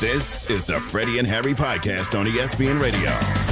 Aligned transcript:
This 0.00 0.48
is 0.48 0.64
the 0.64 0.80
Freddie 0.80 1.18
and 1.18 1.28
Harry 1.28 1.52
podcast 1.52 2.18
on 2.18 2.24
ESPN 2.24 2.80
Radio. 2.80 3.49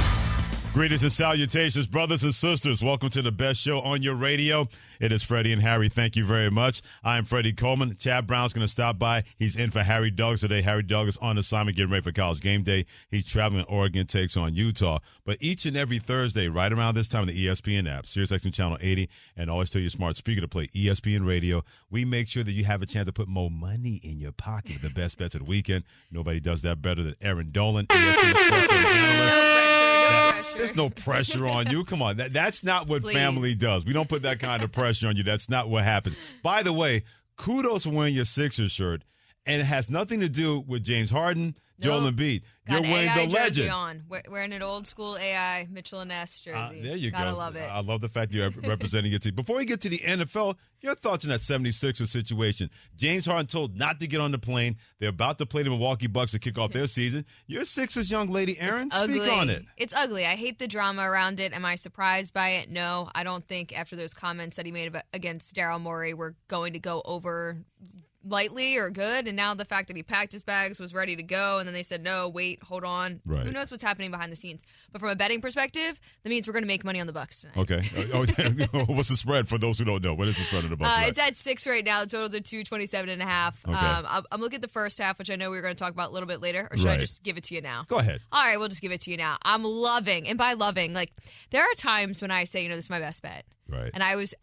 Greetings 0.71 1.01
and 1.03 1.11
salutations, 1.11 1.87
brothers 1.87 2.23
and 2.23 2.33
sisters. 2.33 2.83
Welcome 2.83 3.09
to 3.09 3.23
the 3.23 3.31
best 3.31 3.59
show 3.59 3.81
on 3.81 4.03
your 4.03 4.13
radio. 4.13 4.69
It 5.01 5.11
is 5.11 5.23
Freddie 5.23 5.51
and 5.51 5.61
Harry. 5.63 5.89
Thank 5.89 6.15
you 6.15 6.23
very 6.23 6.51
much. 6.51 6.83
I 7.03 7.17
am 7.17 7.25
Freddie 7.25 7.53
Coleman. 7.53 7.97
Chad 7.97 8.27
Brown's 8.27 8.53
going 8.53 8.65
to 8.65 8.71
stop 8.71 8.99
by. 8.99 9.23
He's 9.35 9.55
in 9.55 9.71
for 9.71 9.81
Harry 9.81 10.11
Douglas 10.11 10.41
today. 10.41 10.61
Harry 10.61 10.83
Douglas 10.83 11.17
on 11.21 11.39
assignment 11.39 11.75
getting 11.75 11.91
ready 11.91 12.03
for 12.03 12.11
college 12.11 12.39
game 12.39 12.61
day. 12.61 12.85
He's 13.09 13.25
traveling 13.25 13.65
to 13.65 13.69
Oregon, 13.69 14.05
takes 14.05 14.37
on 14.37 14.53
Utah. 14.53 14.99
But 15.25 15.37
each 15.41 15.65
and 15.65 15.75
every 15.75 15.97
Thursday, 15.97 16.47
right 16.47 16.71
around 16.71 16.93
this 16.95 17.07
time 17.07 17.25
the 17.25 17.47
ESPN 17.47 17.89
app, 17.91 18.05
SiriusXM 18.05 18.53
Channel 18.53 18.77
80, 18.79 19.09
and 19.35 19.49
always 19.49 19.71
tell 19.71 19.81
your 19.81 19.89
smart 19.89 20.17
speaker 20.17 20.41
to 20.41 20.47
play 20.47 20.67
ESPN 20.67 21.25
Radio, 21.25 21.63
we 21.89 22.05
make 22.05 22.27
sure 22.27 22.43
that 22.43 22.51
you 22.51 22.63
have 22.65 22.83
a 22.83 22.85
chance 22.85 23.07
to 23.07 23.11
put 23.11 23.27
more 23.27 23.49
money 23.49 23.99
in 24.03 24.19
your 24.19 24.31
pocket. 24.33 24.83
The 24.83 24.91
best 24.91 25.17
bets 25.17 25.33
of 25.33 25.41
the 25.41 25.45
weekend. 25.45 25.83
Nobody 26.11 26.39
does 26.39 26.61
that 26.61 26.79
better 26.79 27.01
than 27.01 27.15
Erin 27.21 27.51
Dolan, 27.51 27.87
There's 30.59 30.75
no 30.75 30.89
pressure 30.89 31.47
on 31.47 31.69
you. 31.69 31.85
Come 31.85 32.01
on. 32.01 32.17
That, 32.17 32.33
that's 32.33 32.63
not 32.63 32.87
what 32.87 33.01
Please. 33.01 33.13
family 33.13 33.55
does. 33.55 33.85
We 33.85 33.93
don't 33.93 34.09
put 34.09 34.23
that 34.23 34.39
kind 34.39 34.61
of 34.61 34.71
pressure 34.71 35.07
on 35.07 35.15
you. 35.15 35.23
That's 35.23 35.49
not 35.49 35.69
what 35.69 35.85
happens. 35.85 36.17
By 36.43 36.63
the 36.63 36.73
way, 36.73 37.03
kudos 37.37 37.85
for 37.85 37.91
wearing 37.91 38.13
your 38.13 38.25
Sixers 38.25 38.71
shirt. 38.71 39.03
And 39.45 39.61
it 39.61 39.65
has 39.65 39.89
nothing 39.89 40.19
to 40.19 40.29
do 40.29 40.59
with 40.67 40.83
James 40.83 41.09
Harden, 41.09 41.55
Joel 41.79 42.01
Nope. 42.01 42.15
Embiid. 42.15 42.41
Got 42.67 42.83
You're 42.85 42.91
wearing 42.93 43.09
AI 43.09 43.25
the 43.25 43.31
legend. 43.33 43.69
on. 43.71 44.03
We're 44.07 44.21
wearing 44.29 44.53
an 44.53 44.61
old 44.61 44.85
school 44.85 45.17
AI 45.17 45.67
Mitchell 45.71 46.01
and 46.01 46.09
Ness 46.09 46.39
jersey. 46.39 46.55
Uh, 46.57 46.71
there 46.83 46.95
you 46.97 47.09
Gotta 47.09 47.31
go. 47.31 47.37
love 47.37 47.55
it. 47.55 47.67
I 47.71 47.79
love 47.79 48.01
the 48.01 48.09
fact 48.09 48.31
you're 48.31 48.49
representing 48.51 49.09
your 49.11 49.19
team. 49.19 49.33
Before 49.33 49.55
we 49.57 49.65
get 49.65 49.81
to 49.81 49.89
the 49.89 49.97
NFL, 49.97 50.55
your 50.81 50.93
thoughts 50.93 51.25
on 51.25 51.29
that 51.31 51.39
76er 51.39 52.07
situation. 52.07 52.69
James 52.95 53.25
Harden 53.25 53.47
told 53.47 53.75
not 53.75 53.99
to 54.01 54.07
get 54.07 54.21
on 54.21 54.31
the 54.31 54.37
plane. 54.37 54.75
They're 54.99 55.09
about 55.09 55.39
to 55.39 55.45
play 55.47 55.63
the 55.63 55.71
Milwaukee 55.71 56.05
Bucks 56.07 56.31
to 56.33 56.39
kick 56.39 56.59
off 56.59 56.71
their 56.71 56.85
season. 56.99 57.25
Your 57.47 57.65
Sixers 57.65 58.11
young 58.11 58.29
lady, 58.29 58.59
Erin, 58.59 58.91
speak 58.91 59.31
on 59.31 59.49
it. 59.49 59.63
It's 59.75 59.93
ugly. 59.95 60.25
I 60.25 60.35
hate 60.35 60.59
the 60.59 60.67
drama 60.67 61.01
around 61.09 61.39
it. 61.39 61.53
Am 61.53 61.65
I 61.65 61.73
surprised 61.75 62.33
by 62.35 62.49
it? 62.49 62.69
No. 62.69 63.09
I 63.15 63.23
don't 63.23 63.47
think 63.47 63.77
after 63.77 63.95
those 63.95 64.13
comments 64.13 64.57
that 64.57 64.65
he 64.67 64.71
made 64.71 64.89
about, 64.89 65.03
against 65.13 65.55
Daryl 65.55 65.81
Morey, 65.81 66.13
we're 66.13 66.35
going 66.47 66.73
to 66.73 66.79
go 66.79 67.01
over 67.03 67.57
lightly 68.29 68.77
or 68.77 68.89
good. 68.89 69.27
And 69.27 69.35
now 69.35 69.53
the 69.53 69.65
fact 69.65 69.87
that 69.87 69.97
he 69.97 70.03
packed 70.03 70.31
his 70.31 70.43
bags, 70.43 70.79
was 70.79 70.93
ready 70.93 71.15
to 71.15 71.23
go, 71.23 71.59
and 71.59 71.67
then 71.67 71.73
they 71.73 71.83
said, 71.83 72.03
no, 72.03 72.29
wait, 72.29 72.61
hold 72.63 72.83
on. 72.83 73.21
Right. 73.25 73.45
Who 73.45 73.51
knows 73.51 73.71
what's 73.71 73.83
happening 73.83 74.11
behind 74.11 74.31
the 74.31 74.35
scenes? 74.35 74.61
But 74.91 75.01
from 75.01 75.09
a 75.09 75.15
betting 75.15 75.41
perspective, 75.41 75.99
that 76.23 76.29
means 76.29 76.47
we're 76.47 76.53
going 76.53 76.63
to 76.63 76.67
make 76.67 76.83
money 76.83 76.99
on 76.99 77.07
the 77.07 77.13
Bucks 77.13 77.41
tonight. 77.41 77.57
Okay. 77.57 77.81
Oh, 78.13 78.85
what's 78.93 79.09
the 79.09 79.17
spread 79.17 79.49
for 79.49 79.57
those 79.57 79.79
who 79.79 79.85
don't 79.85 80.03
know? 80.03 80.13
What 80.13 80.27
is 80.27 80.37
the 80.37 80.43
spread 80.43 80.63
of 80.63 80.69
the 80.69 80.77
Bucks? 80.77 80.97
Uh, 80.97 81.03
it's 81.07 81.19
at 81.19 81.35
six 81.35 81.67
right 81.67 81.83
now. 81.83 82.01
The 82.01 82.07
total's 82.09 82.33
at 82.33 82.45
two 82.45 82.63
twenty 82.63 82.85
seven 82.85 83.09
and 83.09 83.21
a 83.21 83.25
half. 83.25 83.59
Okay. 83.67 83.77
Um, 83.77 84.25
I'm, 84.31 84.39
looking 84.39 84.57
at 84.57 84.61
the 84.61 84.67
first 84.67 84.99
half, 84.99 85.19
which 85.19 85.29
I 85.29 85.35
know 85.35 85.51
we 85.51 85.57
are 85.57 85.61
going 85.61 85.75
to 85.75 85.79
talk 85.79 85.91
about 85.91 86.09
a 86.09 86.13
little 86.13 86.27
bit 86.27 86.41
later. 86.41 86.67
Or 86.71 86.77
should 86.77 86.87
I 86.87 86.97
just 86.97 87.23
give 87.23 87.37
it 87.37 87.43
to 87.45 87.55
you 87.55 87.61
now? 87.61 87.85
Go 87.87 87.97
ahead. 87.97 88.21
All 88.31 88.43
right, 88.45 88.57
we'll 88.57 88.67
just 88.69 88.81
give 88.81 88.91
it 88.91 89.01
to 89.01 89.11
you 89.11 89.17
now. 89.17 89.37
I'm 89.43 89.63
loving, 89.63 90.27
and 90.27 90.37
by 90.37 90.53
loving, 90.53 90.93
like 90.93 91.11
there 91.51 91.63
are 91.63 91.73
times 91.75 92.21
when 92.21 92.31
I 92.31 92.43
say, 92.45 92.63
you 92.63 92.69
know, 92.69 92.75
this 92.75 92.85
is 92.85 92.89
my 92.89 92.99
best 92.99 93.21
bet, 93.21 93.45
Right. 93.67 93.91
and 93.93 94.03
I 94.03 94.15
was. 94.15 94.33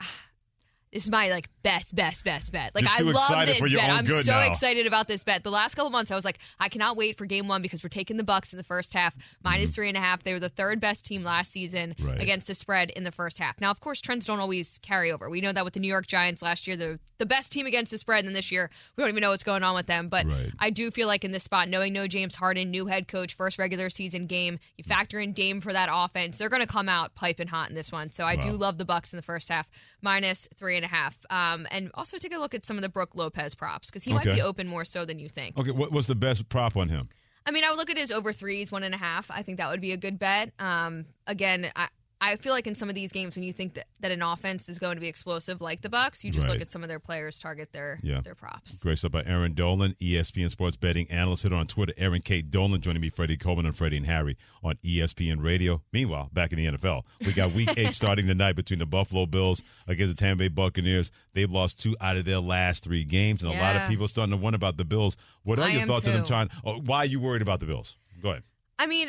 This 0.97 1.05
is 1.05 1.11
my 1.11 1.29
like 1.29 1.51
best, 1.63 1.95
best, 1.95 2.25
best 2.25 2.51
bet. 2.53 2.75
Like 2.75 2.87
I 2.87 3.03
love 3.03 3.11
excited 3.17 3.49
this 3.53 3.59
for 3.59 3.67
your 3.67 3.81
bet. 3.83 3.91
I'm 3.91 4.07
so 4.07 4.33
now. 4.33 4.51
excited 4.51 4.87
about 4.87 5.09
this 5.09 5.23
bet. 5.25 5.45
The 5.45 5.51
last 5.51 5.75
couple 5.75 5.91
months, 5.91 6.11
I 6.11 6.15
was 6.15 6.25
like, 6.25 6.39
I 6.59 6.71
cannot 6.71 6.97
wait 6.97 7.19
for 7.19 7.27
game 7.27 7.49
one 7.49 7.61
because 7.61 7.83
we're 7.83 7.91
taking 7.91 8.17
the 8.17 8.25
Bucks 8.25 8.55
in 8.55 8.57
the 8.57 8.65
first 8.65 8.95
half, 8.95 9.15
minus 9.45 9.73
three 9.75 9.89
and 9.89 9.97
a 9.99 10.01
half. 10.01 10.23
They 10.23 10.33
were 10.33 10.41
the 10.41 10.49
third 10.49 10.81
best 10.81 11.05
team 11.05 11.23
last 11.23 11.53
season 11.53 11.95
Mm-hmm. 11.99 12.07
Right. 12.09 12.23
against 12.23 12.47
the 12.47 12.55
spread 12.55 12.89
in 12.93 13.05
the 13.05 13.13
first 13.13 13.39
half. 13.39 13.61
Now, 13.61 13.71
of 13.71 13.81
course, 13.81 14.01
trends 14.01 14.25
don't 14.25 14.41
always 14.41 14.79
carry 14.79 15.13
over. 15.13 15.29
We 15.29 15.43
know 15.43 15.53
that 15.53 15.65
with 15.67 15.75
the 15.75 15.81
New 15.81 15.89
York 15.89 16.07
Giants 16.07 16.41
last 16.41 16.67
year, 16.67 16.77
they're 16.79 16.99
the 17.19 17.27
best 17.27 17.53
team 17.53 17.67
against 17.67 17.91
the 17.91 17.99
spread, 17.99 18.21
and 18.21 18.29
then 18.29 18.33
this 18.33 18.51
year 18.51 18.71
we 18.97 19.03
don't 19.03 19.11
even 19.11 19.21
know 19.21 19.31
what's 19.31 19.45
going 19.45 19.63
on 19.63 19.75
with 19.75 19.87
them. 19.87 20.09
But 20.09 20.25
Right. 20.27 20.51
I 20.59 20.71
do 20.71 20.91
feel 20.91 21.09
like 21.09 21.25
in 21.25 21.33
this 21.33 21.43
spot, 21.45 21.69
knowing 21.69 21.93
no 21.93 22.07
James 22.07 22.37
Harden, 22.37 22.71
new 22.71 22.87
head 22.87 23.07
coach, 23.07 23.35
first 23.35 23.59
regular 23.59 23.91
season 23.91 24.27
game, 24.27 24.59
you 24.79 24.85
factor 24.85 25.21
in 25.21 25.35
Dame 25.35 25.61
for 25.61 25.75
that 25.75 25.91
offense, 25.93 26.39
they're 26.39 26.49
going 26.49 26.63
to 26.63 26.67
come 26.73 26.89
out 26.89 27.15
piping 27.15 27.49
hot 27.49 27.69
in 27.69 27.75
this 27.75 27.93
one. 27.93 28.11
So 28.11 28.25
I 28.25 28.37
do 28.37 28.53
love 28.53 28.79
the 28.79 28.87
Bucks 28.87 29.13
in 29.13 29.19
the 29.19 29.23
first 29.23 29.51
half, 29.51 29.69
minus 30.01 30.49
three 30.57 30.77
and 30.77 30.86
a 30.87 30.89
half. 30.89 31.19
Um, 31.31 31.67
and 31.71 31.91
also 31.95 32.17
take 32.19 32.35
a 32.35 32.39
look 32.39 32.55
at 32.55 32.65
some 32.65 32.77
of 32.77 32.83
the 32.83 32.89
Brooke 32.89 33.15
Lopez 33.15 33.55
props 33.55 33.91
because 33.91 34.03
he 34.03 34.15
might 34.15 34.25
be 34.25 34.41
open 34.41 34.67
more 34.67 34.85
so 34.85 35.05
than 35.05 35.19
you 35.19 35.29
think. 35.29 35.59
Okay. 35.59 35.71
What, 35.71 35.93
what's 35.93 36.07
the 36.07 36.15
best 36.15 36.49
prop 36.49 36.77
on 36.77 36.89
him? 36.89 37.09
I 37.45 37.53
mean, 37.53 37.63
I 37.63 37.71
would 37.71 37.79
look 37.79 37.91
at 37.91 37.99
his 37.99 38.11
over 38.11 38.33
threes, 38.33 38.73
one 38.73 38.83
and 38.83 38.95
a 38.95 38.99
half. 38.99 39.31
I 39.31 39.43
think 39.43 39.59
that 39.59 39.71
would 39.71 39.81
be 39.81 39.93
a 39.93 39.97
good 39.97 40.19
bet. 40.19 40.53
Um, 40.59 41.07
again, 41.27 41.71
I. 41.77 41.89
I 42.19 42.37
feel 42.37 42.53
like 42.55 42.67
in 42.67 42.75
some 42.75 42.89
of 42.89 42.95
these 42.95 43.13
games, 43.13 43.37
when 43.37 43.45
you 43.45 43.53
think 43.53 43.75
that, 43.75 43.89
that 44.01 44.11
an 44.11 44.23
offense 44.23 44.71
is 44.71 44.79
going 44.79 44.95
to 44.97 45.01
be 45.03 45.07
explosive 45.07 45.61
like 45.61 45.83
the 45.83 45.91
Bucks, 45.91 46.25
you 46.25 46.31
just 46.33 46.47
Right. 46.47 46.55
look 46.55 46.63
at 46.63 46.71
some 46.71 46.83
of 46.83 46.89
their 46.89 46.99
players 46.99 47.39
target 47.39 47.73
their 47.73 48.01
Yeah. 48.03 48.23
their 48.23 48.35
props. 48.35 48.79
Great 48.79 48.97
stuff 48.99 49.13
by 49.13 49.23
Erin 49.25 49.53
Dolan, 49.53 49.95
ESPN 50.01 50.49
Sports 50.49 50.77
Betting 50.79 51.11
Analyst. 51.11 51.43
Hit 51.43 51.53
on 51.53 51.67
Twitter, 51.67 51.93
Erin 51.99 52.23
K. 52.23 52.41
Dolan, 52.41 52.81
joining 52.81 53.03
me, 53.03 53.11
Freddie 53.11 53.37
Coleman, 53.37 53.67
and 53.67 53.77
Freddie 53.77 53.99
and 53.99 54.07
Harry 54.07 54.39
on 54.63 54.77
ESPN 54.83 55.43
Radio. 55.43 55.83
Meanwhile, 55.93 56.31
back 56.33 56.53
in 56.53 56.57
the 56.59 56.65
NFL, 56.67 57.05
we 57.21 57.35
got 57.35 57.53
Week 57.53 57.69
Eight 57.77 57.93
starting 57.95 58.27
tonight 58.27 58.55
between 58.55 58.79
the 58.79 58.87
Buffalo 58.87 59.27
Bills 59.27 59.63
against 59.87 60.17
the 60.17 60.19
Tampa 60.19 60.39
Bay 60.45 60.49
Buccaneers. 60.49 61.11
They've 61.35 61.51
lost 61.51 61.79
two 61.83 61.97
out 62.01 62.17
of 62.17 62.25
their 62.25 62.41
last 62.41 62.83
three 62.83 63.05
games, 63.05 63.43
and 63.43 63.53
a 63.53 63.57
lot 63.61 63.77
of 63.77 63.89
people 63.91 64.07
are 64.07 64.09
starting 64.09 64.31
to 64.33 64.39
wonder 64.39 64.57
about 64.57 64.79
the 64.79 64.87
Bills. 64.87 65.19
What 65.43 65.59
are 65.59 65.67
I 65.67 65.73
your 65.73 65.87
thoughts 65.87 66.09
on 66.09 66.15
them 66.15 66.23
too. 66.25 66.29
trying? 66.29 66.49
Why 66.87 66.99
are 67.01 67.07
you 67.07 67.21
worried 67.21 67.43
about 67.43 67.61
the 67.61 67.67
Bills? 67.67 67.99
Go 68.23 68.31
ahead. 68.31 68.43
I 68.79 68.87
mean, 68.87 69.09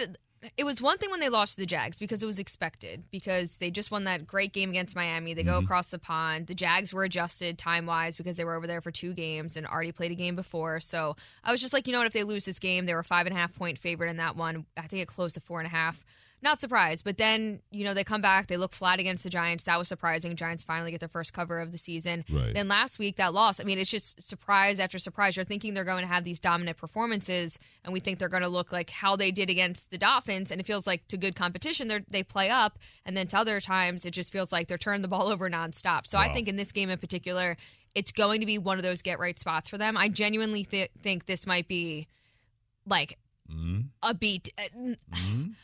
it 0.56 0.63
was 0.63 0.81
one 0.81 0.97
thing 0.97 1.09
when 1.09 1.19
they 1.19 1.30
lost 1.30 1.56
to 1.56 1.62
the 1.62 1.66
Jags 1.66 2.00
because 2.00 2.24
it 2.24 2.25
was 2.25 2.40
expected 2.40 3.03
because 3.12 3.58
they 3.58 3.72
just 3.72 3.91
won 3.91 4.06
that 4.06 4.28
great 4.28 4.53
game 4.53 4.69
against 4.69 4.96
Miami. 4.96 5.34
They 5.34 5.44
go 5.44 5.53
mm-hmm. 5.53 5.66
across 5.66 5.90
the 5.90 6.00
pond. 6.00 6.47
The 6.47 6.56
Jags 6.56 6.94
were 6.94 7.03
adjusted 7.03 7.58
time 7.58 7.85
wise 7.85 8.16
because 8.16 8.38
they 8.38 8.46
were 8.46 8.56
over 8.56 8.68
there 8.68 8.81
for 8.81 8.91
two 8.91 9.13
games 9.13 9.57
and 9.57 9.66
already 9.66 9.91
played 9.91 10.12
a 10.12 10.16
game 10.16 10.36
before. 10.36 10.80
So 10.80 11.16
I 11.44 11.52
was 11.52 11.62
just 11.62 11.74
like, 11.74 11.88
you 11.88 11.94
know 11.94 12.00
what? 12.00 12.07
If 12.07 12.13
they 12.13 12.24
lose 12.24 12.46
this 12.46 12.59
game, 12.59 12.86
they 12.86 12.94
were 12.94 13.02
a 13.02 13.03
five 13.03 13.25
and 13.25 13.36
a 13.36 13.40
half 13.40 13.56
point 13.56 13.78
favorite 13.78 14.09
in 14.09 14.18
that 14.18 14.36
one. 14.36 14.66
I 14.78 14.88
think 14.88 15.02
it 15.02 15.07
closed 15.07 15.36
to 15.36 15.41
four 15.41 15.59
and 15.59 15.68
a 15.68 15.72
half. 15.72 16.03
Not 16.40 16.59
surprised, 16.59 17.03
but 17.03 17.18
then 17.18 17.62
you 17.72 17.84
know 17.84 17.96
they 17.96 18.03
come 18.03 18.22
back. 18.22 18.46
They 18.46 18.58
look 18.58 18.74
flat 18.74 19.00
against 19.00 19.24
the 19.24 19.30
Giants. 19.30 19.64
That 19.64 19.80
was 19.80 19.88
surprising. 19.88 20.36
Giants 20.36 20.64
finally 20.64 20.92
get 20.92 21.00
their 21.00 21.09
first 21.09 21.34
cover 21.34 21.59
of 21.59 21.72
the 21.72 21.80
season. 21.80 22.24
Right. 22.31 22.53
Then 22.53 22.68
last 22.68 23.00
week 23.00 23.16
that 23.16 23.34
loss. 23.34 23.59
I 23.59 23.64
mean, 23.64 23.80
it's 23.80 23.90
just 23.90 24.22
surprise 24.22 24.80
after 24.80 25.00
surprise. 25.00 25.36
You're 25.36 25.46
thinking 25.46 25.74
they're 25.74 25.84
going 25.84 26.06
to 26.06 26.14
have 26.14 26.24
these 26.24 26.40
dominant 26.40 26.78
performances, 26.78 27.58
and 27.84 27.92
we 27.92 28.00
think 28.00 28.20
they're 28.20 28.30
going 28.30 28.44
to 28.44 28.50
look 28.50 28.72
like 28.72 28.92
how 28.92 29.16
they 29.16 29.31
did 29.31 29.50
against 29.50 29.90
the 29.90 29.98
Dolphins. 29.98 30.52
And 30.52 30.62
it 30.62 30.68
feels 30.68 30.86
like 30.86 31.08
to 31.08 31.18
good 31.18 31.36
competition, 31.36 31.88
they 31.88 32.02
they 32.08 32.24
play 32.24 32.52
up, 32.52 32.78
and 33.04 33.18
then 33.18 33.25
to 33.28 33.38
other 33.38 33.59
times 33.59 34.06
it 34.06 34.12
just 34.12 34.31
feels 34.31 34.52
like 34.52 34.68
they're 34.68 34.78
turning 34.78 35.02
the 35.02 35.08
ball 35.08 35.28
over 35.31 35.50
nonstop. 35.50 36.06
So 36.06 36.19
I 36.19 36.31
think 36.31 36.48
in 36.48 36.56
this 36.56 36.72
game 36.72 36.92
in 36.92 37.00
particular, 37.00 37.58
it's 37.96 38.12
going 38.12 38.42
to 38.42 38.46
be 38.46 38.59
one 38.59 38.78
of 38.78 38.84
those 38.84 39.02
get 39.02 39.18
right 39.18 39.40
spots 39.40 39.69
for 39.69 39.80
them. 39.80 39.98
I 39.98 40.08
genuinely 40.08 40.64
th- 40.64 40.92
think 41.02 41.25
this 41.25 41.48
might 41.48 41.68
be 41.68 42.08
like 42.86 43.18
A 44.03 44.13
beat. 44.13 44.50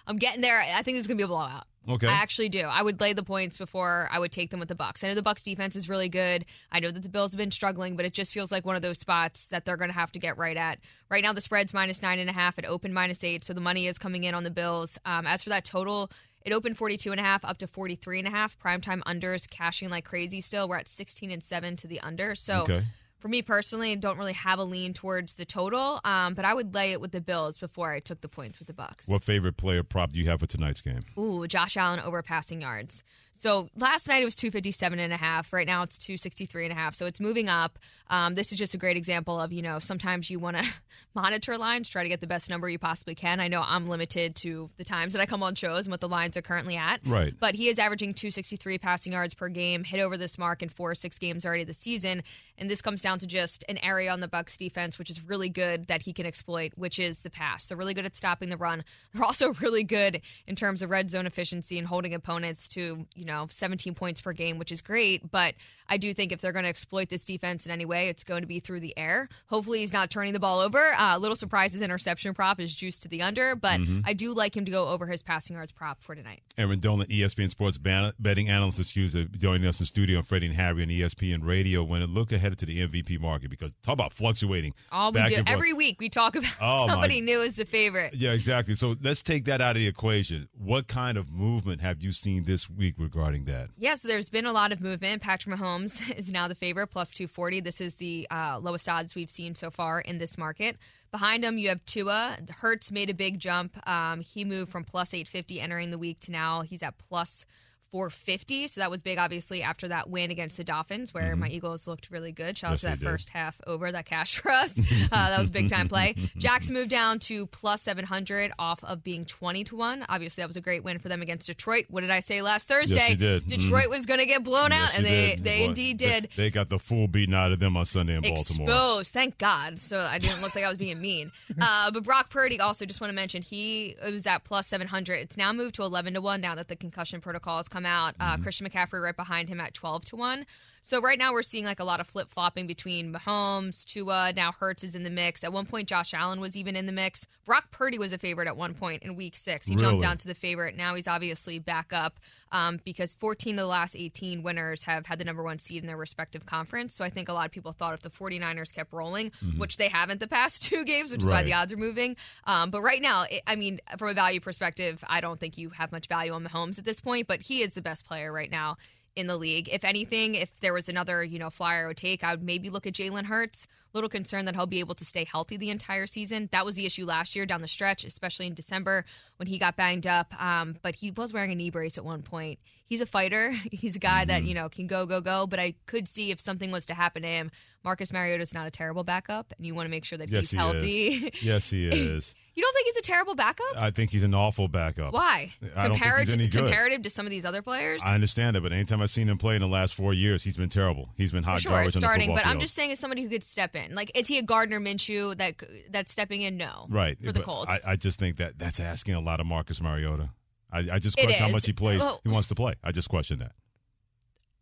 I'm 0.07 0.17
getting 0.17 0.41
there. 0.41 0.59
I 0.59 0.81
think 0.83 0.97
this 0.97 1.01
is 1.03 1.07
going 1.07 1.17
to 1.17 1.21
be 1.21 1.25
a 1.25 1.27
blowout. 1.27 1.65
Okay. 1.87 2.07
I 2.07 2.13
actually 2.13 2.47
do. 2.47 2.61
I 2.61 2.81
would 2.81 3.01
lay 3.01 3.11
the 3.11 3.23
points 3.23 3.57
before 3.57 4.07
I 4.09 4.17
would 4.17 4.31
take 4.31 4.51
them 4.51 4.59
with 4.61 4.69
the 4.69 4.75
Bucks. 4.75 5.03
I 5.03 5.09
know 5.09 5.15
the 5.15 5.21
Bucks 5.21 5.41
defense 5.41 5.75
is 5.75 5.89
really 5.89 6.07
good. 6.07 6.45
I 6.71 6.79
know 6.79 6.91
that 6.91 7.03
the 7.03 7.09
Bills 7.09 7.33
have 7.33 7.37
been 7.37 7.51
struggling, 7.51 7.97
but 7.97 8.05
it 8.05 8.13
just 8.13 8.31
feels 8.33 8.53
like 8.53 8.65
one 8.65 8.77
of 8.77 8.81
those 8.81 8.99
spots 8.99 9.47
that 9.49 9.65
they're 9.65 9.75
going 9.75 9.89
to 9.89 9.95
have 9.97 10.11
to 10.13 10.19
get 10.19 10.37
right 10.37 10.55
at. 10.55 10.79
Right 11.11 11.21
now, 11.23 11.33
the 11.33 11.41
spread's 11.41 11.73
minus 11.73 12.01
nine 12.01 12.19
and 12.19 12.29
a 12.29 12.33
half. 12.33 12.57
It 12.57 12.65
opened 12.65 12.93
minus 12.93 13.21
eight, 13.23 13.43
so 13.43 13.51
the 13.53 13.59
money 13.59 13.87
is 13.87 13.97
coming 13.97 14.23
in 14.23 14.33
on 14.33 14.45
the 14.45 14.49
Bills. 14.51 14.97
Um, 15.05 15.27
as 15.27 15.43
for 15.43 15.49
that 15.49 15.65
total, 15.65 16.09
it 16.45 16.53
opened 16.53 16.77
42 16.77 17.11
and 17.11 17.19
a 17.19 17.23
half 17.23 17.43
up 17.43 17.57
to 17.57 17.67
43 17.67 18.19
and 18.19 18.27
a 18.29 18.31
half. 18.31 18.57
Primetime 18.57 19.01
unders 19.03 19.49
cashing 19.49 19.89
like 19.89 20.05
crazy 20.05 20.39
still. 20.39 20.69
We're 20.69 20.77
at 20.77 20.87
16 20.87 21.31
and 21.31 21.43
7 21.43 21.75
to 21.77 21.87
the 21.87 21.99
under. 21.99 22.33
So 22.35 22.61
Okay. 22.61 22.83
For 23.23 23.29
me 23.29 23.41
personally, 23.41 23.93
I 23.93 23.95
don't 23.95 24.17
really 24.17 24.33
have 24.33 24.59
a 24.59 24.65
lean 24.65 24.91
towards 24.91 25.35
the 25.35 25.45
total, 25.45 26.01
um, 26.03 26.33
but 26.33 26.43
I 26.43 26.53
would 26.53 26.73
lay 26.73 26.91
it 26.91 26.99
with 26.99 27.13
the 27.13 27.21
Bills 27.21 27.57
before 27.57 27.93
I 27.93 28.01
took 28.01 28.19
the 28.19 28.27
points 28.27 28.59
with 28.59 28.67
the 28.67 28.73
Bucks. 28.73 29.07
What 29.07 29.23
favorite 29.23 29.55
player 29.55 29.81
prop 29.81 30.11
do 30.11 30.19
you 30.19 30.29
have 30.29 30.41
for 30.41 30.45
tonight's 30.45 30.81
game? 30.81 30.99
Ooh, 31.17 31.47
Josh 31.47 31.77
Allen 31.77 32.01
over 32.01 32.21
passing 32.21 32.59
yards. 32.59 33.05
So 33.35 33.67
last 33.75 34.07
night 34.07 34.21
it 34.21 34.25
was 34.25 34.35
257 34.35 34.99
and 34.99 35.11
a 35.11 35.17
half. 35.17 35.51
Right 35.51 35.67
now 35.67 35.83
it's 35.83 35.97
263 35.97 36.65
and 36.65 36.71
a 36.71 36.75
half. 36.75 36.95
So 36.95 37.05
it's 37.05 37.19
moving 37.19 37.49
up. 37.49 37.79
Um, 38.09 38.35
this 38.35 38.51
is 38.51 38.57
just 38.57 38.73
a 38.73 38.77
great 38.77 38.95
example 38.95 39.39
of, 39.39 39.51
you 39.51 39.61
know, 39.61 39.79
sometimes 39.79 40.29
you 40.29 40.39
want 40.39 40.57
to 40.57 40.63
monitor 41.15 41.57
lines, 41.57 41.89
try 41.89 42.03
to 42.03 42.09
get 42.09 42.21
the 42.21 42.27
best 42.27 42.49
number 42.49 42.69
you 42.69 42.79
possibly 42.79 43.15
can. 43.15 43.39
I 43.39 43.47
know 43.47 43.63
I'm 43.65 43.89
limited 43.89 44.35
to 44.37 44.69
the 44.77 44.83
times 44.83 45.13
that 45.13 45.19
I 45.19 45.25
come 45.25 45.43
on 45.43 45.55
shows 45.55 45.85
and 45.85 45.91
what 45.91 45.99
the 45.99 46.07
lines 46.07 46.37
are 46.37 46.41
currently 46.41 46.77
at. 46.77 47.01
Right. 47.05 47.33
But 47.37 47.55
he 47.55 47.67
is 47.69 47.79
averaging 47.79 48.13
263 48.13 48.77
passing 48.77 49.13
yards 49.13 49.33
per 49.33 49.49
game, 49.49 49.83
hit 49.83 49.99
over 49.99 50.15
this 50.15 50.37
mark 50.37 50.61
in 50.61 50.69
four 50.69 50.91
or 50.91 50.95
six 50.95 51.17
games 51.17 51.45
already 51.45 51.63
this 51.63 51.79
season. 51.79 52.23
And 52.57 52.69
this 52.69 52.81
comes 52.81 53.01
down 53.01 53.19
to 53.19 53.27
just 53.27 53.65
an 53.67 53.77
area 53.79 54.11
on 54.11 54.19
the 54.19 54.27
Bucks 54.27 54.57
defense, 54.57 54.99
which 54.99 55.09
is 55.09 55.27
really 55.27 55.49
good 55.49 55.87
that 55.87 56.03
he 56.03 56.13
can 56.13 56.25
exploit, 56.25 56.71
which 56.75 56.99
is 56.99 57.19
the 57.21 57.29
pass. 57.29 57.65
They're 57.65 57.77
really 57.77 57.93
good 57.93 58.05
at 58.05 58.15
stopping 58.15 58.49
the 58.49 58.57
run. 58.57 58.83
They're 59.13 59.23
also 59.23 59.53
really 59.55 59.83
good 59.83 60.21
in 60.47 60.55
terms 60.55 60.81
of 60.81 60.89
red 60.89 61.09
zone 61.09 61.25
efficiency 61.25 61.77
and 61.77 61.87
holding 61.87 62.13
opponents 62.13 62.67
to, 62.69 63.05
you 63.15 63.22
know, 63.25 63.47
17 63.49 63.93
points 63.95 64.21
per 64.21 64.33
game, 64.33 64.57
which 64.57 64.71
is 64.71 64.81
great. 64.81 65.29
But 65.31 65.55
I 65.89 65.97
do 65.97 66.13
think 66.13 66.31
if 66.31 66.41
they're 66.41 66.51
going 66.51 66.63
to 66.63 66.69
exploit 66.69 67.09
this 67.09 67.25
defense 67.25 67.65
in 67.65 67.71
any 67.71 67.85
way, 67.85 68.07
it's 68.09 68.23
going 68.23 68.41
to 68.41 68.47
be 68.47 68.59
through 68.59 68.79
the 68.79 68.97
air. 68.97 69.29
Hopefully, 69.47 69.79
he's 69.79 69.93
not 69.93 70.09
turning 70.09 70.33
the 70.33 70.39
ball 70.39 70.59
over. 70.59 70.93
Uh, 70.97 71.17
little 71.17 71.35
surprise 71.35 71.73
his 71.73 71.81
interception 71.81 72.33
prop 72.33 72.59
is 72.59 72.73
juiced 72.73 73.03
to 73.03 73.07
the 73.09 73.21
under, 73.21 73.55
but 73.55 73.79
Mm-hmm. 73.83 74.01
I 74.05 74.13
do 74.13 74.33
like 74.33 74.55
him 74.55 74.65
to 74.65 74.71
go 74.71 74.87
over 74.87 75.07
his 75.07 75.23
passing 75.23 75.55
yards 75.55 75.71
prop 75.71 76.01
for 76.03 76.15
tonight. 76.15 76.41
Erin 76.57 76.79
Dolan, 76.79 77.07
ESPN 77.07 77.49
Sports 77.49 77.77
ban- 77.77 78.13
betting 78.19 78.49
analyst, 78.49 78.79
excuse 78.79 79.13
me, 79.15 79.27
joining 79.35 79.67
us 79.67 79.79
in 79.79 79.85
studio 79.85 80.19
on 80.19 80.23
Freddie 80.23 80.45
and 80.47 80.55
Harry 80.55 80.83
on 80.83 80.89
ESPN 80.89 81.43
Radio. 81.45 81.83
When 81.83 82.01
it 82.01 82.09
look 82.09 82.31
ahead 82.31 82.57
to 82.59 82.65
the 82.65 82.87
MVP 82.87 83.19
market, 83.19 83.49
because 83.49 83.71
talk 83.81 83.93
about 83.93 84.13
fluctuating. 84.13 84.73
All 84.91 85.11
we 85.11 85.23
do 85.23 85.43
every 85.47 85.73
week, 85.73 85.97
we 85.99 86.09
talk 86.09 86.35
about 86.35 86.51
Oh, 86.61 86.85
my- 86.85 86.87
somebody 86.93 87.19
new 87.21 87.41
as 87.41 87.55
the 87.55 87.65
favorite. 87.65 88.13
Yeah, 88.15 88.31
exactly. 88.31 88.75
So 88.75 88.95
let's 89.01 89.21
take 89.23 89.45
that 89.45 89.59
out 89.59 89.71
of 89.71 89.77
the 89.81 89.87
equation. 89.87 90.47
What 90.53 90.87
kind 90.87 91.17
of 91.17 91.31
movement 91.31 91.81
have 91.81 92.01
you 92.01 92.11
seen 92.11 92.43
this 92.43 92.69
week 92.69 92.97
regarding 93.13 93.45
that? 93.45 93.69
Yeah, 93.77 93.95
so 93.95 94.07
there's 94.07 94.29
been 94.29 94.45
a 94.45 94.51
lot 94.51 94.71
of 94.71 94.81
movement. 94.81 95.21
Patrick 95.21 95.55
Mahomes 95.55 96.11
is 96.17 96.31
now 96.31 96.47
the 96.47 96.55
favorite, 96.55 96.87
plus 96.87 97.13
240. 97.13 97.61
This 97.61 97.81
is 97.81 97.95
the 97.95 98.27
uh, 98.31 98.59
lowest 98.61 98.87
odds 98.89 99.15
we've 99.15 99.29
seen 99.29 99.55
so 99.55 99.69
far 99.69 100.01
in 100.01 100.17
this 100.17 100.37
market. 100.37 100.77
Behind 101.11 101.43
him, 101.43 101.57
you 101.57 101.69
have 101.69 101.85
Tua. 101.85 102.37
Hurts 102.49 102.91
made 102.91 103.09
a 103.09 103.13
big 103.13 103.39
jump. 103.39 103.77
Um, 103.87 104.21
he 104.21 104.43
moved 104.43 104.71
from 104.71 104.83
plus 104.83 105.13
850 105.13 105.61
entering 105.61 105.89
the 105.91 105.97
week 105.97 106.19
to 106.21 106.31
now 106.31 106.61
he's 106.61 106.81
at 106.81 106.97
plus 106.97 107.45
450. 107.93 108.67
So 108.69 108.81
that 108.81 108.89
was 108.89 109.03
big, 109.03 109.19
obviously, 109.19 109.61
after 109.61 109.87
that 109.89 110.09
win 110.09 110.31
against 110.31 110.57
the 110.57 110.63
Dolphins, 110.63 111.13
where 111.13 111.35
my 111.35 111.47
Eagles 111.47 111.87
looked 111.87 112.09
really 112.09 112.31
good. 112.31 112.57
Shout 112.57 112.71
out 112.71 112.73
Mm-hmm. 112.73 112.87
Yes, 112.87 112.97
to 112.97 113.05
that 113.05 113.11
first 113.11 113.29
half 113.29 113.61
over 113.67 113.91
that 113.91 114.05
cash 114.07 114.37
for 114.41 114.49
us. 114.49 114.79
Uh, 114.79 115.29
that 115.29 115.39
was 115.39 115.51
big 115.51 115.69
time 115.69 115.87
play. 115.87 116.15
Jacks 116.37 116.71
moved 116.71 116.89
down 116.89 117.19
to 117.19 117.45
plus 117.47 117.83
700 117.83 118.51
off 118.57 118.83
of 118.83 119.03
being 119.03 119.25
20 119.25 119.63
to 119.65 119.75
1. 119.75 120.05
Obviously, 120.09 120.41
that 120.41 120.47
was 120.47 120.57
a 120.57 120.61
great 120.61 120.83
win 120.83 120.97
for 120.97 121.07
them 121.07 121.21
against 121.21 121.45
Detroit. 121.45 121.85
What 121.89 122.01
did 122.01 122.09
I 122.09 122.19
say 122.19 122.41
last 122.41 122.67
Thursday? 122.67 123.09
you 123.11 123.15
did. 123.15 123.43
Mm-hmm. 123.43 123.61
Detroit 123.61 123.89
was 123.91 124.07
going 124.07 124.19
to 124.19 124.25
get 124.25 124.43
blown 124.43 124.71
out, 124.71 124.95
and 124.95 125.05
they, 125.05 125.35
did. 125.35 125.43
they 125.43 125.63
indeed 125.65 125.97
did. 125.97 126.29
They, 126.35 126.49
got 126.49 126.69
the 126.69 126.79
full 126.79 127.07
beaten 127.07 127.35
out 127.35 127.51
of 127.51 127.59
them 127.59 127.77
on 127.77 127.85
Sunday 127.85 128.15
in 128.15 128.21
Baltimore. 128.21 128.67
Exposed, 128.67 129.13
thank 129.13 129.37
God. 129.37 129.77
So 129.77 129.99
I 129.99 130.17
didn't 130.17 130.41
look 130.41 130.55
like 130.55 130.63
I 130.63 130.69
was 130.69 130.77
being 130.79 130.99
mean. 130.99 131.31
Uh, 131.61 131.91
but 131.91 132.03
Brock 132.03 132.29
Purdy 132.29 132.59
also 132.59 132.83
just 132.85 132.99
want 132.99 133.09
to 133.09 133.15
mention 133.15 133.41
he 133.41 133.95
was 134.03 134.25
at 134.25 134.43
plus 134.43 134.67
seven 134.67 134.87
hundred. 134.87 135.19
It's 135.19 135.37
now 135.37 135.53
moved 135.53 135.75
to 135.75 135.83
eleven 135.83 136.15
to 136.15 136.21
one 136.21 136.41
now 136.41 136.55
that 136.55 136.67
the 136.67 136.75
concussion 136.75 137.21
protocol 137.21 137.57
has 137.57 137.69
come 137.83 137.91
out. 137.91 138.15
Uh, 138.19 138.33
Mm-hmm. 138.33 138.43
Christian 138.43 138.67
McCaffrey 138.67 139.01
right 139.03 139.15
behind 139.15 139.49
him 139.49 139.59
at 139.59 139.73
twelve 139.73 140.05
to 140.05 140.15
one. 140.15 140.45
So 140.85 140.99
right 141.01 141.17
now 141.17 141.31
we're 141.31 141.43
seeing 141.43 141.63
like 141.63 141.79
a 141.79 141.85
lot 141.85 142.01
of 142.01 142.07
flip 142.07 142.29
flopping 142.29 142.67
between 142.67 143.13
Mahomes, 143.13 143.85
Tua. 143.85 144.33
Now 144.35 144.51
Hurts 144.51 144.83
is 144.83 144.95
in 144.95 145.03
the 145.03 145.09
mix. 145.09 145.41
At 145.41 145.53
one 145.53 145.65
point, 145.65 145.87
Josh 145.87 146.13
Allen 146.13 146.41
was 146.41 146.57
even 146.57 146.75
in 146.75 146.87
the 146.87 146.91
mix. 146.91 147.25
Brock 147.45 147.71
Purdy 147.71 147.97
was 147.97 148.11
a 148.11 148.17
favorite 148.17 148.49
at 148.49 148.57
one 148.57 148.73
point 148.73 149.01
in 149.01 149.15
Week 149.15 149.37
Six. 149.37 149.65
He 149.65 149.75
Really? 149.75 149.85
jumped 149.85 150.01
down 150.01 150.17
to 150.17 150.27
the 150.27 150.35
favorite. 150.35 150.75
Now 150.75 150.93
he's 150.95 151.07
obviously 151.07 151.57
back 151.57 151.93
up 151.93 152.19
um, 152.51 152.81
because 152.83 153.13
14 153.13 153.55
of 153.55 153.59
the 153.63 153.65
last 153.65 153.95
18 153.95 154.43
winners 154.43 154.83
have 154.83 155.05
had 155.05 155.19
the 155.19 155.23
number 155.25 155.41
one 155.41 155.57
seed 155.57 155.79
in 155.81 155.87
their 155.87 155.95
respective 155.95 156.45
conference. 156.45 156.93
So 156.93 157.05
I 157.05 157.09
think 157.09 157.29
a 157.29 157.33
lot 157.33 157.45
of 157.45 157.53
people 157.53 157.71
thought 157.71 157.93
if 157.93 158.01
the 158.01 158.09
49ers 158.09 158.73
kept 158.75 158.91
rolling, 158.91 159.31
which 159.57 159.77
they 159.77 159.87
haven't 159.87 160.19
the 160.19 160.27
past 160.27 160.63
two 160.69 160.83
games, 160.83 161.11
which 161.11 161.23
is 161.23 161.29
why 161.29 161.43
Mm-hmm. 161.43 161.47
The 161.47 161.53
odds 161.53 161.71
are 161.73 161.77
moving. 161.77 162.17
Um, 162.45 162.71
but 162.71 162.81
right 162.81 163.01
now, 163.01 163.23
it, 163.31 163.41
I 163.47 163.55
mean, 163.55 163.79
from 163.97 164.09
a 164.09 164.13
value 164.13 164.41
perspective, 164.41 165.01
I 165.07 165.21
don't 165.21 165.39
think 165.39 165.57
you 165.57 165.69
have 165.69 165.93
much 165.93 166.07
value 166.07 166.33
on 166.33 166.43
Mahomes 166.45 166.77
at 166.77 166.83
this 166.85 166.99
point, 166.99 167.27
but 167.27 167.41
he 167.41 167.61
is 167.61 167.71
the 167.71 167.81
best 167.81 168.05
player 168.05 168.33
right 168.33 168.51
now 168.51 168.75
in 169.15 169.27
the 169.27 169.37
league. 169.37 169.69
If 169.71 169.83
anything, 169.83 170.35
if 170.35 170.59
there 170.59 170.73
was 170.73 170.89
another, 170.89 171.23
you 171.23 171.37
know, 171.37 171.49
flyer 171.49 171.85
I 171.85 171.87
would 171.87 171.97
take, 171.97 172.23
I 172.23 172.31
would 172.31 172.43
maybe 172.43 172.69
look 172.69 172.87
at 172.87 172.93
Jalen 172.93 173.25
Hurts. 173.25 173.67
Little 173.93 174.09
concerned 174.09 174.47
that 174.47 174.55
he'll 174.55 174.65
be 174.65 174.79
able 174.79 174.95
to 174.95 175.05
stay 175.05 175.23
healthy 175.23 175.55
the 175.55 175.69
entire 175.69 176.07
season. 176.07 176.49
That 176.51 176.65
was 176.65 176.75
the 176.75 176.85
issue 176.85 177.05
last 177.05 177.35
year 177.35 177.45
down 177.45 177.61
the 177.61 177.67
stretch, 177.67 178.03
especially 178.03 178.47
in 178.47 178.55
December 178.55 179.05
when 179.37 179.47
he 179.47 179.59
got 179.59 179.75
banged 179.75 180.07
up. 180.07 180.33
Um, 180.41 180.77
but 180.81 180.95
he 180.95 181.11
was 181.11 181.31
wearing 181.31 181.51
a 181.51 181.55
knee 181.55 181.69
brace 181.69 181.97
at 181.97 182.05
one 182.05 182.23
point. 182.23 182.59
He's 182.93 183.01
a 183.01 183.07
fighter. 183.07 183.49
He's 183.71 183.95
a 183.95 183.99
guy 183.99 184.21
Mm-hmm. 184.21 184.27
that, 184.27 184.43
you 184.43 184.53
know, 184.53 184.69
can 184.69 184.85
go, 184.85 185.07
go, 185.07 185.19
go. 185.19 185.47
But 185.47 185.59
I 185.59 185.73
could 185.87 186.07
see 186.07 186.29
if 186.29 186.39
something 186.39 186.69
was 186.71 186.85
to 186.85 186.93
happen 186.93 187.23
to 187.23 187.27
him, 187.27 187.49
Marcus 187.83 188.13
Mariota's 188.13 188.53
not 188.53 188.67
a 188.67 188.71
terrible 188.71 189.03
backup, 189.03 189.51
and 189.57 189.65
you 189.65 189.73
want 189.73 189.87
to 189.87 189.89
make 189.89 190.05
sure 190.05 190.19
that 190.19 190.29
Yes, 190.29 190.41
he's 190.41 190.51
he 190.51 190.57
healthy. 190.57 191.07
is. 191.07 191.31
Yes, 191.43 191.69
he 191.71 191.87
is. 191.91 192.35
you 192.53 192.61
don't 192.63 192.73
think 192.75 192.85
he's 192.85 192.97
a 192.97 193.01
terrible 193.01 193.33
backup? 193.33 193.75
I 193.75 193.89
think 193.89 194.11
he's 194.11 194.21
an 194.21 194.35
awful 194.35 194.67
backup. 194.67 195.11
Why? 195.11 195.51
I 195.75 195.87
don't 195.87 195.97
think 195.97 196.03
he's 196.03 196.29
Comparative, 196.29 196.51
comparative 196.51 197.01
to 197.01 197.09
some 197.09 197.25
of 197.25 197.31
these 197.31 197.45
other 197.45 197.63
players? 197.63 198.03
I 198.05 198.13
understand 198.13 198.55
it, 198.55 198.61
but 198.61 198.71
anytime 198.71 199.01
I've 199.01 199.09
seen 199.09 199.27
him 199.27 199.39
play 199.39 199.55
in 199.55 199.61
the 199.61 199.67
last 199.67 199.95
four 199.95 200.13
years, 200.13 200.43
he's 200.43 200.55
been 200.55 200.69
terrible. 200.69 201.09
He's 201.17 201.31
been 201.31 201.43
hot 201.43 201.59
sure, 201.61 201.71
garbage 201.71 201.95
starting, 201.95 202.29
on 202.29 202.35
the 202.35 202.39
but 202.39 202.41
football 202.41 202.51
I'm 202.53 202.59
just 202.59 202.75
saying, 202.75 202.91
as 202.91 202.99
somebody 202.99 203.23
who 203.23 203.29
could 203.29 203.43
step 203.43 203.75
in, 203.75 203.95
like, 203.95 204.11
is 204.17 204.27
he 204.27 204.37
a 204.37 204.43
Gardner 204.43 204.79
Minshew 204.79 205.35
that 205.37 205.55
that's 205.89 206.11
stepping 206.11 206.41
in? 206.43 206.55
No, 206.57 206.85
right 206.89 207.17
for 207.23 207.31
the 207.31 207.41
Colts. 207.41 207.71
I, 207.71 207.79
I 207.85 207.95
just 207.95 208.19
think 208.19 208.37
that 208.37 208.59
that's 208.59 208.79
asking 208.79 209.15
a 209.15 209.19
lot 209.19 209.39
of 209.39 209.47
Marcus 209.47 209.81
Mariota. 209.81 210.29
I, 210.73 210.95
I 210.95 210.99
just 210.99 211.15
question 211.17 211.39
how 211.39 211.47
is. 211.47 211.53
much 211.53 211.65
he 211.65 211.73
plays. 211.73 211.99
Well- 211.99 212.19
he 212.23 212.29
wants 212.31 212.47
to 212.49 212.55
play. 212.55 212.75
I 212.83 212.91
just 212.91 213.09
question 213.09 213.39
that. 213.39 213.51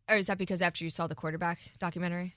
or 0.09 0.17
is 0.17 0.27
that 0.27 0.37
because 0.37 0.61
after 0.61 0.83
you 0.83 0.89
saw 0.89 1.07
the 1.07 1.15
quarterback 1.15 1.59
documentary 1.79 2.35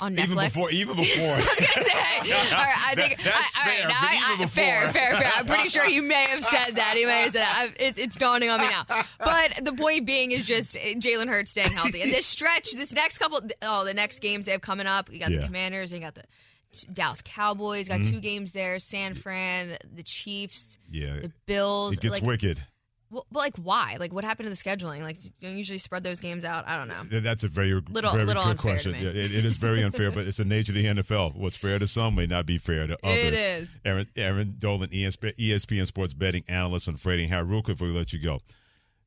on 0.00 0.14
Netflix? 0.14 0.24
Even 0.24 0.36
before, 0.48 0.70
even 0.70 0.96
before. 1.04 1.24
I 1.32 1.36
was 1.36 1.46
gonna 1.60 1.84
say, 1.86 1.92
all 2.54 2.60
right, 2.60 2.86
I 2.86 2.94
think 2.94 3.16
That- 3.18 3.24
that's 3.24 3.58
I, 3.58 3.60
all 3.60 3.66
right, 3.66 3.78
fair, 3.78 3.88
now 3.88 3.94
I, 3.98 4.36
I, 4.42 4.46
fair, 4.46 4.92
fair, 4.92 5.16
fair. 5.16 5.32
I'm 5.36 5.46
pretty 5.46 5.68
sure 5.70 5.86
you 5.88 6.02
may 6.02 6.26
have 6.28 6.44
said 6.44 6.76
that. 6.76 6.94
He 6.96 7.06
may 7.06 7.22
have 7.22 7.32
said 7.32 7.40
that. 7.40 7.68
I, 7.80 7.82
it's, 7.82 7.98
it's 7.98 8.16
dawning 8.16 8.50
on 8.50 8.60
me 8.60 8.66
now. 8.68 8.84
But 9.18 9.64
the 9.64 9.72
point 9.72 10.04
being 10.06 10.30
is 10.32 10.46
just 10.46 10.76
uh, 10.76 10.80
Jalen 10.80 11.28
Hurts 11.28 11.50
staying 11.52 11.72
healthy. 11.72 12.02
And 12.02 12.12
this 12.12 12.26
stretch, 12.26 12.72
this 12.72 12.92
next 12.92 13.18
couple, 13.18 13.40
oh, 13.62 13.84
the 13.84 13.94
next 13.94 14.20
games 14.20 14.44
they 14.46 14.52
have 14.52 14.60
coming 14.60 14.86
up. 14.86 15.10
You 15.12 15.18
got 15.18 15.30
Yeah. 15.30 15.36
Mm-hmm. 15.36 15.40
the 15.40 15.46
Commanders, 15.46 15.92
you 15.92 16.00
got 16.00 16.14
the 16.14 16.24
Dallas 16.92 17.22
Cowboys. 17.24 17.88
Got 17.88 18.04
two 18.04 18.20
games 18.20 18.52
there. 18.52 18.78
San 18.78 19.14
Fran, 19.14 19.78
the 19.94 20.02
Chiefs, 20.02 20.76
yeah, 20.90 21.20
the 21.20 21.32
Bills. 21.46 21.94
it 21.94 22.00
gets 22.00 22.16
like, 22.16 22.22
wicked. 22.22 22.62
Well, 23.10 23.26
but 23.32 23.38
like, 23.38 23.56
why? 23.56 23.96
Like, 23.98 24.12
what 24.12 24.22
happened 24.24 24.46
to 24.46 24.50
the 24.50 24.56
scheduling? 24.56 25.00
Like, 25.02 25.22
you 25.24 25.30
don't 25.40 25.56
usually 25.56 25.78
spread 25.78 26.02
those 26.04 26.20
games 26.20 26.44
out. 26.44 26.68
I 26.68 26.76
don't 26.76 26.88
know. 26.88 27.20
That's 27.20 27.42
a 27.42 27.48
very, 27.48 27.72
Little- 27.72 28.10
very 28.10 28.24
little 28.26 28.42
good 28.42 28.50
unfair 28.50 28.72
question. 28.72 28.94
Yeah, 28.94 29.08
it, 29.08 29.16
it 29.34 29.44
is 29.44 29.56
very 29.56 29.82
unfair, 29.82 30.10
but 30.10 30.26
it's 30.26 30.36
the 30.36 30.44
nature 30.44 30.72
of 30.72 30.76
the 30.76 30.84
NFL. 30.84 31.34
What's 31.34 31.56
fair 31.56 31.78
to 31.78 31.86
some 31.86 32.14
may 32.16 32.26
not 32.26 32.44
be 32.44 32.58
fair 32.58 32.86
to 32.86 32.98
others. 33.02 33.18
It 33.24 33.34
is. 33.34 33.78
Erin, 33.84 34.06
Erin 34.16 34.54
Dolan, 34.58 34.90
ESPN, 34.90 35.86
Sports 35.86 36.12
betting 36.14 36.44
analyst 36.48 36.88
on 36.88 36.96
Freddie 36.96 37.22
and 37.24 37.32
Harry. 37.32 37.44
Real 37.44 37.62
quick 37.62 37.76
before 37.78 37.88
we 37.88 37.94
let 37.94 38.12
you 38.12 38.18
go. 38.18 38.40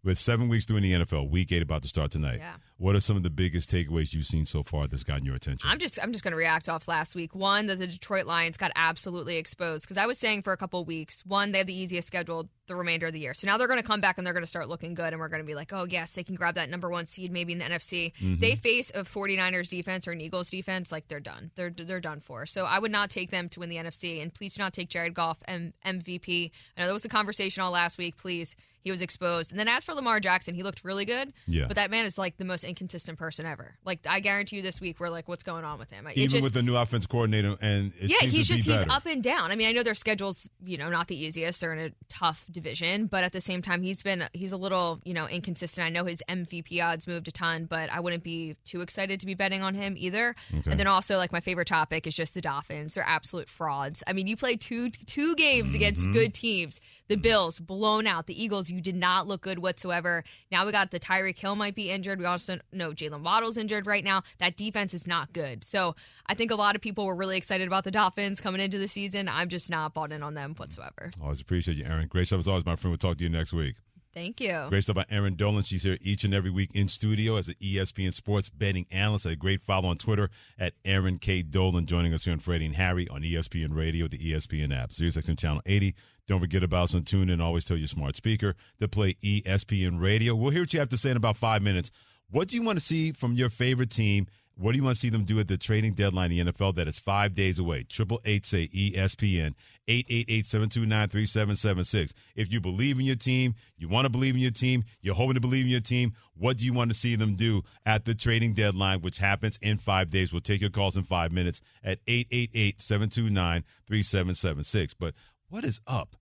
With 0.04 0.18
seven 0.18 0.50
weeks 0.50 0.66
doing 0.66 0.82
the 0.82 0.94
NFL, 0.94 1.30
week 1.30 1.52
eight 1.52 1.62
about 1.62 1.84
to 1.84 1.88
start 1.88 2.10
tonight. 2.10 2.40
Yeah. 2.40 2.54
What 2.82 2.96
are 2.96 3.00
some 3.00 3.16
of 3.16 3.22
the 3.22 3.30
biggest 3.30 3.70
takeaways 3.70 4.12
you've 4.12 4.26
seen 4.26 4.44
so 4.44 4.64
far 4.64 4.88
that's 4.88 5.04
gotten 5.04 5.24
your 5.24 5.36
attention? 5.36 5.70
I'm 5.70 5.78
just 5.78 6.00
I'm 6.02 6.12
just 6.12 6.24
going 6.24 6.32
to 6.32 6.38
react 6.38 6.68
off 6.68 6.88
last 6.88 7.14
week. 7.14 7.36
One 7.36 7.68
that 7.68 7.78
the 7.78 7.86
Detroit 7.86 8.26
Lions 8.26 8.58
got 8.58 8.72
absolutely 8.76 9.38
exposed 9.38 9.84
because 9.84 9.98
I 9.98 10.08
was 10.08 10.18
saying 10.18 10.42
for 10.42 10.52
a 10.52 10.58
couple 10.58 10.82
of 10.82 10.88
weeks, 10.88 11.24
one 11.24 11.52
they 11.52 11.60
have 11.60 11.68
the 11.68 11.80
easiest 11.80 12.08
schedule 12.08 12.50
the 12.66 12.76
remainder 12.76 13.06
of 13.06 13.14
the 13.14 13.20
year. 13.20 13.36
So 13.36 13.46
now 13.46 13.58
they're 13.58 13.68
going 13.68 13.80
to 13.80 13.86
come 13.86 14.02
back 14.02 14.18
and 14.18 14.26
they're 14.26 14.34
going 14.34 14.44
to 14.44 14.50
start 14.50 14.68
looking 14.68 14.96
good 14.96 15.14
and 15.14 15.20
we're 15.20 15.28
going 15.28 15.44
to 15.44 15.46
be 15.46 15.54
like, 15.54 15.72
"Oh, 15.72 15.86
yes, 15.88 16.14
they 16.14 16.24
can 16.24 16.34
grab 16.34 16.56
that 16.56 16.70
number 16.70 16.90
1 16.90 17.06
seed 17.06 17.32
maybe 17.32 17.54
in 17.54 17.60
the 17.60 17.66
NFC." 17.66 18.14
Mm-hmm. 18.14 18.40
They 18.40 18.56
face 18.56 18.90
a 18.96 19.04
49ers 19.04 19.70
defense 19.70 20.08
or 20.08 20.12
an 20.12 20.22
Eagles 20.22 20.50
defense, 20.50 20.92
like 20.92 21.08
they're 21.08 21.20
done. 21.20 21.52
They're 21.54 21.70
they're 21.70 22.00
done 22.00 22.20
for. 22.20 22.48
So 22.48 22.66
I 22.66 22.80
would 22.80 22.92
not 22.92 23.12
take 23.12 23.30
them 23.30 23.48
to 23.50 23.60
win 23.60 23.70
the 23.70 23.76
NFC 23.76 24.24
and 24.24 24.34
please 24.34 24.56
do 24.56 24.64
not 24.64 24.74
take 24.74 24.90
Jared 24.90 25.14
Goff 25.14 25.38
M- 25.48 25.74
MVP. 25.86 26.50
I 26.76 26.82
know 26.82 26.88
there 26.88 26.94
was 26.94 27.06
a 27.06 27.10
conversation 27.10 27.62
all 27.62 27.72
last 27.72 28.00
week, 28.00 28.18
please. 28.18 28.56
He 28.84 28.90
was 28.90 29.02
exposed. 29.02 29.52
And 29.52 29.60
then 29.60 29.68
as 29.68 29.84
for 29.84 29.94
Lamar 29.94 30.20
Jackson, 30.20 30.56
he 30.56 30.64
looked 30.64 30.84
really 30.84 31.06
good. 31.06 31.34
Yeah. 31.46 31.66
But 31.68 31.76
that 31.76 31.92
man 31.92 32.06
is 32.06 32.18
like 32.18 32.38
the 32.38 32.46
most 32.46 32.64
inconsistent 32.72 33.20
person 33.20 33.46
ever. 33.46 33.76
Like 33.86 34.00
I 34.08 34.20
guarantee 34.22 34.56
you 34.58 34.62
this 34.62 34.80
week 34.82 35.00
we're 35.00 35.10
like, 35.10 35.28
what's 35.28 35.44
going 35.44 35.64
on 35.64 35.78
with 35.78 35.92
him? 35.92 36.08
It 36.08 36.18
Even 36.18 36.30
just- 36.30 36.44
with 36.44 36.54
the 36.54 36.62
new 36.64 36.76
offense 36.76 37.06
coordinator, 37.06 37.56
and 37.62 37.92
it 38.00 38.10
yeah, 38.10 38.18
he's 38.28 38.48
to 38.48 38.54
be 38.54 38.62
just 38.62 38.70
he's 38.70 38.88
up 38.90 39.06
and 39.06 39.22
down. 39.24 39.52
I 39.52 39.56
mean, 39.56 39.68
I 39.68 39.72
know 39.74 39.84
their 39.84 39.94
schedule's 39.94 40.50
you 40.64 40.78
know 40.78 40.90
not 40.90 41.08
the 41.08 41.16
easiest. 41.22 41.62
They're 41.62 41.74
in 41.74 41.92
a 41.92 41.92
tough 42.10 42.46
division, 42.50 43.06
but 43.08 43.24
at 43.24 43.32
the 43.34 43.42
same 43.42 43.62
time, 43.62 43.82
he's 43.82 44.02
been 44.02 44.24
he's 44.34 44.52
a 44.52 44.58
little 44.58 45.00
you 45.04 45.14
know 45.14 45.28
inconsistent. 45.28 45.86
I 45.86 45.90
know 45.90 46.06
his 46.06 46.24
MVP 46.28 46.82
odds 46.84 47.06
moved 47.08 47.28
a 47.28 47.32
ton, 47.32 47.66
but 47.66 47.92
I 47.92 48.00
wouldn't 48.00 48.24
be 48.24 48.56
too 48.66 48.82
excited 48.82 49.20
to 49.20 49.26
be 49.26 49.34
betting 49.36 49.62
on 49.62 49.76
him 49.76 49.96
either. 49.98 50.36
Okay. 50.54 50.72
And 50.72 50.80
then 50.80 50.88
also 50.88 51.18
like 51.18 51.32
my 51.32 51.42
favorite 51.42 51.68
topic 51.68 52.08
is 52.08 52.16
just 52.16 52.34
the 52.34 52.42
Dolphins. 52.42 52.94
They're 52.96 53.04
absolute 53.08 53.50
frauds. 53.50 54.04
I 54.08 54.14
mean, 54.14 54.28
you 54.28 54.38
play 54.38 54.56
two 54.56 54.90
two 54.90 55.36
games 55.36 55.74
against 55.76 56.02
Mm-hmm. 56.02 56.14
good 56.14 56.34
teams. 56.34 56.80
The 57.10 57.18
Bills 57.18 57.60
blown 57.60 58.08
out. 58.08 58.26
The 58.28 58.42
Eagles, 58.42 58.70
you 58.70 58.80
did 58.80 58.96
not 58.96 59.28
look 59.28 59.42
good 59.42 59.60
whatsoever. 59.60 60.24
Now 60.52 60.66
we 60.66 60.72
got 60.72 60.92
the 60.92 61.00
Tyreek 61.02 61.38
Hill 61.38 61.56
might 61.58 61.76
be 61.76 61.90
injured. 61.92 62.18
We 62.20 62.26
also 62.26 62.60
know 62.72 62.92
Jaylen 62.92 63.24
Waddle's 63.24 63.58
injured 63.58 63.88
right 63.88 64.04
now. 64.04 64.24
That 64.40 64.58
defense 64.58 64.94
is 64.94 65.08
not 65.08 65.34
good. 65.34 65.64
So 65.64 65.96
I 66.26 66.34
think 66.34 66.52
a 66.52 66.56
lot 66.56 66.76
of 66.76 66.82
people 66.82 67.06
were 67.06 67.16
really 67.16 67.38
excited 67.38 67.68
about 67.68 67.84
the 67.84 67.92
Dolphins 67.92 68.42
coming 68.42 68.62
into 68.62 68.78
the 68.78 68.88
season. 68.88 69.28
I'm 69.28 69.50
just 69.50 69.70
not 69.70 69.94
bought 69.94 70.12
in 70.12 70.24
on 70.24 70.34
them 70.34 70.56
whatsoever. 70.56 71.12
Always 71.22 71.42
appreciate 71.42 71.78
you, 71.78 71.86
Erin. 71.86 72.08
Great 72.08 72.28
stuff 72.28 72.40
as 72.40 72.48
always, 72.48 72.66
my 72.66 72.76
friend. 72.76 72.92
We'll 72.92 72.98
talk 72.98 73.18
to 73.18 73.24
you 73.24 73.30
next 73.30 73.54
week. 73.54 73.76
Thank 74.14 74.42
you. 74.42 74.66
Great 74.68 74.84
stuff 74.84 74.98
by 74.98 75.06
Erin 75.10 75.36
Dolan. 75.36 75.64
She's 75.64 75.84
here 75.84 75.98
each 76.02 76.26
and 76.26 76.34
every 76.34 76.50
week 76.50 76.72
in 76.74 76.90
studio 76.90 77.38
as 77.38 77.48
an 77.48 77.56
ESPN 77.62 78.14
sports 78.14 78.50
betting 78.50 78.86
analyst. 78.92 79.26
A 79.26 79.36
great 79.38 79.62
follow 79.62 79.88
on 79.88 79.98
Twitter 79.98 80.30
at 80.60 80.74
Erin 80.84 81.18
K. 81.18 81.42
Dolan, 81.42 81.86
joining 81.86 82.14
us 82.14 82.26
here 82.26 82.34
on 82.34 82.40
Freddie 82.40 82.66
and 82.66 82.76
Harry 82.76 83.08
on 83.08 83.22
ESPN 83.22 83.74
Radio, 83.74 84.08
the 84.08 84.18
ESPN 84.18 84.78
app, 84.78 84.90
SiriusXM 84.90 85.40
Channel 85.40 85.62
80. 85.66 85.96
Don't 86.28 86.42
forget 86.42 86.64
about 86.64 86.86
us 86.86 86.96
on 86.96 87.04
TuneIn. 87.04 87.42
Always 87.42 87.66
tell 87.66 87.78
your 87.78 87.88
smart 87.88 88.16
speaker 88.16 88.56
to 88.80 88.88
play 88.88 89.14
ESPN 89.24 90.02
Radio. 90.02 90.36
We'll 90.36 90.52
hear 90.52 90.64
what 90.64 90.74
you 90.74 90.80
have 90.80 90.90
to 90.90 90.98
say 90.98 91.12
in 91.12 91.18
about 91.18 91.38
five 91.38 91.62
minutes. 91.62 91.92
What 92.32 92.48
do 92.48 92.56
you 92.56 92.64
want 92.64 92.80
to 92.80 92.86
see 92.86 93.12
from 93.12 93.34
your 93.34 93.50
favorite 93.50 93.90
team 93.90 94.28
What 94.56 94.72
do 94.74 94.78
you 94.78 94.84
want 94.84 94.96
to 94.96 95.00
see 95.00 95.10
them 95.10 95.24
do 95.24 95.40
at 95.40 95.48
the 95.48 95.58
trading 95.58 95.94
deadline 95.94 96.32
in 96.32 96.46
the 96.46 96.52
NFL 96.52 96.76
that 96.76 96.88
is 96.88 97.00
five 97.00 97.34
days 97.34 97.58
away? 97.58 97.82
Triple 97.84 98.22
eight 98.26 98.46
say 98.46 98.68
ESPN, 98.68 99.56
888-729-3776. 99.88 102.14
If 102.36 102.52
you 102.54 102.62
believe 102.62 103.00
in 103.00 103.06
your 103.06 103.16
team, 103.16 103.56
you 103.78 103.88
want 103.88 104.06
to 104.06 104.10
believe 104.10 104.36
in 104.36 104.42
your 104.42 104.52
team, 104.52 104.84
you're 105.02 105.16
hoping 105.16 105.36
to 105.36 105.42
believe 105.42 105.66
in 105.66 105.72
your 105.72 105.80
team, 105.80 106.14
what 106.36 106.58
do 106.58 106.66
you 106.66 106.74
want 106.74 106.92
to 106.92 106.98
see 106.98 107.16
them 107.16 107.36
do 107.36 107.64
at 107.86 108.06
the 108.06 108.14
trading 108.14 108.54
deadline, 108.54 109.02
which 109.02 109.18
happens 109.18 109.58
in 109.62 109.78
five 109.78 110.12
days? 110.12 110.32
We'll 110.32 110.42
take 110.42 110.62
your 110.62 110.70
calls 110.70 110.96
in 110.98 111.04
five 111.04 111.32
minutes 111.32 111.62
at 111.84 112.06
888-729-3776. 112.06 114.94
But 115.00 115.14
what 115.50 115.64
is 115.64 115.82
up 115.88 116.16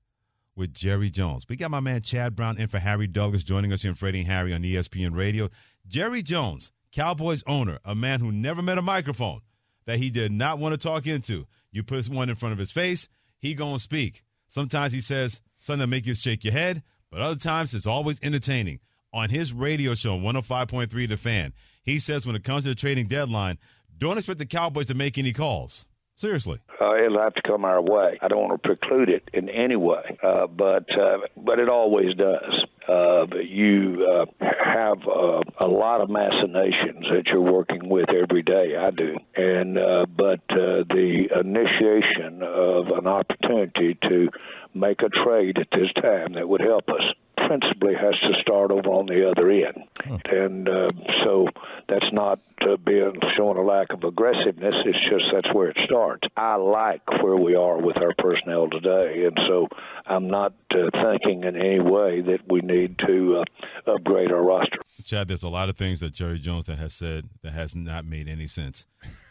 with 0.57 0.73
Jerry 0.73 1.11
Jones? 1.11 1.45
We 1.49 1.57
got 1.57 1.71
my 1.71 1.81
man 1.81 2.01
Chad 2.03 2.35
Brown 2.35 2.59
in 2.59 2.69
for 2.69 2.79
Harry 2.79 3.07
Douglas 3.07 3.45
joining 3.45 3.73
us 3.73 3.83
here 3.83 3.91
in 3.91 3.95
Freddie 3.97 4.21
and 4.21 4.29
Harry 4.29 4.55
on 4.55 4.63
ESPN 4.63 5.15
Radio. 5.17 5.51
Jerry 5.87 6.23
Jones– 6.23 6.73
Cowboys 6.93 7.45
owner, 7.47 7.79
a 7.85 7.95
man 7.95 8.21
who 8.21 8.33
never 8.33 8.63
met 8.63 8.79
a 8.79 8.83
microphone 8.83 9.41
that 9.87 9.99
he 9.99 10.11
did 10.11 10.33
not 10.33 10.59
want 10.59 10.73
to 10.73 10.79
talk 10.79 11.07
into. 11.07 11.47
You 11.71 11.83
put 11.83 12.09
one 12.09 12.29
in 12.29 12.35
front 12.35 12.53
of 12.53 12.59
his 12.59 12.73
face, 12.73 13.09
he 13.39 13.55
gonna 13.55 13.79
speak. 13.79 14.25
Sometimes 14.49 14.93
he 14.93 15.01
says 15.01 15.41
something 15.61 15.81
that 15.81 15.87
make 15.87 16.07
you 16.07 16.15
shake 16.15 16.45
your 16.45 16.53
head, 16.53 16.83
but 17.11 17.21
other 17.21 17.39
times 17.39 17.75
it's 17.75 17.87
always 17.87 18.19
entertaining. 18.23 18.81
On 19.13 19.31
his 19.31 19.53
radio 19.53 19.95
show, 19.95 20.19
105.3 20.19 21.09
The 21.09 21.17
Fan, 21.17 21.53
he 21.85 21.99
says 21.99 22.27
when 22.27 22.37
it 22.37 22.45
comes 22.45 22.65
to 22.65 22.71
the 22.71 22.75
trading 22.75 23.07
deadline, 23.07 23.59
don't 23.97 24.19
expect 24.19 24.39
the 24.39 24.47
Cowboys 24.47 24.87
to 24.87 24.95
make 24.95 25.19
any 25.19 25.33
calls. 25.33 25.85
Seriously. 26.17 26.59
Uh, 26.79 26.97
it'll 26.97 27.21
have 27.21 27.35
to 27.35 27.43
come 27.43 27.65
our 27.65 27.81
way. 27.81 28.19
I 28.21 28.29
don't 28.29 28.41
want 28.41 28.63
to 28.63 28.69
preclude 28.69 29.09
it 29.09 29.31
in 29.33 29.49
any 29.49 29.77
way, 29.77 30.19
uh, 30.23 30.47
but 30.47 30.85
uh, 30.95 31.19
but 31.37 31.59
it 31.59 31.69
always 31.71 32.15
does. 32.15 32.65
Uh, 32.87 33.27
you 33.43 34.07
uh, 34.07 34.27
have 34.63 34.99
uh, 35.07 35.41
a 35.59 35.67
lot 35.67 36.01
of 36.03 36.11
machinations 36.11 37.07
that 37.11 37.23
you're 37.27 37.41
working 37.41 37.89
with 37.89 38.11
every 38.11 38.43
day. 38.43 38.77
I 38.77 38.91
do, 38.91 39.17
and 39.35 39.79
uh, 39.79 40.07
but 40.15 40.41
the 40.49 41.29
initiation 41.41 42.43
of 42.43 42.89
an 42.89 43.07
opportunity 43.07 43.97
to 44.09 44.29
make 44.75 45.01
a 45.03 45.09
trade 45.09 45.59
at 45.59 45.69
this 45.73 45.91
time 46.03 46.35
that 46.35 46.49
would 46.49 46.61
help 46.61 46.89
us 46.89 47.03
principally 47.51 47.95
has 47.95 48.15
to 48.21 48.41
start 48.41 48.71
over 48.71 48.89
on 48.91 49.07
the 49.07 49.29
other 49.29 49.51
end. 49.51 49.83
Huh. 49.99 50.19
And 50.31 50.69
uh, 50.69 50.93
so 51.25 51.49
that's 51.89 52.07
not 52.13 52.39
uh, 52.61 52.77
being 52.77 53.15
showing 53.37 53.59
a 53.59 53.63
lack 53.63 53.93
of 53.93 54.05
aggressiveness. 54.05 54.77
It's 54.87 55.11
just 55.11 55.25
that's 55.33 55.53
where 55.53 55.71
it 55.71 55.77
starts. 55.85 56.29
I 56.37 56.55
like 56.55 57.03
where 57.21 57.35
we 57.35 57.57
are 57.57 57.79
with 57.79 57.97
our 57.97 58.15
personnel 58.19 58.71
today, 58.71 59.25
and 59.27 59.37
so 59.49 59.67
I'm 60.07 60.29
not 60.29 60.55
uh, 60.71 60.91
thinking 60.93 61.43
in 61.43 61.57
any 61.57 61.81
way 61.81 62.21
that 62.21 62.41
we 62.49 62.61
need 62.61 62.97
to 63.09 63.43
uh, 63.43 63.95
upgrade 63.95 64.31
our 64.31 64.45
roster. 64.45 64.79
Chad, 65.05 65.27
there's 65.27 65.43
a 65.43 65.49
lot 65.49 65.69
of 65.69 65.77
things 65.77 65.99
that 66.01 66.13
Jerry 66.13 66.39
Jones 66.39 66.69
has 66.69 66.95
said 66.95 67.25
that 67.43 67.53
has 67.53 67.75
not 67.75 68.05
made 68.05 68.29
any 68.29 68.47
sense. 68.47 68.87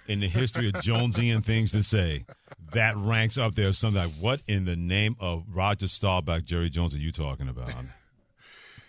In 0.10 0.20
the 0.20 0.28
history 0.28 0.68
of 0.68 0.74
Jonesian 0.74 1.46
things 1.46 1.72
to 1.72 1.84
say, 1.84 2.26
that 2.74 2.98
ranks 2.98 3.38
up 3.38 3.56
there. 3.56 3.72
Something 3.72 4.04
like, 4.04 4.14
what 4.20 4.42
in 4.46 4.66
the 4.66 4.76
name 4.76 5.16
of 5.22 5.46
Roger 5.54 5.88
Staubach, 5.88 6.44
Jerry 6.44 6.70
Jones, 6.70 6.96
are 6.96 7.00
you 7.00 7.14
talking 7.14 7.48
about? 7.48 7.72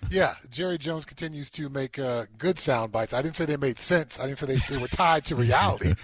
Yeah, 0.08 0.34
Jerry 0.50 0.78
Jones 0.78 1.04
continues 1.04 1.50
to 1.50 1.68
make 1.68 1.98
uh, 1.98 2.26
good 2.38 2.58
sound 2.58 2.92
bites. 2.92 3.12
I 3.12 3.22
didn't 3.22 3.36
say 3.36 3.44
they 3.44 3.56
made 3.56 3.78
sense. 3.78 4.18
I 4.18 4.26
didn't 4.26 4.38
say 4.38 4.46
they, 4.46 4.54
they 4.74 4.80
were 4.80 4.88
tied 4.88 5.24
to 5.26 5.36
reality, 5.36 5.94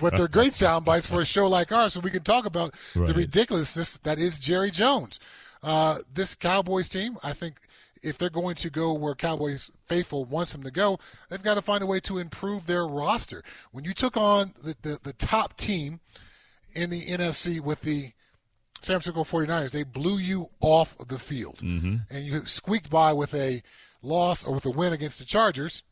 but 0.00 0.16
they're 0.16 0.28
great 0.28 0.52
sound 0.52 0.84
bites 0.84 1.06
for 1.06 1.20
a 1.20 1.24
show 1.24 1.48
like 1.48 1.72
ours, 1.72 1.94
so 1.94 2.00
we 2.00 2.10
can 2.10 2.22
talk 2.22 2.44
about 2.44 2.74
right. 2.94 3.08
the 3.08 3.14
ridiculousness 3.14 3.98
that 3.98 4.18
is 4.18 4.38
Jerry 4.38 4.70
Jones. 4.70 5.20
Uh, 5.62 5.98
this 6.12 6.34
Cowboys 6.34 6.88
team, 6.88 7.16
I 7.22 7.32
think, 7.32 7.56
if 8.02 8.18
they're 8.18 8.30
going 8.30 8.54
to 8.56 8.70
go 8.70 8.92
where 8.92 9.14
Cowboys 9.14 9.70
faithful 9.86 10.24
wants 10.26 10.52
them 10.52 10.62
to 10.62 10.70
go, 10.70 10.98
they've 11.28 11.42
got 11.42 11.54
to 11.54 11.62
find 11.62 11.82
a 11.82 11.86
way 11.86 11.98
to 12.00 12.18
improve 12.18 12.66
their 12.66 12.86
roster. 12.86 13.42
When 13.72 13.84
you 13.84 13.94
took 13.94 14.16
on 14.16 14.52
the, 14.62 14.76
the, 14.82 15.00
the 15.02 15.12
top 15.14 15.56
team 15.56 16.00
in 16.74 16.90
the 16.90 17.02
NFC 17.02 17.60
with 17.60 17.80
the 17.80 18.12
San 18.80 19.00
Francisco 19.00 19.24
49ers, 19.24 19.70
they 19.70 19.82
blew 19.82 20.18
you 20.18 20.48
off 20.60 20.96
the 21.08 21.18
field. 21.18 21.58
Mm-hmm. 21.62 21.96
And 22.10 22.24
you 22.24 22.44
squeaked 22.44 22.90
by 22.90 23.12
with 23.12 23.34
a 23.34 23.62
loss 24.02 24.44
or 24.44 24.54
with 24.54 24.66
a 24.66 24.70
win 24.70 24.92
against 24.92 25.18
the 25.18 25.24
Chargers. 25.24 25.82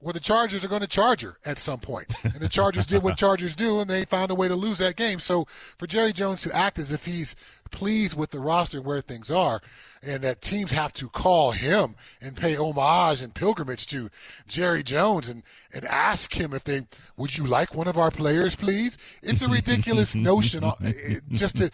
Well, 0.00 0.12
the 0.12 0.20
Chargers 0.20 0.64
are 0.64 0.68
going 0.68 0.82
to 0.82 0.86
Charger 0.86 1.38
at 1.44 1.58
some 1.58 1.80
point. 1.80 2.14
And 2.24 2.40
the 2.40 2.48
Chargers 2.48 2.86
did 2.86 3.02
what 3.02 3.16
Chargers 3.16 3.56
do, 3.56 3.80
and 3.80 3.90
they 3.90 4.04
found 4.04 4.30
a 4.30 4.34
way 4.34 4.46
to 4.46 4.54
lose 4.54 4.78
that 4.78 4.94
game. 4.94 5.18
So 5.18 5.46
for 5.76 5.88
Jerry 5.88 6.12
Jones 6.12 6.40
to 6.42 6.54
act 6.54 6.78
as 6.78 6.92
if 6.92 7.04
he's 7.04 7.34
pleased 7.68 8.16
with 8.16 8.30
the 8.30 8.40
roster 8.40 8.78
and 8.78 8.86
where 8.86 9.00
things 9.00 9.30
are, 9.30 9.60
and 10.02 10.22
that 10.22 10.40
teams 10.40 10.70
have 10.70 10.92
to 10.94 11.08
call 11.08 11.52
him 11.52 11.94
and 12.20 12.36
pay 12.36 12.56
homage 12.56 13.22
and 13.22 13.34
pilgrimage 13.34 13.86
to 13.88 14.10
Jerry 14.46 14.82
Jones 14.82 15.28
and, 15.28 15.42
and 15.72 15.84
ask 15.84 16.32
him 16.32 16.52
if 16.52 16.64
they 16.64 16.86
would 17.16 17.36
you 17.36 17.46
like 17.46 17.74
one 17.74 17.88
of 17.88 17.98
our 17.98 18.10
players, 18.10 18.54
please? 18.54 18.96
It's 19.22 19.42
a 19.42 19.48
ridiculous 19.48 20.14
notion 20.14 20.64
uh, 20.64 20.74
just 21.30 21.56
to 21.56 21.70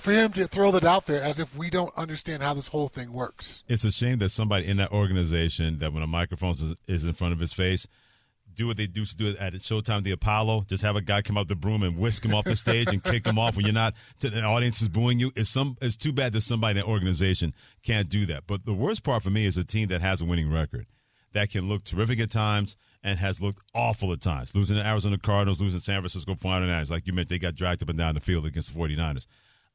for 0.00 0.12
him 0.12 0.32
to 0.32 0.46
throw 0.46 0.70
that 0.72 0.84
out 0.84 1.06
there 1.06 1.22
as 1.22 1.38
if 1.38 1.54
we 1.56 1.70
don't 1.70 1.96
understand 1.96 2.42
how 2.42 2.54
this 2.54 2.68
whole 2.68 2.88
thing 2.88 3.12
works. 3.12 3.62
It's 3.68 3.84
a 3.84 3.90
shame 3.90 4.18
that 4.18 4.30
somebody 4.30 4.66
in 4.66 4.78
that 4.78 4.92
organization 4.92 5.78
that 5.78 5.92
when 5.92 6.02
a 6.02 6.06
microphone 6.06 6.76
is 6.86 7.04
in 7.04 7.12
front 7.12 7.32
of 7.32 7.40
his 7.40 7.52
face 7.52 7.86
do 8.56 8.66
what 8.66 8.76
they 8.76 8.86
do 8.86 9.04
to 9.04 9.16
do 9.16 9.36
at 9.38 9.52
Showtime 9.54 10.02
the 10.02 10.10
Apollo. 10.10 10.64
Just 10.68 10.82
have 10.82 10.96
a 10.96 11.00
guy 11.00 11.22
come 11.22 11.38
out 11.38 11.46
the 11.46 11.54
broom 11.54 11.82
and 11.82 11.98
whisk 11.98 12.24
him 12.24 12.34
off 12.34 12.44
the 12.44 12.56
stage 12.56 12.88
and 12.88 13.02
kick 13.04 13.26
him 13.26 13.38
off 13.38 13.56
when 13.56 13.64
you're 13.64 13.74
not. 13.74 13.94
The 14.18 14.42
audience 14.42 14.82
is 14.82 14.88
booing 14.88 15.20
you. 15.20 15.30
It's 15.36 15.50
some. 15.50 15.76
It's 15.80 15.96
too 15.96 16.12
bad 16.12 16.32
that 16.32 16.40
somebody 16.40 16.72
in 16.80 16.84
that 16.84 16.90
organization 16.90 17.54
can't 17.82 18.08
do 18.08 18.26
that. 18.26 18.46
But 18.46 18.64
the 18.64 18.74
worst 18.74 19.04
part 19.04 19.22
for 19.22 19.30
me 19.30 19.46
is 19.46 19.56
a 19.56 19.64
team 19.64 19.88
that 19.88 20.00
has 20.00 20.20
a 20.20 20.24
winning 20.24 20.50
record, 20.50 20.86
that 21.32 21.50
can 21.50 21.68
look 21.68 21.84
terrific 21.84 22.18
at 22.18 22.30
times 22.30 22.76
and 23.02 23.18
has 23.18 23.40
looked 23.40 23.60
awful 23.74 24.12
at 24.12 24.20
times. 24.20 24.54
Losing 24.54 24.76
the 24.76 24.86
Arizona 24.86 25.18
Cardinals, 25.18 25.60
losing 25.60 25.80
San 25.80 26.00
Francisco 26.00 26.34
49ers. 26.34 26.90
Like 26.90 27.06
you 27.06 27.12
mentioned, 27.12 27.28
they 27.28 27.38
got 27.38 27.54
dragged 27.54 27.82
up 27.82 27.88
and 27.88 27.98
down 27.98 28.14
the 28.14 28.20
field 28.20 28.46
against 28.46 28.72
the 28.72 28.78
49ers. 28.78 29.26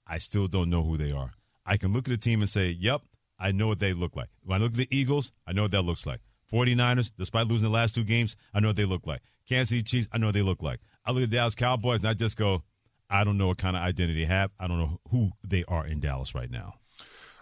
I 0.08 0.18
still 0.18 0.48
don't 0.48 0.70
know 0.70 0.84
who 0.84 0.98
they 0.98 1.12
are. 1.12 1.32
I 1.66 1.78
can 1.78 1.94
look 1.94 2.08
at 2.08 2.14
a 2.14 2.18
team 2.18 2.42
and 2.42 2.50
say, 2.50 2.70
yep, 2.70 3.02
I 3.40 3.52
know 3.52 3.68
what 3.68 3.80
they 3.80 3.94
look 3.94 4.16
like. 4.16 4.30
When 4.44 4.60
I 4.60 4.64
look 4.64 4.74
at 4.74 4.78
the 4.78 4.88
Eagles, 4.96 5.32
I 5.48 5.54
know 5.54 5.62
what 5.62 5.72
that 5.72 5.84
looks 5.84 6.06
like. 6.06 6.20
49ers, 6.52 7.12
despite 7.18 7.48
losing 7.48 7.68
the 7.68 7.74
last 7.74 7.96
two 7.96 8.04
games, 8.04 8.36
I 8.54 8.60
know 8.60 8.70
what 8.70 8.76
they 8.76 8.86
look 8.86 9.08
like. 9.08 9.22
Kansas 9.48 9.70
City 9.70 9.84
Chiefs, 9.84 10.08
I 10.12 10.18
know 10.18 10.28
what 10.28 10.34
they 10.34 10.42
look 10.42 10.62
like. 10.62 10.80
I 11.06 11.12
look 11.12 11.24
at 11.24 11.30
the 11.30 11.38
Dallas 11.38 11.56
Cowboys 11.56 12.02
and 12.02 12.10
I 12.10 12.14
just 12.14 12.38
go, 12.38 12.64
I 13.10 13.24
don't 13.24 13.38
know 13.38 13.48
what 13.48 13.58
kind 13.58 13.76
of 13.76 13.84
identity 13.84 14.22
they 14.22 14.26
have. 14.26 14.52
I 14.60 14.68
don't 14.68 14.80
know 14.80 15.00
who 15.10 15.32
they 15.46 15.64
are 15.68 15.86
in 15.86 16.00
Dallas 16.00 16.34
right 16.34 16.50
now. 16.50 16.76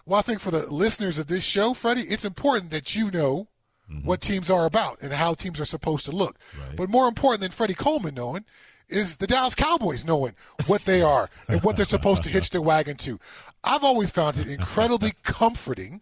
Well, 0.06 0.18
I 0.18 0.22
think 0.22 0.40
for 0.40 0.50
the 0.50 0.66
listeners 0.72 1.18
of 1.18 1.28
this 1.28 1.44
show, 1.44 1.74
Freddie, 1.74 2.02
it's 2.02 2.24
important 2.24 2.70
that 2.70 2.96
you 2.96 3.10
know 3.10 3.46
mm-hmm. 3.90 4.06
what 4.06 4.20
teams 4.20 4.50
are 4.50 4.66
about 4.66 5.00
and 5.02 5.12
how 5.12 5.34
teams 5.34 5.60
are 5.60 5.64
supposed 5.64 6.04
to 6.06 6.10
look. 6.10 6.38
Right. 6.58 6.76
But 6.76 6.88
more 6.88 7.06
important 7.06 7.42
than 7.42 7.52
Freddie 7.52 7.74
Coleman 7.74 8.14
knowing 8.14 8.44
is 8.88 9.18
the 9.18 9.26
Dallas 9.26 9.54
Cowboys 9.54 10.04
knowing 10.04 10.34
what 10.66 10.82
they 10.82 11.02
are 11.02 11.30
and 11.48 11.62
what 11.62 11.76
they're 11.76 11.84
supposed 11.84 12.24
to 12.24 12.28
hitch 12.28 12.50
their 12.50 12.60
wagon 12.60 12.96
to. 12.96 13.20
I've 13.62 13.84
always 13.84 14.10
found 14.10 14.36
it 14.38 14.48
incredibly 14.48 15.12
comforting 15.22 16.00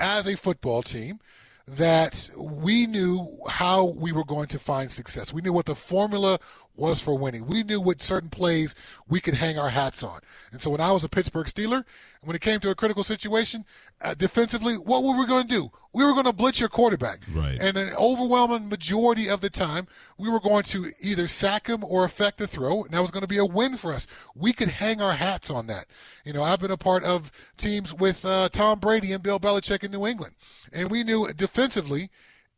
as 0.00 0.26
a 0.26 0.36
football 0.36 0.82
team 0.82 1.20
that 1.68 2.30
we 2.36 2.86
knew 2.86 3.38
how 3.48 3.84
we 3.84 4.12
were 4.12 4.24
going 4.24 4.46
to 4.48 4.58
find 4.58 4.90
success. 4.90 5.32
We 5.32 5.42
knew 5.42 5.52
what 5.52 5.66
the 5.66 5.74
formula 5.74 6.38
was 6.76 7.00
for 7.00 7.16
winning. 7.16 7.46
We 7.46 7.62
knew 7.62 7.80
what 7.80 8.02
certain 8.02 8.30
plays 8.30 8.74
we 9.08 9.20
could 9.20 9.34
hang 9.34 9.58
our 9.58 9.70
hats 9.70 10.02
on. 10.02 10.20
And 10.52 10.60
so 10.60 10.70
when 10.70 10.80
I 10.80 10.92
was 10.92 11.04
a 11.04 11.08
Pittsburgh 11.08 11.46
Steeler, 11.46 11.84
when 12.22 12.36
it 12.36 12.42
came 12.42 12.60
to 12.60 12.70
a 12.70 12.74
critical 12.74 13.04
situation, 13.04 13.64
uh, 14.02 14.14
defensively, 14.14 14.74
what 14.74 15.04
were 15.04 15.16
we 15.16 15.26
going 15.26 15.46
to 15.46 15.54
do? 15.54 15.70
We 15.92 16.04
were 16.04 16.12
going 16.12 16.26
to 16.26 16.32
blitz 16.32 16.60
your 16.60 16.68
quarterback. 16.68 17.20
Right. 17.32 17.58
And 17.60 17.76
an 17.76 17.94
overwhelming 17.98 18.68
majority 18.68 19.28
of 19.28 19.40
the 19.40 19.48
time, 19.48 19.86
we 20.18 20.28
were 20.28 20.40
going 20.40 20.64
to 20.64 20.92
either 21.00 21.26
sack 21.26 21.68
him 21.68 21.82
or 21.84 22.04
affect 22.04 22.38
the 22.38 22.46
throw, 22.46 22.84
and 22.84 22.92
that 22.92 23.00
was 23.00 23.10
going 23.10 23.22
to 23.22 23.28
be 23.28 23.38
a 23.38 23.46
win 23.46 23.76
for 23.76 23.92
us. 23.92 24.06
We 24.34 24.52
could 24.52 24.68
hang 24.68 25.00
our 25.00 25.14
hats 25.14 25.50
on 25.50 25.66
that. 25.68 25.86
You 26.24 26.32
know, 26.32 26.42
I've 26.42 26.60
been 26.60 26.70
a 26.70 26.76
part 26.76 27.04
of 27.04 27.32
teams 27.56 27.94
with 27.94 28.24
uh, 28.24 28.48
Tom 28.50 28.78
Brady 28.78 29.12
and 29.12 29.22
Bill 29.22 29.40
Belichick 29.40 29.84
in 29.84 29.90
New 29.90 30.06
England, 30.06 30.34
and 30.72 30.90
we 30.90 31.02
knew 31.02 31.32
defensively, 31.32 32.10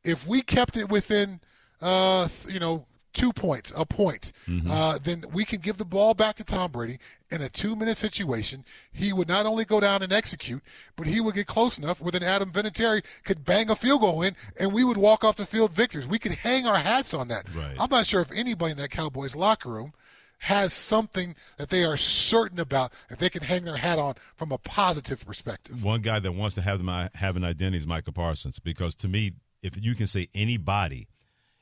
if 0.02 0.26
we 0.26 0.42
kept 0.42 0.76
it 0.76 0.88
within, 0.88 1.40
uh, 1.80 2.28
you 2.48 2.58
know, 2.58 2.86
two 3.12 3.32
points, 3.32 3.72
a 3.76 3.84
point, 3.84 4.32
mm-hmm. 4.48 4.70
uh, 4.70 4.98
then 5.02 5.24
we 5.32 5.44
can 5.44 5.60
give 5.60 5.76
the 5.76 5.84
ball 5.84 6.14
back 6.14 6.36
to 6.36 6.44
Tom 6.44 6.70
Brady 6.70 6.98
in 7.30 7.42
a 7.42 7.48
two 7.48 7.76
minute 7.76 7.96
situation. 7.96 8.64
He 8.92 9.12
would 9.12 9.28
not 9.28 9.46
only 9.46 9.64
go 9.64 9.80
down 9.80 10.02
and 10.02 10.12
execute, 10.12 10.62
but 10.96 11.06
he 11.06 11.20
would 11.20 11.34
get 11.34 11.46
close 11.46 11.78
enough 11.78 12.00
where 12.00 12.12
then 12.12 12.22
Adam 12.22 12.50
Vinatieri 12.50 13.04
could 13.24 13.44
bang 13.44 13.70
a 13.70 13.76
field 13.76 14.00
goal 14.00 14.22
in 14.22 14.36
and 14.58 14.72
we 14.72 14.84
would 14.84 14.96
walk 14.96 15.24
off 15.24 15.36
the 15.36 15.46
field 15.46 15.72
victors. 15.72 16.06
We 16.06 16.18
could 16.18 16.32
hang 16.32 16.66
our 16.66 16.78
hats 16.78 17.14
on 17.14 17.28
that. 17.28 17.46
Right. 17.54 17.76
I'm 17.78 17.90
not 17.90 18.06
sure 18.06 18.20
if 18.20 18.32
anybody 18.32 18.72
in 18.72 18.78
that 18.78 18.90
Cowboys 18.90 19.34
locker 19.34 19.70
room 19.70 19.92
has 20.40 20.72
something 20.72 21.34
that 21.56 21.68
they 21.68 21.84
are 21.84 21.96
certain 21.96 22.60
about 22.60 22.92
that 23.08 23.18
they 23.18 23.28
can 23.28 23.42
hang 23.42 23.64
their 23.64 23.76
hat 23.76 23.98
on 23.98 24.14
from 24.36 24.52
a 24.52 24.58
positive 24.58 25.26
perspective. 25.26 25.82
One 25.82 26.00
guy 26.00 26.20
that 26.20 26.32
wants 26.32 26.54
to 26.54 26.62
have 26.62 26.84
them 26.84 27.10
have 27.14 27.36
an 27.36 27.44
identity 27.44 27.78
is 27.78 27.86
Micah 27.86 28.12
Parsons 28.12 28.58
because 28.58 28.94
to 28.96 29.08
me, 29.08 29.32
if 29.62 29.76
you 29.82 29.96
can 29.96 30.06
say 30.06 30.28
anybody 30.34 31.08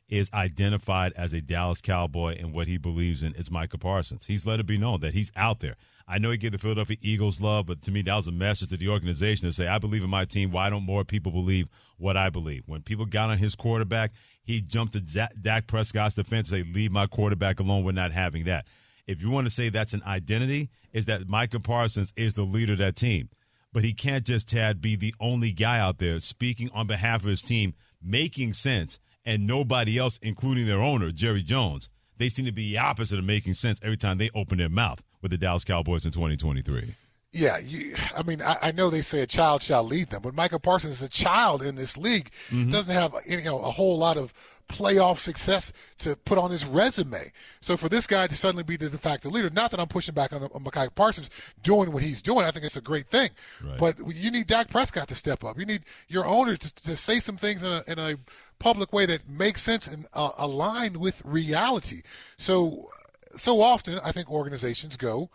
is 0.09 0.31
identified 0.33 1.13
as 1.17 1.33
a 1.33 1.41
Dallas 1.41 1.81
Cowboy 1.81 2.37
and 2.39 2.53
what 2.53 2.69
he 2.69 2.79
believes 2.79 3.23
in 3.23 3.35
is 3.35 3.51
Micah 3.51 3.79
Parsons. 3.79 4.27
He's 4.27 4.47
let 4.47 4.61
it 4.61 4.67
be 4.67 4.79
known 4.79 5.01
that 5.01 5.15
he's 5.15 5.33
out 5.37 5.61
there. 5.61 5.77
I 6.09 6.19
know 6.19 6.31
he 6.31 6.39
gave 6.39 6.53
the 6.53 6.59
Philadelphia 6.59 6.97
Eagles 7.01 7.41
love, 7.41 7.67
but 7.67 7.83
to 7.83 7.91
me, 7.91 8.03
that 8.03 8.15
was 8.15 8.29
a 8.29 8.33
message 8.33 8.69
to 8.69 8.77
the 8.77 8.89
organization 8.89 9.49
to 9.49 9.53
say, 9.53 9.67
I 9.67 9.79
believe 9.79 10.05
in 10.05 10.11
my 10.11 10.25
team. 10.25 10.53
Why 10.53 10.71
don't 10.71 10.85
more 10.85 11.03
people 11.03 11.33
believe 11.33 11.69
what 11.99 12.17
I 12.17 12.31
believe? 12.31 12.69
When 12.69 12.83
people 12.83 13.07
got 13.07 13.31
on 13.31 13.39
his 13.39 13.57
quarterback, 13.57 14.13
he 14.45 14.61
jumped 14.61 14.93
to 14.93 15.29
Dak 15.41 15.67
Prescott's 15.67 16.15
defense 16.15 16.53
and 16.53 16.65
say, 16.65 16.73
leave 16.73 16.93
my 16.93 17.07
quarterback 17.07 17.59
alone. 17.59 17.83
We're 17.83 17.91
not 17.91 18.13
having 18.13 18.45
that. 18.45 18.67
If 19.09 19.21
you 19.21 19.31
want 19.31 19.49
to 19.49 19.53
say 19.53 19.69
that's 19.69 19.95
an 19.95 20.03
identity, 20.07 20.71
is 20.93 21.07
that 21.07 21.29
Micah 21.29 21.61
Parsons 21.61 22.13
is 22.17 22.35
the 22.35 22.43
leader 22.43 22.75
of 22.75 22.79
that 22.79 22.95
team. 22.95 23.29
But 23.73 23.83
he 23.83 23.93
can't 23.93 24.25
just, 24.25 24.49
Tad, 24.49 24.81
be 24.81 24.95
the 24.95 25.15
only 25.21 25.51
guy 25.51 25.81
out 25.81 25.99
there 25.99 26.21
speaking 26.21 26.71
on 26.73 26.87
behalf 26.87 27.23
of 27.23 27.31
his 27.31 27.43
team, 27.43 27.75
making 28.01 28.55
sense, 28.55 29.01
and 29.27 29.47
nobody 29.47 29.99
else, 29.99 30.19
including 30.23 30.67
their 30.67 30.81
owner, 30.81 31.11
Jerry 31.11 31.43
Jones. 31.43 31.91
They 32.17 32.31
seem 32.31 32.47
to 32.47 32.53
be 32.53 32.73
the 32.73 32.79
opposite 32.79 33.19
of 33.19 33.25
making 33.25 33.55
sense 33.55 33.79
every 33.83 33.99
time 33.99 34.17
they 34.17 34.31
open 34.35 34.57
their 34.57 34.71
mouth 34.71 35.03
with 35.21 35.33
the 35.33 35.37
Dallas 35.37 35.65
Cowboys 35.65 36.07
in 36.07 36.13
2023. 36.13 36.95
Yeah, 37.33 37.59
you, 37.59 37.95
I 38.17 38.23
mean, 38.23 38.41
I, 38.41 38.57
I, 38.63 38.73
know 38.73 38.89
they 38.89 39.03
say 39.03 39.21
a 39.21 39.27
child 39.27 39.63
shall 39.63 39.85
lead 39.85 40.09
them, 40.09 40.23
but 40.23 40.35
Micah 40.35 40.59
Parsons 40.59 40.95
is 40.95 41.03
a 41.03 41.09
child 41.09 41.61
in 41.61 41.75
this 41.75 41.99
league. 41.99 42.31
Mm-hmm. 42.49 42.71
Doesn't 42.71 42.95
have 42.95 43.15
you 43.27 43.43
know 43.43 43.59
a 43.59 43.71
whole 43.71 43.99
lot 43.99 44.17
of 44.17 44.33
playoff 44.69 45.19
success 45.19 45.73
to 45.99 46.17
put 46.17 46.39
on 46.39 46.51
his 46.51 46.65
resume. 46.65 47.31
So 47.61 47.77
for 47.77 47.89
this 47.89 48.07
guy 48.07 48.27
to 48.27 48.37
suddenly 48.37 48.63
be 48.63 48.77
the 48.77 48.89
de 48.89 48.99
facto 48.99 49.29
leader, 49.29 49.51
not 49.51 49.71
that 49.71 49.81
I'm 49.81 49.87
pushing 49.87 50.15
back 50.15 50.33
on, 50.33 50.45
on 50.45 50.63
Micah 50.63 50.91
Parsons 50.91 51.31
doing 51.63 51.93
what 51.93 52.03
he's 52.03 52.23
doing, 52.23 52.45
I 52.45 52.51
think 52.51 52.65
it's 52.65 52.77
a 52.77 52.81
great 52.81 53.09
thing. 53.09 53.31
Right. 53.63 53.79
But 53.79 53.99
you 54.15 54.31
need 54.31 54.47
Dak 54.47 54.69
Prescott 54.69 55.09
to 55.09 55.15
step 55.15 55.45
up. 55.45 55.59
You 55.59 55.67
need 55.67 55.83
your 56.09 56.25
owner 56.25 56.57
to, 56.57 56.75
to 56.75 56.97
say 56.97 57.21
some 57.21 57.37
things 57.37 57.63
in 57.63 57.73
a, 57.73 57.85
in 57.87 57.99
a 57.99 58.17
public 58.59 58.93
way 58.93 59.07
that 59.07 59.29
makes 59.29 59.63
sense 59.63 59.87
and 59.87 60.07
uh, 60.15 60.33
aligned 60.39 60.97
with 60.97 61.23
reality. 61.25 62.03
So 62.39 62.91
so 63.37 63.61
often, 63.61 63.99
I 64.03 64.13
think 64.13 64.31
organizations 64.31 64.97
go 64.97 65.31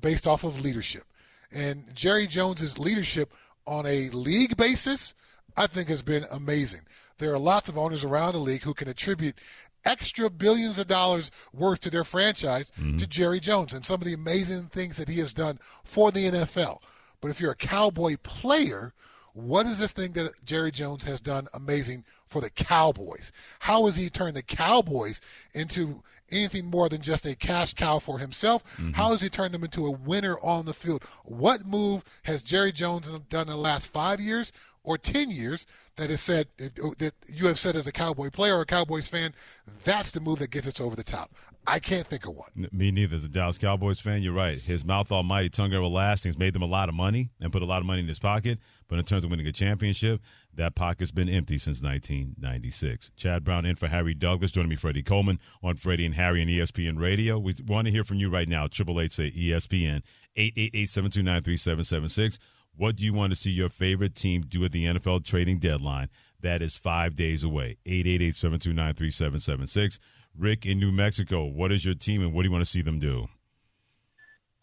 based 0.00 0.26
off 0.26 0.44
of 0.44 0.60
leadership. 0.60 1.04
And 1.52 1.84
Jerry 1.94 2.26
Jones's 2.26 2.78
leadership 2.78 3.32
on 3.66 3.86
a 3.86 4.10
league 4.10 4.56
basis, 4.56 5.14
I 5.56 5.66
think, 5.66 5.88
has 5.88 6.02
been 6.02 6.26
amazing. 6.30 6.82
There 7.18 7.32
are 7.32 7.38
lots 7.38 7.68
of 7.68 7.78
owners 7.78 8.04
around 8.04 8.32
the 8.32 8.38
league 8.38 8.62
who 8.62 8.74
can 8.74 8.88
attribute 8.88 9.36
extra 9.84 10.30
billions 10.30 10.78
of 10.78 10.88
dollars 10.88 11.30
worth 11.52 11.80
to 11.80 11.90
their 11.90 12.04
franchise 12.04 12.72
mm-hmm. 12.78 12.96
to 12.96 13.06
Jerry 13.06 13.40
Jones 13.40 13.72
and 13.72 13.84
some 13.84 14.00
of 14.00 14.06
the 14.06 14.14
amazing 14.14 14.64
things 14.64 14.96
that 14.96 15.08
he 15.08 15.18
has 15.20 15.32
done 15.32 15.58
for 15.84 16.10
the 16.10 16.30
NFL. 16.30 16.78
But 17.20 17.30
if 17.30 17.40
you're 17.40 17.52
a 17.52 17.56
Cowboy 17.56 18.16
player, 18.22 18.92
what 19.34 19.66
is 19.66 19.78
this 19.78 19.92
thing 19.92 20.12
that 20.12 20.32
Jerry 20.44 20.70
Jones 20.70 21.04
has 21.04 21.20
done 21.20 21.48
amazing 21.54 22.04
for 22.28 22.40
the 22.40 22.50
Cowboys? 22.50 23.32
How 23.58 23.84
has 23.86 23.96
he 23.96 24.08
turned 24.08 24.36
the 24.36 24.42
Cowboys 24.42 25.20
into 25.52 26.02
anything 26.30 26.66
more 26.66 26.88
than 26.88 27.02
just 27.02 27.26
a 27.26 27.34
cash 27.34 27.74
cow 27.74 27.98
for 27.98 28.20
himself? 28.20 28.64
Mm-hmm. 28.76 28.92
How 28.92 29.10
has 29.10 29.20
he 29.20 29.28
turned 29.28 29.52
them 29.52 29.64
into 29.64 29.86
a 29.86 29.90
winner 29.90 30.38
on 30.38 30.66
the 30.66 30.72
field? 30.72 31.02
What 31.24 31.66
move 31.66 32.04
has 32.22 32.42
Jerry 32.42 32.70
Jones 32.70 33.10
done 33.28 33.48
in 33.48 33.48
the 33.48 33.56
last 33.56 33.88
five 33.88 34.20
years 34.20 34.52
or 34.84 34.96
10 34.96 35.30
years 35.30 35.66
that 35.96 36.10
has 36.10 36.20
said 36.20 36.46
that 36.58 37.12
you 37.26 37.46
have 37.46 37.58
said 37.58 37.74
as 37.74 37.88
a 37.88 37.92
Cowboy 37.92 38.30
player 38.30 38.58
or 38.58 38.60
a 38.60 38.66
Cowboys 38.66 39.08
fan, 39.08 39.34
that's 39.82 40.12
the 40.12 40.20
move 40.20 40.38
that 40.38 40.50
gets 40.50 40.68
us 40.68 40.80
over 40.80 40.94
the 40.94 41.02
top. 41.02 41.34
I 41.66 41.78
can't 41.78 42.06
think 42.06 42.26
of 42.26 42.34
one. 42.34 42.68
Me 42.72 42.90
neither. 42.90 43.16
As 43.16 43.24
a 43.24 43.28
Dallas 43.28 43.56
Cowboys 43.56 43.98
fan, 43.98 44.22
you're 44.22 44.34
right. 44.34 44.58
His 44.58 44.84
mouth 44.84 45.10
almighty, 45.10 45.48
tongue 45.48 45.72
everlasting, 45.72 46.30
has 46.30 46.38
made 46.38 46.52
them 46.52 46.62
a 46.62 46.66
lot 46.66 46.90
of 46.90 46.94
money 46.94 47.30
and 47.40 47.52
put 47.52 47.62
a 47.62 47.66
lot 47.66 47.80
of 47.80 47.86
money 47.86 48.00
in 48.00 48.08
his 48.08 48.18
pocket. 48.18 48.58
But 48.86 48.98
in 48.98 49.06
terms 49.06 49.24
of 49.24 49.30
winning 49.30 49.46
a 49.46 49.52
championship, 49.52 50.20
that 50.54 50.74
pocket's 50.74 51.10
been 51.10 51.28
empty 51.28 51.56
since 51.56 51.82
1996. 51.82 53.12
Chad 53.16 53.44
Brown 53.44 53.64
in 53.64 53.76
for 53.76 53.88
Harry 53.88 54.12
Douglas. 54.12 54.52
Joining 54.52 54.68
me, 54.68 54.76
Freddie 54.76 55.02
Coleman 55.02 55.40
on 55.62 55.76
Freddie 55.76 56.04
and 56.04 56.14
Harry 56.14 56.42
and 56.42 56.50
ESPN 56.50 57.00
Radio. 57.00 57.38
We 57.38 57.54
want 57.66 57.86
to 57.86 57.92
hear 57.92 58.04
from 58.04 58.18
you 58.18 58.28
right 58.28 58.48
now. 58.48 58.66
Triple 58.66 59.00
H 59.00 59.12
say 59.12 59.30
ESPN 59.30 60.02
888-729-3776. 60.36 62.38
What 62.76 62.96
do 62.96 63.04
you 63.04 63.12
want 63.12 63.32
to 63.32 63.36
see 63.36 63.50
your 63.50 63.68
favorite 63.68 64.14
team 64.14 64.42
do 64.42 64.64
at 64.64 64.72
the 64.72 64.84
NFL 64.84 65.24
trading 65.24 65.58
deadline? 65.58 66.08
That 66.40 66.60
is 66.60 66.76
five 66.76 67.16
days 67.16 67.44
away. 67.44 67.78
888-729-3776. 67.86 69.98
Rick 70.38 70.66
in 70.66 70.78
New 70.78 70.90
Mexico. 70.92 71.44
What 71.44 71.70
is 71.72 71.84
your 71.84 71.94
team 71.94 72.22
and 72.22 72.32
what 72.32 72.42
do 72.42 72.48
you 72.48 72.52
want 72.52 72.64
to 72.64 72.70
see 72.70 72.82
them 72.82 72.98
do? 72.98 73.28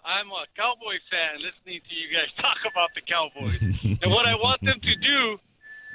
I'm 0.03 0.27
a 0.27 0.43
Cowboy 0.57 0.97
fan 1.09 1.39
listening 1.39 1.79
to 1.87 1.93
you 1.95 2.09
guys 2.11 2.27
talk 2.41 2.57
about 2.69 2.89
the 2.95 3.01
Cowboys. 3.05 3.57
and 4.01 4.11
what 4.11 4.25
I 4.25 4.35
want 4.35 4.61
them 4.61 4.79
to 4.81 4.95
do, 4.95 5.37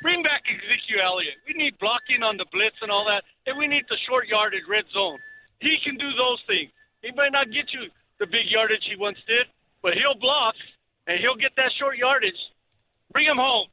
bring 0.02 0.22
back 0.22 0.42
Ezekiel 0.48 1.02
Elliott. 1.04 1.34
We 1.46 1.54
need 1.54 1.78
blocking 1.78 2.22
on 2.22 2.36
the 2.36 2.46
blitz 2.52 2.76
and 2.80 2.90
all 2.90 3.04
that, 3.06 3.24
and 3.46 3.58
we 3.58 3.66
need 3.66 3.84
the 3.88 3.98
short 4.08 4.28
yardage 4.28 4.64
red 4.68 4.84
zone. 4.92 5.18
He 5.60 5.76
can 5.84 5.96
do 5.96 6.08
those 6.16 6.40
things. 6.46 6.70
He 7.02 7.12
might 7.12 7.32
not 7.32 7.50
get 7.52 7.72
you 7.72 7.90
the 8.18 8.26
big 8.26 8.46
yardage 8.48 8.84
he 8.88 8.96
once 8.96 9.18
did, 9.26 9.46
but 9.82 9.94
he'll 9.94 10.18
block 10.18 10.54
and 11.06 11.20
he'll 11.20 11.36
get 11.36 11.52
that 11.56 11.72
short 11.78 11.96
yardage. 11.98 12.38
Bring 13.12 13.26
him 13.26 13.36
home. 13.36 13.68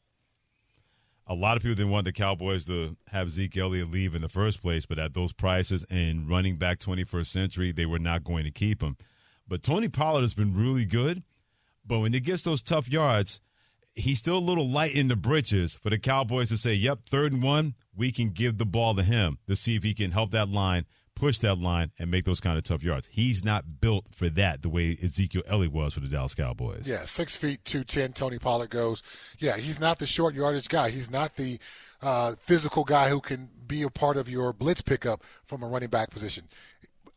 A 1.26 1.34
lot 1.34 1.56
of 1.56 1.64
people 1.64 1.76
didn't 1.76 1.92
want 1.92 2.06
the 2.06 2.12
Cowboys 2.12 2.66
to 2.66 2.98
have 3.08 3.30
Zeke 3.30 3.58
Elliott 3.58 3.90
leave 3.90 4.14
in 4.14 4.22
the 4.22 4.30
first 4.30 4.62
place, 4.62 4.86
but 4.86 5.00
at 5.00 5.14
those 5.14 5.32
prices 5.32 5.86
and 5.90 6.30
running 6.30 6.58
back 6.58 6.80
21st 6.80 7.28
century, 7.28 7.72
they 7.72 7.86
were 7.86 8.00
not 8.00 8.24
going 8.26 8.44
to 8.44 8.52
keep 8.52 8.82
him. 8.82 8.98
But 9.48 9.64
Tony 9.64 9.88
Pollard 9.88 10.22
has 10.22 10.34
been 10.34 10.56
really 10.56 10.86
good. 10.86 11.24
But 11.86 12.00
when 12.00 12.14
he 12.14 12.20
gets 12.20 12.44
those 12.44 12.62
tough 12.62 12.90
yards, 12.90 13.42
he's 13.94 14.20
still 14.20 14.38
a 14.38 14.40
little 14.40 14.68
light 14.68 14.94
in 14.94 15.08
the 15.08 15.16
britches 15.16 15.76
for 15.76 15.90
the 15.90 16.00
Cowboys 16.00 16.50
to 16.50 16.58
say, 16.58 16.74
yep, 16.74 17.02
third 17.08 17.34
and 17.34 17.44
one, 17.44 17.76
we 17.96 18.12
can 18.12 18.30
give 18.30 18.58
the 18.58 18.66
ball 18.66 18.96
to 18.96 19.04
him 19.04 19.38
to 19.48 19.56
see 19.56 19.76
if 19.76 19.84
he 19.84 19.94
can 19.94 20.12
help 20.12 20.32
that 20.32 20.50
line, 20.50 20.86
push 21.24 21.38
that 21.40 21.58
line, 21.58 21.90
and 21.98 22.12
make 22.12 22.26
those 22.26 22.42
kind 22.42 22.58
of 22.58 22.66
tough 22.66 22.84
yards. 22.84 23.08
He's 23.10 23.46
not 23.46 23.80
built 23.80 24.08
for 24.12 24.28
that 24.32 24.62
the 24.62 24.68
way 24.68 24.98
Ezekiel 25.02 25.44
Elliott 25.48 25.72
was 25.72 25.94
for 25.94 26.02
the 26.02 26.10
Dallas 26.10 26.36
Cowboys. 26.36 26.86
Yeah, 26.86 27.06
six 27.06 27.38
feet, 27.38 27.64
210, 27.64 28.12
Tony 28.12 28.40
Pollard 28.40 28.70
goes. 28.70 29.02
Yeah, 29.40 29.56
he's 29.56 29.80
not 29.80 30.00
the 30.00 30.06
short 30.06 30.36
yardage 30.36 30.68
guy. 30.68 30.90
He's 30.90 31.10
not 31.10 31.38
the 31.38 31.60
uh, 32.02 32.36
physical 32.42 32.84
guy 32.84 33.08
who 33.08 33.22
can 33.22 33.50
be 33.66 33.84
a 33.84 33.90
part 33.90 34.18
of 34.18 34.30
your 34.30 34.52
blitz 34.52 34.82
pickup 34.82 35.24
from 35.46 35.64
a 35.64 35.68
running 35.68 35.90
back 35.90 36.10
position. 36.10 36.44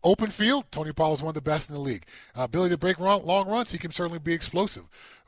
Open 0.04 0.30
field, 0.30 0.66
Tony 0.70 0.92
Pollard 0.92 1.14
is 1.14 1.22
one 1.22 1.30
of 1.30 1.34
the 1.34 1.40
best 1.40 1.68
in 1.68 1.74
the 1.74 1.80
league. 1.80 2.06
Uh, 2.38 2.42
ability 2.42 2.74
to 2.74 2.78
break 2.78 3.00
long 3.00 3.48
runs, 3.48 3.72
he 3.72 3.78
can 3.78 3.90
certainly 3.90 4.20
be 4.20 4.32
explosive. 4.32 4.84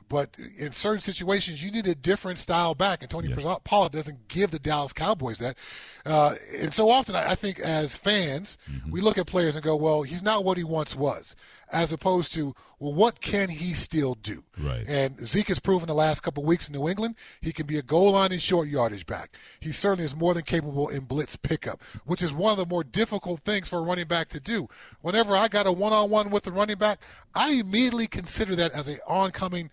But 0.09 0.35
in 0.57 0.71
certain 0.71 1.01
situations, 1.01 1.63
you 1.63 1.71
need 1.71 1.87
a 1.87 1.95
different 1.95 2.39
style 2.39 2.75
back, 2.75 3.01
and 3.01 3.09
Tony 3.09 3.29
yeah. 3.29 3.55
Pollard 3.63 3.91
doesn't 3.91 4.27
give 4.27 4.51
the 4.51 4.59
Dallas 4.59 4.91
Cowboys 4.91 5.37
that. 5.37 5.57
Uh, 6.05 6.35
and 6.57 6.73
so 6.73 6.89
often, 6.89 7.15
I 7.15 7.35
think 7.35 7.59
as 7.59 7.95
fans, 7.95 8.57
mm-hmm. 8.69 8.91
we 8.91 9.01
look 9.01 9.17
at 9.17 9.27
players 9.27 9.55
and 9.55 9.63
go, 9.63 9.75
"Well, 9.75 10.01
he's 10.01 10.21
not 10.21 10.43
what 10.43 10.57
he 10.57 10.63
once 10.63 10.95
was," 10.95 11.35
as 11.71 11.91
opposed 11.91 12.33
to, 12.33 12.55
"Well, 12.79 12.93
what 12.93 13.21
can 13.21 13.49
he 13.49 13.73
still 13.73 14.15
do?" 14.15 14.43
Right. 14.57 14.85
And 14.87 15.17
Zeke 15.19 15.49
has 15.49 15.59
proven 15.59 15.87
the 15.87 15.93
last 15.93 16.21
couple 16.21 16.43
of 16.43 16.47
weeks 16.47 16.67
in 16.67 16.73
New 16.73 16.89
England 16.89 17.15
he 17.41 17.51
can 17.51 17.65
be 17.65 17.77
a 17.77 17.81
goal 17.81 18.11
line 18.11 18.31
and 18.31 18.41
short 18.41 18.67
yardage 18.67 19.05
back. 19.05 19.35
He 19.59 19.71
certainly 19.71 20.05
is 20.05 20.15
more 20.15 20.33
than 20.33 20.43
capable 20.43 20.89
in 20.89 21.05
blitz 21.05 21.35
pickup, 21.35 21.83
which 22.05 22.21
is 22.21 22.33
one 22.33 22.51
of 22.51 22.57
the 22.57 22.65
more 22.65 22.83
difficult 22.83 23.41
things 23.41 23.69
for 23.69 23.79
a 23.79 23.81
running 23.81 24.07
back 24.07 24.29
to 24.29 24.39
do. 24.39 24.67
Whenever 25.01 25.35
I 25.35 25.47
got 25.47 25.67
a 25.67 25.71
one-on-one 25.71 26.29
with 26.31 26.47
a 26.47 26.51
running 26.51 26.77
back, 26.77 27.01
I 27.35 27.51
immediately 27.51 28.07
consider 28.07 28.55
that 28.55 28.71
as 28.71 28.87
an 28.87 28.99
oncoming 29.07 29.69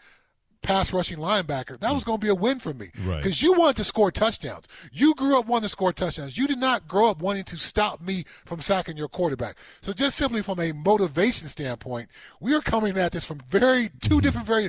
pass 0.63 0.93
rushing 0.93 1.19
linebacker. 1.19 1.79
That 1.79 1.95
was 1.95 2.05
going 2.05 2.19
to 2.19 2.25
be 2.25 2.31
a 2.31 2.35
win 2.35 2.59
for 2.59 2.75
me 2.75 2.89
because 2.93 3.25
right. 3.25 3.43
you 3.43 3.53
wanted 3.53 3.77
to 3.77 3.85
score 3.85 4.11
touchdowns. 4.11 4.67
You 4.93 5.15
grew 5.15 5.39
up 5.39 5.47
wanting 5.47 5.65
to 5.65 5.69
score 5.69 5.93
touchdowns. 5.93 6.37
You 6.37 6.47
did 6.47 6.59
not 6.59 6.89
grow 6.89 7.09
up 7.11 7.21
wanting 7.21 7.45
to 7.45 7.57
stop 7.57 8.01
me 8.01 8.25
from 8.45 8.61
sacking 8.61 8.97
your 8.97 9.09
quarterback. 9.09 9.57
So 9.81 9.93
just 9.93 10.17
simply 10.17 10.43
from 10.43 10.61
a 10.61 10.73
motivation 10.73 11.49
standpoint, 11.49 12.09
we 12.41 12.55
are 12.55 12.61
coming 12.61 12.99
at 12.99 13.13
this 13.13 13.25
from 13.25 13.41
very 13.49 13.91
two 14.01 14.21
different 14.21 14.47
very 14.47 14.69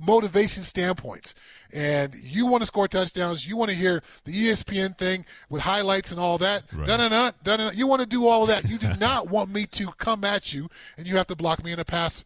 motivation 0.00 0.64
standpoints. 0.64 1.34
And 1.72 2.14
you 2.14 2.46
want 2.46 2.62
to 2.62 2.66
score 2.66 2.88
touchdowns. 2.88 3.46
You 3.46 3.56
want 3.56 3.70
to 3.70 3.76
hear 3.76 4.02
the 4.24 4.32
ESPN 4.32 4.98
thing 4.98 5.24
with 5.48 5.62
highlights 5.62 6.10
and 6.10 6.20
all 6.20 6.38
that. 6.38 6.64
Right. 6.72 6.86
Da-da-da, 6.86 7.32
da-da-da. 7.44 7.70
You 7.76 7.86
want 7.86 8.00
to 8.00 8.06
do 8.06 8.26
all 8.26 8.42
of 8.42 8.48
that. 8.48 8.68
You 8.68 8.78
do 8.78 8.88
not 9.00 9.28
want 9.28 9.50
me 9.50 9.66
to 9.66 9.88
come 9.98 10.24
at 10.24 10.52
you 10.52 10.68
and 10.96 11.06
you 11.06 11.16
have 11.16 11.28
to 11.28 11.36
block 11.36 11.62
me 11.62 11.72
in 11.72 11.78
a 11.78 11.84
pass 11.84 12.24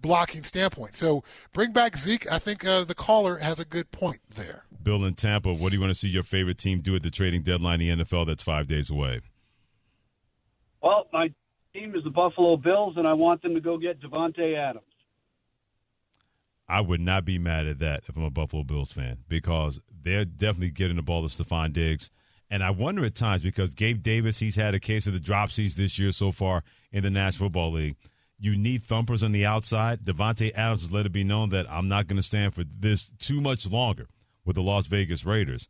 blocking 0.00 0.42
standpoint. 0.42 0.94
So 0.94 1.22
bring 1.52 1.72
back 1.72 1.96
Zeke. 1.96 2.30
I 2.30 2.38
think 2.38 2.64
uh, 2.64 2.84
the 2.84 2.94
caller 2.94 3.38
has 3.38 3.60
a 3.60 3.64
good 3.64 3.90
point 3.90 4.20
there. 4.34 4.64
Bill 4.82 5.04
in 5.04 5.14
Tampa, 5.14 5.52
what 5.52 5.70
do 5.70 5.76
you 5.76 5.80
want 5.80 5.90
to 5.90 5.98
see 5.98 6.08
your 6.08 6.22
favorite 6.22 6.58
team 6.58 6.80
do 6.80 6.96
at 6.96 7.02
the 7.02 7.10
trading 7.10 7.42
deadline 7.42 7.80
in 7.80 7.98
the 7.98 8.04
NFL 8.04 8.26
that's 8.26 8.42
five 8.42 8.66
days 8.66 8.90
away? 8.90 9.20
Well, 10.82 11.06
my 11.12 11.30
team 11.74 11.94
is 11.94 12.04
the 12.04 12.10
Buffalo 12.10 12.56
Bills, 12.56 12.94
and 12.96 13.06
I 13.06 13.12
want 13.12 13.42
them 13.42 13.54
to 13.54 13.60
go 13.60 13.76
get 13.76 14.00
Davante 14.00 14.56
Adams. 14.56 14.84
I 16.66 16.80
would 16.80 17.00
not 17.00 17.24
be 17.24 17.36
mad 17.36 17.66
at 17.66 17.80
that 17.80 18.04
if 18.08 18.16
I'm 18.16 18.22
a 18.22 18.30
Buffalo 18.30 18.62
Bills 18.62 18.92
fan 18.92 19.18
because 19.28 19.80
they're 20.02 20.24
definitely 20.24 20.70
getting 20.70 20.96
the 20.96 21.02
ball 21.02 21.28
to 21.28 21.28
Stefon 21.28 21.72
Diggs. 21.72 22.10
And 22.48 22.62
I 22.62 22.70
wonder 22.70 23.04
at 23.04 23.16
times 23.16 23.42
because 23.42 23.74
Gabe 23.74 24.02
Davis, 24.02 24.38
he's 24.38 24.56
had 24.56 24.74
a 24.74 24.80
case 24.80 25.06
of 25.06 25.12
the 25.12 25.18
dropsies 25.18 25.74
this 25.74 25.98
year 25.98 26.12
so 26.12 26.30
far 26.30 26.62
in 26.92 27.02
the 27.02 27.10
National 27.10 27.46
Football 27.46 27.72
League 27.72 27.96
you 28.40 28.56
need 28.56 28.82
thumpers 28.82 29.22
on 29.22 29.32
the 29.32 29.44
outside. 29.44 30.00
Davante 30.00 30.52
Adams 30.54 30.82
has 30.82 30.92
let 30.92 31.06
it 31.06 31.12
be 31.12 31.22
known 31.22 31.50
that 31.50 31.70
I'm 31.70 31.88
not 31.88 32.08
going 32.08 32.16
to 32.16 32.22
stand 32.22 32.54
for 32.54 32.64
this 32.64 33.10
too 33.18 33.40
much 33.40 33.70
longer 33.70 34.08
with 34.44 34.56
the 34.56 34.62
Las 34.62 34.86
Vegas 34.86 35.26
Raiders. 35.26 35.68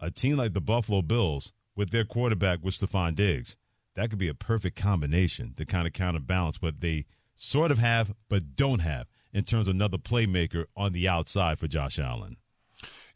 A 0.00 0.10
team 0.10 0.36
like 0.36 0.52
the 0.52 0.60
Buffalo 0.60 1.02
Bills, 1.02 1.52
with 1.74 1.90
their 1.90 2.04
quarterback 2.04 2.60
with 2.62 2.74
Stefon 2.74 3.14
Diggs, 3.14 3.56
that 3.94 4.10
could 4.10 4.18
be 4.18 4.28
a 4.28 4.34
perfect 4.34 4.76
combination 4.76 5.52
to 5.54 5.64
kind 5.64 5.86
of 5.86 5.92
counterbalance 5.92 6.62
what 6.62 6.80
they 6.80 7.06
sort 7.34 7.70
of 7.70 7.78
have 7.78 8.14
but 8.28 8.56
don't 8.56 8.80
have 8.80 9.08
in 9.32 9.44
terms 9.44 9.68
of 9.68 9.74
another 9.74 9.98
playmaker 9.98 10.66
on 10.76 10.92
the 10.92 11.08
outside 11.08 11.58
for 11.58 11.66
Josh 11.66 11.98
Allen. 11.98 12.36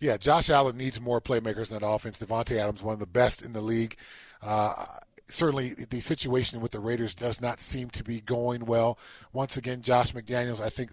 Yeah, 0.01 0.17
Josh 0.17 0.51
Allen 0.51 0.77
needs 0.77 1.01
more 1.01 1.21
playmakers 1.21 1.71
in 1.71 1.79
that 1.79 1.87
offense. 1.87 2.19
Davante 2.19 2.57
Adams, 2.59 2.83
one 2.83 2.95
of 2.95 3.01
the 3.01 3.07
best 3.07 3.43
in 3.43 3.53
the 3.53 3.61
league. 3.61 3.97
Uh, 4.43 4.87
certainly, 5.29 5.75
the 5.75 6.01
situation 6.01 6.61
with 6.61 6.73
the 6.73 6.81
Raiders 6.81 7.15
does 7.15 7.41
not 7.41 7.61
seem 7.61 7.91
to 7.91 8.05
be 8.05 8.21
going 8.21 8.65
well. 8.67 8.99
Once 9.33 9.57
again, 9.57 9.83
Josh 9.83 10.13
McDaniels, 10.13 10.61
I 10.61 10.69
think, 10.69 10.93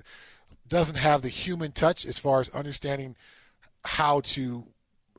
doesn't 0.68 0.98
have 0.98 1.22
the 1.22 1.30
human 1.30 1.72
touch 1.72 2.06
as 2.06 2.18
far 2.18 2.40
as 2.40 2.50
understanding 2.50 3.16
how 3.86 4.22
to 4.22 4.64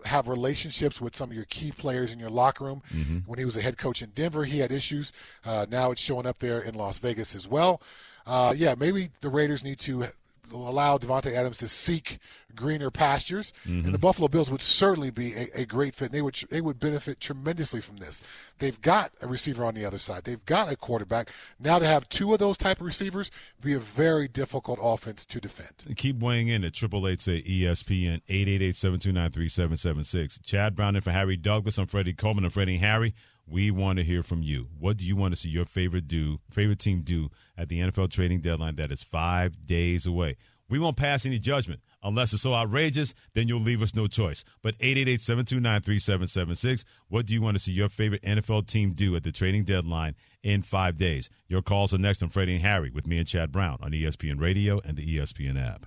have 0.05 0.29
relationships 0.29 1.00
with 1.00 1.16
some 1.16 1.31
of 1.31 1.37
your 1.37 1.46
key 1.46 1.72
players 1.72 2.12
in 2.12 2.18
your 2.18 2.31
locker 2.31 2.64
room. 2.64 2.83
Mm-hmm. 2.94 3.18
When 3.27 3.38
he 3.38 3.44
was 3.44 3.57
a 3.57 3.62
head 3.62 3.79
coach 3.79 4.03
in 4.03 4.11
Denver, 4.11 4.44
he 4.44 4.59
had 4.59 4.72
issues. 4.72 5.12
Uh, 5.44 5.66
now 5.70 5.90
it's 5.90 6.00
showing 6.00 6.27
up 6.27 6.38
there 6.40 6.61
in 6.61 6.74
Las 6.74 6.98
Vegas 6.98 7.35
as 7.35 7.48
well. 7.48 7.81
Uh, 8.27 8.55
yeah, 8.57 8.74
maybe 8.79 9.11
the 9.20 9.29
Raiders 9.29 9.64
need 9.64 9.79
to 9.81 10.07
allow 10.53 10.98
Davante 10.98 11.33
Adams 11.33 11.59
to 11.59 11.68
seek 11.68 12.18
greener 12.55 12.90
pastures, 12.90 13.53
mm-hmm. 13.67 13.85
and 13.85 13.95
the 13.95 13.99
Buffalo 13.99 14.29
Bills 14.29 14.51
would 14.51 14.62
certainly 14.62 15.11
be 15.11 15.35
a, 15.35 15.49
a, 15.55 15.64
great 15.64 15.95
fit. 15.95 16.12
They 16.12 16.23
would 16.23 16.35
they 16.51 16.61
would 16.61 16.79
benefit 16.79 17.21
tremendously 17.21 17.81
from 17.81 17.97
this. 17.97 18.21
They've 18.59 18.81
got 18.81 19.12
a 19.21 19.27
receiver 19.27 19.64
on 19.64 19.75
the 19.75 19.85
other 19.85 19.99
side. 19.99 20.25
They've 20.25 20.45
got 20.45 20.71
a 20.71 20.77
quarterback. 20.77 21.31
Now 21.59 21.79
to 21.79 21.87
have 21.87 22.09
two 22.09 22.33
of 22.33 22.38
those 22.38 22.57
type 22.57 22.81
of 22.81 22.87
receivers 22.87 23.31
be 23.61 23.73
a 23.73 23.79
very 23.79 24.29
difficult 24.29 24.79
offense 24.83 25.27
to 25.27 25.40
defend. 25.40 25.97
Keep 25.97 26.21
weighing 26.21 26.49
in 26.49 26.64
at 26.64 26.75
triple 26.75 27.07
eight 27.09 27.21
say 27.21 27.43
ESPN 27.43 28.21
eight 28.29 28.49
eight 28.49 28.62
eight 28.62 28.77
seven 28.77 28.99
two 28.99 29.12
nine 29.12 29.31
three 29.31 29.49
seven 29.49 29.77
seven 29.77 30.05
six. 30.05 30.38
Chad 30.43 30.75
Brown 30.75 30.97
and 30.97 31.05
for 31.05 31.12
Harry 31.12 31.37
Douglas. 31.37 31.79
I'm 31.79 31.87
Freddie 31.87 32.14
Coleman. 32.14 32.45
I'm 32.45 32.51
Freddie 32.51 32.79
Harry. 32.79 33.14
We 33.47 33.71
want 33.71 33.99
to 33.99 34.05
hear 34.05 34.23
from 34.23 34.43
you. 34.43 34.69
What 34.79 34.97
do 34.97 35.05
you 35.05 35.17
want 35.17 35.35
to 35.35 35.40
see 35.40 35.51
your 35.51 35.67
favorite 35.67 36.07
do 36.07 36.40
favorite 36.51 36.79
team 36.79 37.03
do 37.03 37.31
at 37.59 37.69
the 37.69 37.81
NFL 37.81 38.11
trading 38.11 38.40
deadline 38.40 38.77
that 38.77 38.90
is 38.90 39.03
five 39.03 39.67
days 39.67 40.07
away? 40.07 40.37
We 40.69 40.79
won't 40.79 40.97
pass 40.97 41.27
any 41.27 41.38
judgment. 41.38 41.81
Unless 42.05 42.35
it's 42.35 42.43
so 42.43 42.55
outrageous, 42.55 43.14
then 43.33 43.49
you'll 43.49 43.61
leave 43.61 43.83
us 43.83 43.95
no 43.95 44.07
choice. 44.07 44.45
But 44.62 44.79
888-729-3776, 44.79 46.85
what 47.09 47.27
do 47.27 47.33
you 47.33 47.40
want 47.40 47.57
to 47.57 47.62
see 47.62 47.73
your 47.73 47.88
favorite 47.88 48.23
NFL 48.23 48.67
team 48.67 48.93
do 48.93 49.17
at 49.17 49.25
the 49.25 49.33
trading 49.33 49.64
deadline 49.64 50.14
in 50.43 50.62
five 50.62 50.99
days? 50.99 51.31
Your 51.49 51.62
calls 51.62 51.95
are 51.95 51.99
next 51.99 52.23
on 52.23 52.29
Freddie 52.29 52.57
and 52.57 52.62
Harry 52.62 52.90
with 52.90 53.07
me 53.07 53.19
and 53.19 53.27
Chad 53.27 53.51
Brown 53.51 53.79
on 53.81 53.93
ESPN 53.93 54.40
Radio 54.40 54.81
and 54.85 54.97
the 54.97 55.19
ESPN 55.19 55.61
app. 55.61 55.87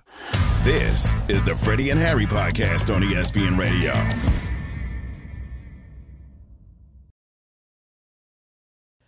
This 0.64 1.14
is 1.28 1.42
the 1.42 1.54
Freddie 1.54 1.90
and 1.90 2.00
Harry 2.00 2.26
podcast 2.26 2.94
on 2.94 3.02
ESPN 3.02 3.56
Radio. 3.56 4.47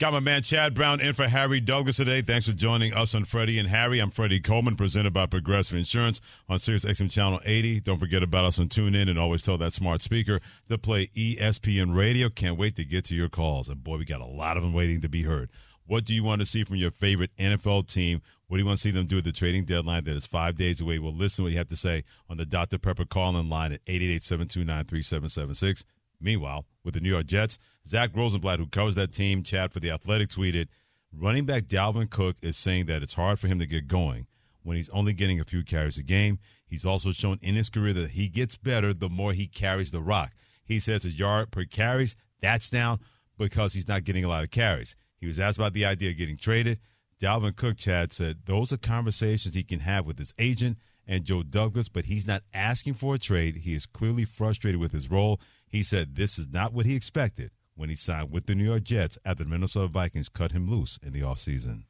Got 0.00 0.12
my 0.12 0.18
man 0.18 0.42
Chad 0.42 0.74
Brown 0.74 1.00
in 1.00 1.12
for 1.12 1.28
Harry 1.28 1.60
Douglas 1.60 1.98
today. 1.98 2.20
Thanks 2.20 2.48
for 2.48 2.52
joining 2.52 2.92
us 2.92 3.14
on 3.14 3.24
Freddie 3.24 3.60
and 3.60 3.68
Harry. 3.68 4.00
I'm 4.00 4.10
Freddie 4.10 4.40
Coleman, 4.40 4.74
presented 4.74 5.12
by 5.12 5.26
Progressive 5.26 5.78
Insurance 5.78 6.20
on 6.48 6.58
Sirius 6.58 6.84
XM 6.84 7.08
Channel 7.08 7.38
80. 7.44 7.78
Don't 7.78 8.00
forget 8.00 8.20
about 8.20 8.44
us 8.44 8.58
on 8.58 8.66
TuneIn 8.66 9.08
and 9.08 9.20
always 9.20 9.44
tell 9.44 9.56
that 9.58 9.72
smart 9.72 10.02
speaker 10.02 10.40
to 10.68 10.78
play 10.78 11.06
ESPN 11.14 11.94
Radio. 11.94 12.28
Can't 12.28 12.58
wait 12.58 12.74
to 12.74 12.84
get 12.84 13.04
to 13.04 13.14
your 13.14 13.28
calls. 13.28 13.68
And 13.68 13.84
boy, 13.84 13.98
we 13.98 14.04
got 14.04 14.20
a 14.20 14.26
lot 14.26 14.56
of 14.56 14.64
them 14.64 14.72
waiting 14.72 15.00
to 15.00 15.08
be 15.08 15.22
heard. 15.22 15.48
What 15.86 16.04
do 16.04 16.12
you 16.12 16.24
want 16.24 16.40
to 16.40 16.46
see 16.46 16.64
from 16.64 16.74
your 16.74 16.90
favorite 16.90 17.30
NFL 17.38 17.86
team? 17.86 18.20
What 18.48 18.56
do 18.56 18.62
you 18.62 18.66
want 18.66 18.78
to 18.78 18.82
see 18.82 18.90
them 18.90 19.06
do 19.06 19.18
at 19.18 19.24
the 19.24 19.30
trading 19.30 19.64
deadline 19.64 20.02
that 20.04 20.16
is 20.16 20.26
five 20.26 20.56
days 20.56 20.80
away? 20.80 20.98
We'll 20.98 21.14
listen 21.14 21.36
to 21.36 21.42
what 21.44 21.52
you 21.52 21.58
have 21.58 21.68
to 21.68 21.76
say 21.76 22.02
on 22.28 22.36
the 22.38 22.44
Dr. 22.44 22.78
Pepper 22.78 23.04
call 23.04 23.36
in 23.36 23.48
line 23.48 23.70
at 23.70 23.80
888 23.86 24.24
729 24.24 24.84
3776. 24.86 25.84
Meanwhile, 26.20 26.64
with 26.82 26.94
the 26.94 27.00
New 27.00 27.10
York 27.10 27.26
Jets, 27.26 27.60
Zach 27.86 28.10
Rosenblatt, 28.14 28.58
who 28.58 28.66
covers 28.66 28.94
that 28.94 29.12
team, 29.12 29.42
Chad 29.42 29.72
for 29.72 29.80
the 29.80 29.90
Athletic, 29.90 30.28
tweeted, 30.28 30.68
running 31.12 31.44
back 31.44 31.64
Dalvin 31.64 32.08
Cook 32.08 32.36
is 32.40 32.56
saying 32.56 32.86
that 32.86 33.02
it's 33.02 33.14
hard 33.14 33.38
for 33.38 33.46
him 33.46 33.58
to 33.58 33.66
get 33.66 33.88
going 33.88 34.26
when 34.62 34.76
he's 34.76 34.88
only 34.88 35.12
getting 35.12 35.38
a 35.38 35.44
few 35.44 35.62
carries 35.62 35.98
a 35.98 36.02
game. 36.02 36.38
He's 36.66 36.86
also 36.86 37.12
shown 37.12 37.38
in 37.42 37.54
his 37.54 37.68
career 37.68 37.92
that 37.92 38.10
he 38.10 38.28
gets 38.28 38.56
better 38.56 38.94
the 38.94 39.10
more 39.10 39.32
he 39.32 39.46
carries 39.46 39.90
the 39.90 40.00
rock. 40.00 40.32
He 40.64 40.80
says 40.80 41.02
his 41.02 41.18
yard 41.18 41.50
per 41.50 41.64
carries, 41.64 42.16
that's 42.40 42.70
down 42.70 43.00
because 43.36 43.74
he's 43.74 43.88
not 43.88 44.04
getting 44.04 44.24
a 44.24 44.28
lot 44.28 44.44
of 44.44 44.50
carries. 44.50 44.96
He 45.18 45.26
was 45.26 45.38
asked 45.38 45.58
about 45.58 45.74
the 45.74 45.84
idea 45.84 46.10
of 46.10 46.16
getting 46.16 46.38
traded. 46.38 46.78
Dalvin 47.20 47.54
Cook, 47.54 47.76
Chad, 47.76 48.12
said 48.12 48.46
those 48.46 48.72
are 48.72 48.78
conversations 48.78 49.54
he 49.54 49.62
can 49.62 49.80
have 49.80 50.06
with 50.06 50.18
his 50.18 50.34
agent 50.38 50.78
and 51.06 51.24
Joe 51.24 51.42
Douglas, 51.42 51.90
but 51.90 52.06
he's 52.06 52.26
not 52.26 52.42
asking 52.54 52.94
for 52.94 53.14
a 53.14 53.18
trade. 53.18 53.56
He 53.56 53.74
is 53.74 53.84
clearly 53.84 54.24
frustrated 54.24 54.80
with 54.80 54.92
his 54.92 55.10
role. 55.10 55.38
He 55.68 55.82
said 55.82 56.16
this 56.16 56.38
is 56.38 56.48
not 56.48 56.72
what 56.72 56.86
he 56.86 56.96
expected 56.96 57.50
when 57.76 57.88
he 57.88 57.94
signed 57.94 58.30
with 58.30 58.46
the 58.46 58.54
New 58.54 58.64
York 58.64 58.84
Jets 58.84 59.18
after 59.24 59.44
the 59.44 59.50
Minnesota 59.50 59.88
Vikings 59.88 60.28
cut 60.28 60.52
him 60.52 60.68
loose 60.68 60.98
in 61.02 61.12
the 61.12 61.20
offseason. 61.20 61.84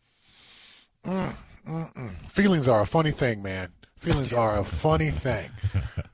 Mm, 1.04 1.34
mm, 1.68 1.94
mm. 1.94 2.30
Feelings 2.30 2.68
are 2.68 2.80
a 2.80 2.86
funny 2.86 3.10
thing, 3.10 3.42
man. 3.42 3.72
Feelings 3.98 4.32
are 4.32 4.58
a 4.58 4.64
funny 4.64 5.10
thing. 5.10 5.50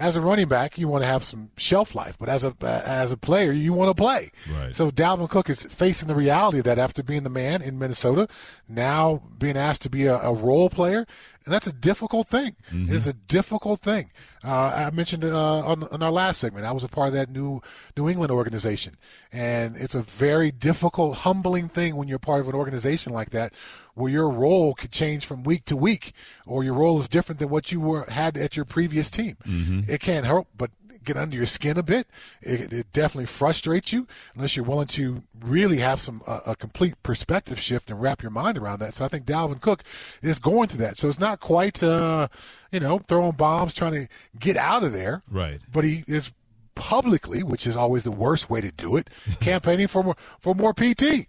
as 0.00 0.16
a 0.16 0.20
running 0.20 0.48
back, 0.48 0.78
you 0.78 0.88
want 0.88 1.02
to 1.02 1.06
have 1.06 1.22
some 1.22 1.50
shelf 1.58 1.94
life, 1.94 2.16
but 2.18 2.30
as 2.30 2.42
a 2.42 2.54
as 2.86 3.12
a 3.12 3.18
player, 3.18 3.52
you 3.52 3.74
want 3.74 3.94
to 3.94 3.94
play. 3.94 4.30
Right. 4.50 4.74
So 4.74 4.90
Dalvin 4.90 5.28
Cook 5.28 5.50
is 5.50 5.62
facing 5.62 6.08
the 6.08 6.14
reality 6.14 6.62
that 6.62 6.78
after 6.78 7.02
being 7.02 7.22
the 7.22 7.30
man 7.30 7.60
in 7.60 7.78
Minnesota, 7.78 8.26
now 8.66 9.20
being 9.38 9.58
asked 9.58 9.82
to 9.82 9.90
be 9.90 10.06
a, 10.06 10.16
a 10.16 10.32
role 10.32 10.70
player, 10.70 11.06
and 11.44 11.54
that's 11.54 11.66
a 11.66 11.72
difficult 11.72 12.28
thing. 12.28 12.56
Mm-hmm. 12.72 12.90
It 12.90 12.96
is 12.96 13.06
a 13.06 13.12
difficult 13.12 13.80
thing. 13.80 14.10
Uh, 14.42 14.86
I 14.88 14.90
mentioned 14.96 15.22
uh, 15.22 15.58
on, 15.58 15.84
on, 15.84 16.02
our 16.02 16.10
last 16.10 16.40
segment, 16.40 16.64
I 16.64 16.72
was 16.72 16.82
a 16.82 16.88
part 16.88 17.08
of 17.08 17.14
that 17.14 17.28
new 17.28 17.60
New 17.94 18.08
England 18.08 18.32
organization, 18.32 18.94
and 19.32 19.76
it's 19.76 19.94
a 19.94 20.02
very 20.02 20.50
difficult, 20.50 21.18
humbling 21.18 21.68
thing 21.68 21.94
when 21.96 22.08
you're 22.08 22.18
part 22.18 22.40
of 22.40 22.48
an 22.48 22.54
organization 22.54 23.12
like 23.12 23.30
that, 23.30 23.52
where 24.00 24.10
your 24.10 24.28
role 24.28 24.74
could 24.74 24.90
change 24.90 25.26
from 25.26 25.42
week 25.42 25.64
to 25.66 25.76
week, 25.76 26.12
or 26.46 26.64
your 26.64 26.74
role 26.74 26.98
is 26.98 27.08
different 27.08 27.38
than 27.38 27.48
what 27.48 27.70
you 27.70 27.80
were 27.80 28.04
had 28.10 28.36
at 28.36 28.56
your 28.56 28.64
previous 28.64 29.10
team. 29.10 29.36
Mm-hmm. 29.46 29.90
It 29.90 30.00
can't 30.00 30.26
help 30.26 30.48
but 30.56 30.70
get 31.04 31.16
under 31.16 31.36
your 31.36 31.46
skin 31.46 31.78
a 31.78 31.82
bit. 31.82 32.06
It, 32.42 32.72
it 32.72 32.92
definitely 32.92 33.26
frustrates 33.26 33.92
you 33.92 34.06
unless 34.34 34.56
you're 34.56 34.64
willing 34.64 34.86
to 34.88 35.22
really 35.40 35.78
have 35.78 36.00
some 36.00 36.22
uh, 36.26 36.40
a 36.46 36.56
complete 36.56 36.94
perspective 37.02 37.60
shift 37.60 37.90
and 37.90 38.00
wrap 38.00 38.22
your 38.22 38.30
mind 38.30 38.58
around 38.58 38.80
that. 38.80 38.94
So 38.94 39.04
I 39.04 39.08
think 39.08 39.24
Dalvin 39.24 39.60
Cook 39.60 39.82
is 40.22 40.38
going 40.38 40.68
through 40.68 40.84
that. 40.84 40.96
So 40.96 41.08
it's 41.08 41.18
not 41.18 41.40
quite, 41.40 41.82
uh, 41.82 42.28
you 42.70 42.80
know, 42.80 42.98
throwing 42.98 43.32
bombs 43.32 43.74
trying 43.74 43.92
to 43.92 44.08
get 44.38 44.56
out 44.56 44.84
of 44.84 44.92
there. 44.92 45.22
Right. 45.30 45.60
But 45.70 45.84
he 45.84 46.04
is 46.06 46.32
publicly, 46.74 47.42
which 47.42 47.66
is 47.66 47.76
always 47.76 48.04
the 48.04 48.10
worst 48.10 48.48
way 48.48 48.60
to 48.60 48.72
do 48.72 48.96
it, 48.96 49.10
campaigning 49.40 49.86
for 49.88 50.02
more 50.02 50.16
for 50.38 50.54
more 50.54 50.72
PT. 50.72 51.28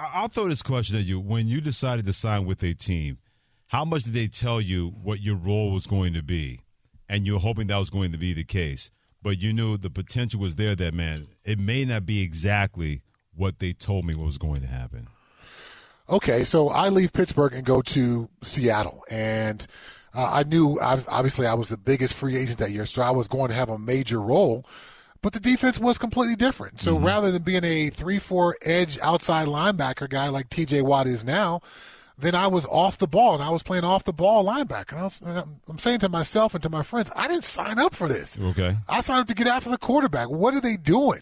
I'll 0.00 0.28
throw 0.28 0.48
this 0.48 0.62
question 0.62 0.96
at 0.96 1.04
you. 1.04 1.20
When 1.20 1.46
you 1.46 1.60
decided 1.60 2.06
to 2.06 2.12
sign 2.12 2.46
with 2.46 2.62
a 2.62 2.74
team, 2.74 3.18
how 3.66 3.84
much 3.84 4.04
did 4.04 4.14
they 4.14 4.28
tell 4.28 4.60
you 4.60 4.88
what 4.88 5.20
your 5.20 5.36
role 5.36 5.72
was 5.72 5.86
going 5.86 6.14
to 6.14 6.22
be? 6.22 6.60
And 7.08 7.26
you 7.26 7.34
were 7.34 7.40
hoping 7.40 7.66
that 7.66 7.76
was 7.76 7.90
going 7.90 8.12
to 8.12 8.18
be 8.18 8.32
the 8.32 8.44
case. 8.44 8.90
But 9.22 9.42
you 9.42 9.52
knew 9.52 9.76
the 9.76 9.90
potential 9.90 10.40
was 10.40 10.56
there 10.56 10.74
that, 10.74 10.94
man, 10.94 11.26
it 11.44 11.58
may 11.58 11.84
not 11.84 12.06
be 12.06 12.22
exactly 12.22 13.02
what 13.34 13.58
they 13.58 13.72
told 13.72 14.04
me 14.04 14.14
was 14.14 14.38
going 14.38 14.62
to 14.62 14.66
happen. 14.66 15.08
Okay, 16.08 16.44
so 16.44 16.70
I 16.70 16.88
leave 16.88 17.12
Pittsburgh 17.12 17.52
and 17.52 17.64
go 17.64 17.82
to 17.82 18.28
Seattle. 18.42 19.04
And 19.10 19.66
uh, 20.14 20.30
I 20.32 20.42
knew, 20.44 20.80
obviously, 20.80 21.46
I 21.46 21.54
was 21.54 21.68
the 21.68 21.76
biggest 21.76 22.14
free 22.14 22.36
agent 22.36 22.58
that 22.58 22.70
year, 22.70 22.86
so 22.86 23.02
I 23.02 23.10
was 23.10 23.28
going 23.28 23.48
to 23.48 23.54
have 23.54 23.68
a 23.68 23.78
major 23.78 24.20
role 24.20 24.66
but 25.22 25.32
the 25.32 25.40
defense 25.40 25.78
was 25.78 25.98
completely 25.98 26.36
different. 26.36 26.80
So 26.80 26.94
mm-hmm. 26.94 27.04
rather 27.04 27.30
than 27.30 27.42
being 27.42 27.64
a 27.64 27.90
3 27.90 28.18
4 28.18 28.56
edge 28.62 28.98
outside 29.00 29.48
linebacker 29.48 30.08
guy 30.08 30.28
like 30.28 30.48
TJ 30.48 30.82
Watt 30.82 31.06
is 31.06 31.24
now, 31.24 31.60
then 32.18 32.34
I 32.34 32.46
was 32.46 32.66
off 32.66 32.98
the 32.98 33.06
ball 33.06 33.34
and 33.34 33.42
I 33.42 33.50
was 33.50 33.62
playing 33.62 33.84
off 33.84 34.04
the 34.04 34.12
ball 34.12 34.44
linebacker. 34.44 34.92
And 34.92 35.00
I 35.00 35.04
was, 35.04 35.22
I'm 35.22 35.78
saying 35.78 36.00
to 36.00 36.08
myself 36.08 36.54
and 36.54 36.62
to 36.62 36.70
my 36.70 36.82
friends, 36.82 37.10
I 37.16 37.28
didn't 37.28 37.44
sign 37.44 37.78
up 37.78 37.94
for 37.94 38.08
this. 38.08 38.38
Okay. 38.38 38.76
I 38.88 39.00
signed 39.00 39.20
up 39.20 39.26
to 39.28 39.34
get 39.34 39.46
after 39.46 39.70
the 39.70 39.78
quarterback. 39.78 40.28
What 40.28 40.54
are 40.54 40.60
they 40.60 40.76
doing? 40.76 41.20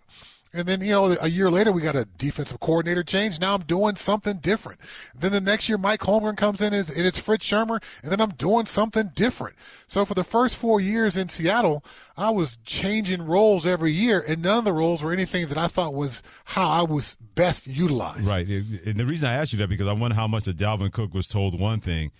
And 0.58 0.66
then, 0.66 0.80
you 0.80 0.90
know, 0.90 1.16
a 1.20 1.28
year 1.28 1.50
later, 1.50 1.70
we 1.70 1.82
got 1.82 1.94
a 1.94 2.04
defensive 2.04 2.58
coordinator 2.58 3.04
change. 3.04 3.40
Now 3.40 3.54
I'm 3.54 3.62
doing 3.62 3.94
something 3.94 4.38
different. 4.38 4.80
Then 5.14 5.30
the 5.30 5.40
next 5.40 5.68
year, 5.68 5.78
Mike 5.78 6.00
Holmgren 6.00 6.36
comes 6.36 6.60
in 6.60 6.74
and 6.74 6.90
it's 6.90 7.18
Fritz 7.18 7.46
Shurmur, 7.46 7.80
and 8.02 8.10
then 8.10 8.20
I'm 8.20 8.30
doing 8.30 8.66
something 8.66 9.12
different. 9.14 9.54
So 9.86 10.04
for 10.04 10.14
the 10.14 10.24
first 10.24 10.56
four 10.56 10.80
years 10.80 11.16
in 11.16 11.28
Seattle, 11.28 11.84
I 12.16 12.30
was 12.30 12.58
changing 12.64 13.24
roles 13.24 13.66
every 13.66 13.92
year, 13.92 14.24
and 14.26 14.42
none 14.42 14.58
of 14.58 14.64
the 14.64 14.72
roles 14.72 15.00
were 15.00 15.12
anything 15.12 15.46
that 15.46 15.58
I 15.58 15.68
thought 15.68 15.94
was 15.94 16.22
how 16.44 16.68
I 16.68 16.82
was 16.82 17.16
best 17.36 17.68
utilized. 17.68 18.26
Right. 18.26 18.48
And 18.48 18.96
the 18.96 19.06
reason 19.06 19.28
I 19.28 19.34
asked 19.34 19.52
you 19.52 19.58
that 19.60 19.68
because 19.68 19.86
I 19.86 19.92
wonder 19.92 20.16
how 20.16 20.26
much 20.26 20.44
the 20.44 20.52
Dalvin 20.52 20.92
Cook 20.92 21.14
was 21.14 21.28
told 21.28 21.58
one 21.58 21.78
thing, 21.78 22.10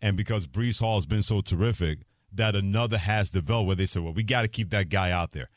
and 0.00 0.16
because 0.16 0.46
Breece 0.46 0.78
Hall 0.78 0.94
has 0.96 1.06
been 1.06 1.22
so 1.22 1.40
terrific, 1.40 2.00
that 2.32 2.54
another 2.54 2.98
has 2.98 3.30
developed 3.30 3.66
where 3.66 3.76
they 3.76 3.86
said, 3.86 4.04
well, 4.04 4.12
we 4.12 4.22
got 4.22 4.42
to 4.42 4.48
keep 4.48 4.70
that 4.70 4.88
guy 4.88 5.10
out 5.10 5.32
there 5.32 5.48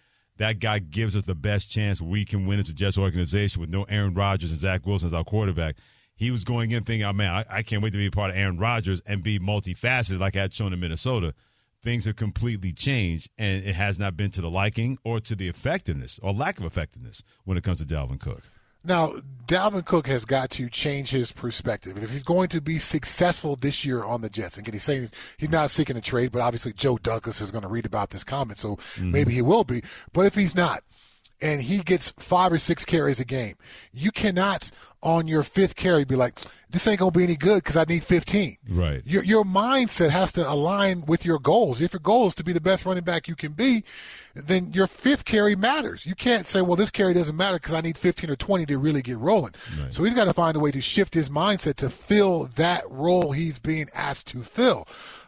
that 0.41 0.59
guy 0.59 0.79
gives 0.79 1.15
us 1.15 1.25
the 1.25 1.35
best 1.35 1.69
chance 1.69 2.01
we 2.01 2.25
can 2.25 2.47
win 2.47 2.59
as 2.59 2.67
a 2.67 2.73
Jets 2.73 2.97
organization 2.97 3.61
with 3.61 3.69
no 3.69 3.83
Aaron 3.83 4.15
Rodgers 4.15 4.51
and 4.51 4.59
Zach 4.59 4.87
Wilson 4.87 5.05
as 5.05 5.13
our 5.13 5.23
quarterback. 5.23 5.75
He 6.15 6.31
was 6.31 6.43
going 6.43 6.71
in 6.71 6.83
thinking, 6.83 7.05
oh, 7.05 7.13
man, 7.13 7.31
I, 7.31 7.57
I 7.57 7.61
can't 7.61 7.83
wait 7.83 7.91
to 7.91 7.99
be 7.99 8.07
a 8.07 8.11
part 8.11 8.31
of 8.31 8.35
Aaron 8.35 8.57
Rodgers 8.57 9.01
and 9.05 9.23
be 9.23 9.37
multifaceted 9.37 10.19
like 10.19 10.35
I 10.35 10.41
had 10.41 10.53
shown 10.53 10.73
in 10.73 10.79
Minnesota. 10.79 11.35
Things 11.83 12.05
have 12.05 12.15
completely 12.15 12.73
changed, 12.73 13.29
and 13.37 13.63
it 13.63 13.75
has 13.75 13.99
not 13.99 14.17
been 14.17 14.31
to 14.31 14.41
the 14.41 14.49
liking 14.49 14.97
or 15.03 15.19
to 15.19 15.35
the 15.35 15.47
effectiveness 15.47 16.19
or 16.23 16.33
lack 16.33 16.57
of 16.59 16.65
effectiveness 16.65 17.21
when 17.43 17.55
it 17.55 17.63
comes 17.63 17.77
to 17.77 17.85
Dalvin 17.85 18.19
Cook. 18.19 18.41
Now, 18.83 19.13
Dalvin 19.45 19.85
Cook 19.85 20.07
has 20.07 20.25
got 20.25 20.49
to 20.51 20.69
change 20.69 21.11
his 21.11 21.31
perspective. 21.31 22.01
If 22.01 22.09
he's 22.11 22.23
going 22.23 22.47
to 22.49 22.61
be 22.61 22.79
successful 22.79 23.55
this 23.55 23.85
year 23.85 24.03
on 24.03 24.21
the 24.21 24.29
Jets, 24.29 24.57
and 24.57 24.65
he's 24.65 24.83
saying 24.83 25.09
he's 25.37 25.51
not 25.51 25.69
seeking 25.69 25.97
a 25.97 26.01
trade, 26.01 26.31
but 26.31 26.41
obviously 26.41 26.73
Joe 26.73 26.97
Douglas 26.97 27.41
is 27.41 27.51
going 27.51 27.63
to 27.63 27.69
read 27.69 27.85
about 27.85 28.11
this 28.11 28.23
comment, 28.23 28.57
so 28.57 28.77
mm-hmm. 28.77 29.11
maybe 29.11 29.33
he 29.33 29.41
will 29.41 29.63
be. 29.63 29.83
But 30.13 30.25
if 30.25 30.35
he's 30.35 30.55
not, 30.55 30.83
and 31.41 31.61
he 31.61 31.79
gets 31.79 32.11
five 32.17 32.53
or 32.53 32.57
six 32.57 32.85
carries 32.85 33.19
a 33.19 33.25
game, 33.25 33.55
you 33.91 34.11
cannot 34.11 34.71
on 35.03 35.27
your 35.27 35.43
fifth 35.43 35.75
carry 35.75 36.03
be 36.03 36.15
like, 36.15 36.35
this 36.69 36.87
ain't 36.87 36.99
gonna 36.99 37.11
be 37.11 37.23
any 37.23 37.35
good 37.35 37.57
because 37.57 37.75
I 37.75 37.83
need 37.83 38.03
15. 38.03 38.57
Right. 38.69 39.01
Your 39.05 39.23
your 39.23 39.43
mindset 39.43 40.09
has 40.09 40.31
to 40.33 40.49
align 40.49 41.05
with 41.05 41.25
your 41.25 41.39
goals. 41.39 41.81
If 41.81 41.93
your 41.93 41.99
goal 41.99 42.27
is 42.27 42.35
to 42.35 42.43
be 42.43 42.53
the 42.53 42.61
best 42.61 42.85
running 42.85 43.03
back 43.03 43.27
you 43.27 43.35
can 43.35 43.51
be, 43.53 43.83
then 44.33 44.71
your 44.73 44.87
fifth 44.87 45.25
carry 45.25 45.55
matters. 45.55 46.05
You 46.05 46.15
can't 46.15 46.47
say, 46.47 46.61
well, 46.61 46.75
this 46.75 46.91
carry 46.91 47.13
doesn't 47.13 47.35
matter 47.35 47.57
because 47.57 47.73
I 47.73 47.81
need 47.81 47.97
15 47.97 48.29
or 48.29 48.35
20 48.35 48.65
to 48.67 48.77
really 48.77 49.01
get 49.01 49.17
rolling. 49.17 49.53
Right. 49.81 49.93
So 49.93 50.03
he's 50.03 50.13
got 50.13 50.25
to 50.25 50.33
find 50.33 50.55
a 50.55 50.59
way 50.59 50.71
to 50.71 50.81
shift 50.81 51.13
his 51.13 51.29
mindset 51.29 51.75
to 51.75 51.89
fill 51.89 52.45
that 52.55 52.83
role 52.89 53.31
he's 53.31 53.59
being 53.59 53.87
asked 53.93 54.27
to 54.27 54.43
fill. 54.43 54.87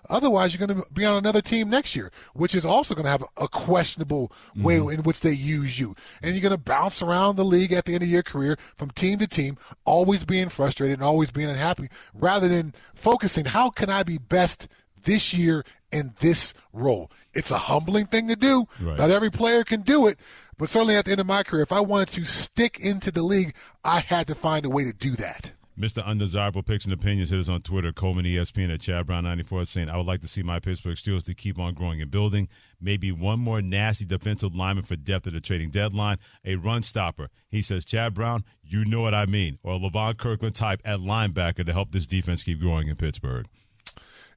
Otherwise, 0.09 0.53
you're 0.53 0.67
going 0.67 0.81
to 0.81 0.87
be 0.91 1.05
on 1.05 1.15
another 1.15 1.41
team 1.41 1.69
next 1.69 1.95
year, 1.95 2.11
which 2.33 2.55
is 2.55 2.65
also 2.65 2.93
going 2.93 3.05
to 3.05 3.11
have 3.11 3.23
a 3.37 3.47
questionable 3.47 4.31
way 4.55 4.77
mm-hmm. 4.77 4.99
in 4.99 5.03
which 5.03 5.21
they 5.21 5.31
use 5.31 5.79
you. 5.79 5.95
And 6.21 6.33
you're 6.33 6.41
going 6.41 6.51
to 6.51 6.57
bounce 6.57 7.01
around 7.01 7.35
the 7.35 7.45
league 7.45 7.71
at 7.71 7.85
the 7.85 7.93
end 7.93 8.03
of 8.03 8.09
your 8.09 8.23
career 8.23 8.57
from 8.77 8.91
team 8.91 9.19
to 9.19 9.27
team, 9.27 9.57
always 9.85 10.25
being 10.25 10.49
frustrated 10.49 10.99
and 10.99 11.03
always 11.03 11.31
being 11.31 11.49
unhappy, 11.49 11.89
rather 12.13 12.47
than 12.47 12.73
focusing, 12.93 13.45
how 13.45 13.69
can 13.69 13.89
I 13.89 14.03
be 14.03 14.17
best 14.17 14.67
this 15.03 15.33
year 15.33 15.65
in 15.91 16.13
this 16.19 16.53
role? 16.71 17.11
It's 17.33 17.51
a 17.51 17.57
humbling 17.57 18.05
thing 18.05 18.27
to 18.27 18.35
do. 18.35 18.67
Right. 18.81 18.97
Not 18.97 19.11
every 19.11 19.31
player 19.31 19.63
can 19.63 19.81
do 19.81 20.07
it, 20.07 20.19
but 20.57 20.69
certainly 20.69 20.95
at 20.95 21.05
the 21.05 21.11
end 21.11 21.21
of 21.21 21.27
my 21.27 21.43
career, 21.43 21.63
if 21.63 21.71
I 21.71 21.79
wanted 21.79 22.09
to 22.09 22.25
stick 22.25 22.79
into 22.79 23.11
the 23.11 23.23
league, 23.23 23.55
I 23.83 23.99
had 23.99 24.27
to 24.27 24.35
find 24.35 24.65
a 24.65 24.69
way 24.69 24.83
to 24.83 24.93
do 24.93 25.15
that. 25.15 25.51
Mr. 25.77 26.05
Undesirable 26.05 26.61
Picks 26.61 26.85
and 26.85 26.93
Opinions 26.93 27.31
hit 27.31 27.39
us 27.39 27.49
on 27.49 27.61
Twitter, 27.61 27.91
Coleman 27.91 28.25
ESPN 28.25 28.71
at 28.71 28.81
Chad 28.81 29.07
Brown 29.07 29.23
94 29.23 29.65
saying, 29.65 29.89
I 29.89 29.97
would 29.97 30.05
like 30.05 30.21
to 30.21 30.27
see 30.27 30.43
my 30.43 30.59
Pittsburgh 30.59 30.95
Steelers 30.95 31.23
to 31.25 31.33
keep 31.33 31.57
on 31.57 31.73
growing 31.73 32.01
and 32.01 32.11
building. 32.11 32.47
Maybe 32.79 33.11
one 33.11 33.39
more 33.39 33.61
nasty 33.61 34.05
defensive 34.05 34.55
lineman 34.55 34.85
for 34.85 34.95
depth 34.95 35.25
at 35.25 35.33
the 35.33 35.41
trading 35.41 35.71
deadline, 35.71 36.19
a 36.45 36.55
run 36.57 36.83
stopper. 36.83 37.29
He 37.49 37.61
says, 37.61 37.85
Chad 37.85 38.13
Brown, 38.13 38.43
you 38.63 38.85
know 38.85 39.01
what 39.01 39.15
I 39.15 39.25
mean, 39.25 39.57
or 39.63 39.73
a 39.73 39.79
Levon 39.79 40.17
Kirkland 40.17 40.55
type 40.55 40.81
at 40.85 40.99
linebacker 40.99 41.65
to 41.65 41.73
help 41.73 41.91
this 41.91 42.05
defense 42.05 42.43
keep 42.43 42.59
growing 42.59 42.87
in 42.87 42.95
Pittsburgh. 42.95 43.47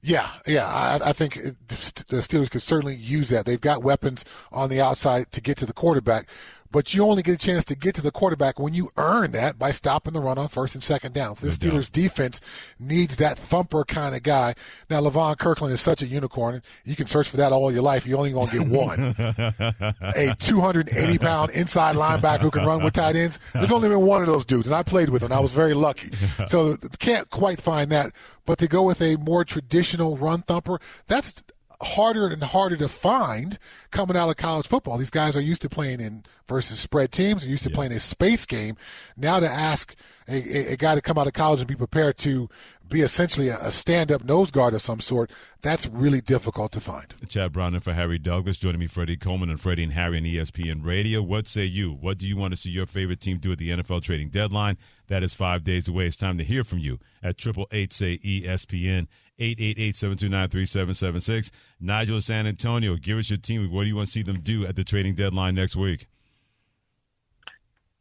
Yeah, 0.03 0.29
yeah, 0.45 0.67
I, 0.67 1.09
I, 1.09 1.13
think 1.13 1.33
the 1.33 1.75
Steelers 1.75 2.51
could 2.51 2.61
certainly 2.61 2.95
use 2.95 3.29
that. 3.29 3.45
They've 3.45 3.59
got 3.59 3.83
weapons 3.83 4.23
on 4.51 4.69
the 4.69 4.79
outside 4.79 5.31
to 5.31 5.41
get 5.41 5.57
to 5.57 5.65
the 5.65 5.73
quarterback 5.73 6.29
but 6.71 6.93
you 6.93 7.03
only 7.03 7.23
get 7.23 7.35
a 7.35 7.37
chance 7.37 7.65
to 7.65 7.75
get 7.75 7.95
to 7.95 8.01
the 8.01 8.11
quarterback 8.11 8.59
when 8.59 8.73
you 8.73 8.91
earn 8.97 9.31
that 9.31 9.57
by 9.57 9.71
stopping 9.71 10.13
the 10.13 10.19
run 10.19 10.37
on 10.37 10.47
first 10.47 10.75
and 10.75 10.83
second 10.83 11.13
downs. 11.13 11.41
The 11.41 11.49
Steelers 11.49 11.91
defense 11.91 12.41
needs 12.79 13.17
that 13.17 13.37
thumper 13.37 13.83
kind 13.83 14.15
of 14.15 14.23
guy. 14.23 14.55
Now, 14.89 15.01
Levon 15.01 15.37
Kirkland 15.37 15.73
is 15.73 15.81
such 15.81 16.01
a 16.01 16.07
unicorn. 16.07 16.61
You 16.83 16.95
can 16.95 17.07
search 17.07 17.29
for 17.29 17.37
that 17.37 17.51
all 17.51 17.71
your 17.71 17.81
life. 17.81 18.05
You're 18.05 18.17
only 18.17 18.31
going 18.31 18.47
to 18.47 18.59
get 18.59 18.67
one. 18.67 18.99
a 20.15 20.35
280 20.39 21.17
pound 21.17 21.51
inside 21.51 21.95
linebacker 21.95 22.41
who 22.41 22.51
can 22.51 22.65
run 22.65 22.83
with 22.83 22.93
tight 22.93 23.15
ends. 23.15 23.39
There's 23.53 23.71
only 23.71 23.89
been 23.89 24.01
one 24.01 24.21
of 24.21 24.27
those 24.27 24.45
dudes, 24.45 24.67
and 24.67 24.75
I 24.75 24.83
played 24.83 25.09
with 25.09 25.23
him. 25.23 25.31
I 25.31 25.39
was 25.39 25.51
very 25.51 25.73
lucky. 25.73 26.11
So 26.47 26.77
can't 26.99 27.29
quite 27.29 27.61
find 27.61 27.91
that. 27.91 28.13
But 28.45 28.59
to 28.59 28.67
go 28.67 28.83
with 28.83 29.01
a 29.01 29.17
more 29.17 29.43
traditional 29.43 30.17
run 30.17 30.41
thumper, 30.41 30.79
that's 31.07 31.43
harder 31.81 32.27
and 32.27 32.43
harder 32.43 32.75
to 32.77 32.87
find 32.87 33.59
coming 33.91 34.17
out 34.17 34.29
of 34.29 34.37
college 34.37 34.67
football. 34.67 34.97
These 34.97 35.09
guys 35.09 35.35
are 35.35 35.41
used 35.41 35.61
to 35.61 35.69
playing 35.69 36.01
in 36.01 36.23
versus 36.47 36.79
spread 36.79 37.11
teams, 37.11 37.45
are 37.45 37.49
used 37.49 37.63
to 37.63 37.69
yeah. 37.69 37.75
playing 37.75 37.91
a 37.91 37.99
space 37.99 38.45
game. 38.45 38.77
Now 39.15 39.39
to 39.39 39.47
ask 39.47 39.95
a, 40.27 40.35
a, 40.35 40.73
a, 40.73 40.77
guy 40.77 40.95
to 40.95 41.01
come 41.01 41.17
out 41.17 41.27
of 41.27 41.33
college 41.33 41.59
and 41.59 41.67
be 41.67 41.75
prepared 41.75 42.17
to 42.19 42.49
be 42.87 43.01
essentially 43.01 43.49
a, 43.49 43.57
a 43.59 43.71
stand-up 43.71 44.23
nose 44.23 44.49
guard 44.49 44.73
of 44.73 44.81
some 44.81 44.99
sort, 44.99 45.31
that's 45.61 45.87
really 45.87 46.21
difficult 46.21 46.71
to 46.71 46.79
find. 46.79 47.13
Chad 47.27 47.51
Brown 47.51 47.73
and 47.73 47.83
for 47.83 47.93
Harry 47.93 48.17
Douglas 48.17 48.57
joining 48.57 48.79
me, 48.79 48.87
Freddie 48.87 49.17
Coleman 49.17 49.49
and 49.49 49.59
Freddie 49.59 49.83
and 49.83 49.93
Harry 49.93 50.17
on 50.17 50.23
ESPN 50.23 50.85
Radio. 50.85 51.21
What 51.21 51.47
say 51.47 51.65
you? 51.65 51.91
What 51.91 52.17
do 52.17 52.27
you 52.27 52.37
want 52.37 52.53
to 52.53 52.57
see 52.57 52.69
your 52.69 52.85
favorite 52.85 53.19
team 53.19 53.37
do 53.37 53.51
at 53.51 53.57
the 53.57 53.69
NFL 53.69 54.01
trading 54.01 54.29
deadline? 54.29 54.77
That 55.07 55.23
is 55.23 55.33
five 55.33 55.63
days 55.63 55.87
away. 55.87 56.07
It's 56.07 56.17
time 56.17 56.37
to 56.37 56.43
hear 56.43 56.63
from 56.63 56.79
you 56.79 56.99
at 57.21 57.37
triple 57.37 57.67
eight 57.71 57.93
say 57.93 58.17
ESPN. 58.17 59.07
888-729-3776. 59.39 61.51
Nigel 61.79 62.21
San 62.21 62.47
Antonio, 62.47 62.95
give 62.95 63.17
us 63.17 63.29
your 63.29 63.37
team. 63.37 63.71
What 63.71 63.83
do 63.83 63.87
you 63.87 63.95
want 63.95 64.07
to 64.07 64.11
see 64.11 64.23
them 64.23 64.39
do 64.39 64.65
at 64.65 64.75
the 64.75 64.83
trading 64.83 65.15
deadline 65.15 65.55
next 65.55 65.75
week? 65.75 66.07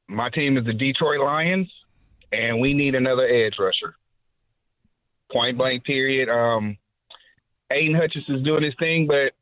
My 0.08 0.30
team 0.30 0.56
is 0.56 0.64
the 0.64 0.72
Detroit 0.72 1.20
Lions, 1.20 1.70
and 2.32 2.60
we 2.60 2.72
need 2.72 2.94
another 2.94 3.26
edge 3.26 3.54
rusher. 3.58 3.96
Point 5.30 5.58
blank 5.58 5.84
period. 5.84 6.28
Um, 6.28 6.78
Aidan 7.70 7.96
Hutchinson 7.96 8.36
is 8.36 8.44
doing 8.44 8.62
his 8.62 8.74
thing, 8.78 9.06
but, 9.06 9.32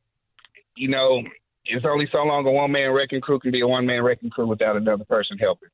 you 0.76 0.88
know, 0.88 1.22
it's 1.66 1.84
only 1.84 2.08
so 2.10 2.24
long 2.24 2.46
a 2.46 2.50
one-man 2.50 2.92
wrecking 2.92 3.20
crew 3.20 3.38
can 3.38 3.52
be 3.52 3.60
a 3.60 3.68
one-man 3.68 4.02
wrecking 4.02 4.30
crew 4.30 4.46
without 4.46 4.76
another 4.76 5.04
person 5.04 5.38
helping. 5.38 5.68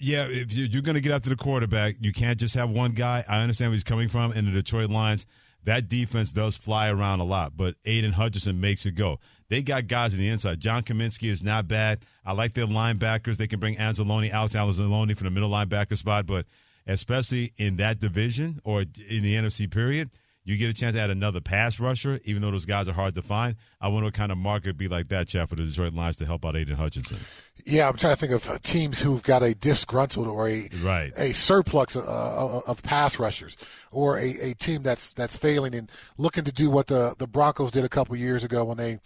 Yeah, 0.00 0.26
if 0.28 0.52
you're 0.52 0.82
going 0.82 0.94
to 0.94 1.00
get 1.00 1.12
after 1.12 1.28
the 1.28 1.36
quarterback, 1.36 1.96
you 2.00 2.12
can't 2.12 2.38
just 2.38 2.54
have 2.54 2.70
one 2.70 2.92
guy. 2.92 3.24
I 3.28 3.38
understand 3.38 3.70
where 3.70 3.74
he's 3.74 3.84
coming 3.84 4.08
from 4.08 4.32
in 4.32 4.44
the 4.44 4.52
Detroit 4.52 4.90
Lions. 4.90 5.26
That 5.64 5.88
defense 5.88 6.32
does 6.32 6.56
fly 6.56 6.88
around 6.88 7.20
a 7.20 7.24
lot, 7.24 7.56
but 7.56 7.74
Aidan 7.84 8.12
Hutchinson 8.12 8.60
makes 8.60 8.86
it 8.86 8.92
go. 8.92 9.18
They 9.48 9.62
got 9.62 9.88
guys 9.88 10.14
on 10.14 10.20
the 10.20 10.28
inside. 10.28 10.60
John 10.60 10.82
Cominsky 10.82 11.30
is 11.30 11.42
not 11.42 11.66
bad. 11.66 12.00
I 12.24 12.32
like 12.32 12.54
their 12.54 12.66
linebackers. 12.66 13.36
They 13.36 13.48
can 13.48 13.58
bring 13.58 13.76
Anzalone, 13.76 14.30
Alex 14.30 14.54
Anzalone 14.54 15.16
from 15.16 15.24
the 15.24 15.30
middle 15.30 15.50
linebacker 15.50 15.96
spot, 15.96 16.26
but 16.26 16.46
especially 16.86 17.52
in 17.56 17.76
that 17.76 17.98
division 17.98 18.60
or 18.64 18.82
in 18.82 19.22
the 19.22 19.34
NFC 19.34 19.70
period– 19.70 20.10
you 20.48 20.56
get 20.56 20.70
a 20.70 20.72
chance 20.72 20.94
to 20.94 21.00
add 21.00 21.10
another 21.10 21.42
pass 21.42 21.78
rusher, 21.78 22.20
even 22.24 22.40
though 22.40 22.50
those 22.50 22.64
guys 22.64 22.88
are 22.88 22.94
hard 22.94 23.14
to 23.16 23.20
find. 23.20 23.54
I 23.82 23.88
wonder 23.88 24.06
what 24.06 24.14
kind 24.14 24.32
of 24.32 24.38
market 24.38 24.78
be 24.78 24.88
like 24.88 25.08
that, 25.08 25.28
Chad, 25.28 25.46
for 25.50 25.56
the 25.56 25.64
Detroit 25.64 25.92
Lions 25.92 26.16
to 26.16 26.24
help 26.24 26.46
out 26.46 26.56
Aidan 26.56 26.76
Hutchinson. 26.76 27.18
Yeah, 27.66 27.86
I'm 27.86 27.98
trying 27.98 28.14
to 28.14 28.18
think 28.18 28.32
of 28.32 28.48
uh, 28.48 28.58
teams 28.62 28.98
who've 28.98 29.22
got 29.22 29.42
a 29.42 29.54
disgruntled 29.54 30.26
or 30.26 30.48
a 30.48 30.70
right. 30.82 31.12
a 31.18 31.34
surplus 31.34 31.96
uh, 31.96 32.00
uh, 32.00 32.62
of 32.66 32.82
pass 32.82 33.18
rushers, 33.18 33.58
or 33.90 34.16
a, 34.16 34.30
a 34.40 34.54
team 34.54 34.82
that's 34.82 35.12
that's 35.12 35.36
failing 35.36 35.74
and 35.74 35.90
looking 36.16 36.44
to 36.44 36.52
do 36.52 36.70
what 36.70 36.86
the 36.86 37.14
the 37.18 37.26
Broncos 37.26 37.70
did 37.70 37.84
a 37.84 37.88
couple 37.90 38.16
years 38.16 38.42
ago 38.42 38.64
when 38.64 38.78
they 38.78 39.00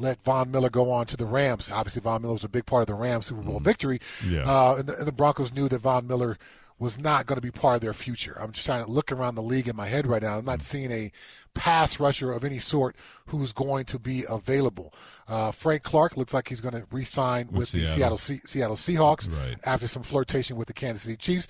let 0.00 0.20
Von 0.24 0.50
Miller 0.50 0.68
go 0.68 0.90
on 0.90 1.06
to 1.06 1.16
the 1.16 1.26
Rams. 1.26 1.70
Obviously, 1.70 2.02
Von 2.02 2.22
Miller 2.22 2.34
was 2.34 2.44
a 2.44 2.48
big 2.48 2.66
part 2.66 2.82
of 2.82 2.86
the 2.88 2.94
Rams 2.94 3.26
Super 3.26 3.42
Bowl 3.42 3.60
victory. 3.60 4.00
Yeah. 4.26 4.50
Uh, 4.50 4.76
and, 4.80 4.88
the, 4.88 4.96
and 4.96 5.06
the 5.06 5.12
Broncos 5.12 5.52
knew 5.52 5.68
that 5.68 5.80
Von 5.80 6.08
Miller 6.08 6.38
was 6.78 6.98
not 6.98 7.26
going 7.26 7.36
to 7.36 7.42
be 7.42 7.50
part 7.50 7.76
of 7.76 7.80
their 7.80 7.92
future. 7.94 8.36
I'm 8.40 8.52
just 8.52 8.64
trying 8.66 8.84
to 8.84 8.90
look 8.90 9.10
around 9.10 9.34
the 9.34 9.42
league 9.42 9.68
in 9.68 9.74
my 9.76 9.86
head 9.88 10.06
right 10.06 10.22
now. 10.22 10.38
I'm 10.38 10.44
not 10.44 10.62
seeing 10.62 10.92
a 10.92 11.10
pass 11.54 11.98
rusher 11.98 12.30
of 12.30 12.44
any 12.44 12.58
sort 12.60 12.94
who's 13.26 13.52
going 13.52 13.84
to 13.86 13.98
be 13.98 14.24
available. 14.28 14.94
Uh, 15.26 15.50
Frank 15.50 15.82
Clark 15.82 16.16
looks 16.16 16.32
like 16.32 16.48
he's 16.48 16.60
going 16.60 16.74
to 16.74 16.86
re-sign 16.92 17.46
with, 17.48 17.56
With 17.58 17.72
the 17.72 17.78
Seattle. 17.86 18.16
Seattle 18.16 18.18
Se- 18.18 18.40
Seattle 18.44 18.76
Seahawks 18.76 19.28
Right. 19.32 19.56
after 19.64 19.88
some 19.88 20.04
flirtation 20.04 20.56
with 20.56 20.68
the 20.68 20.74
Kansas 20.74 21.02
City 21.02 21.16
Chiefs. 21.16 21.48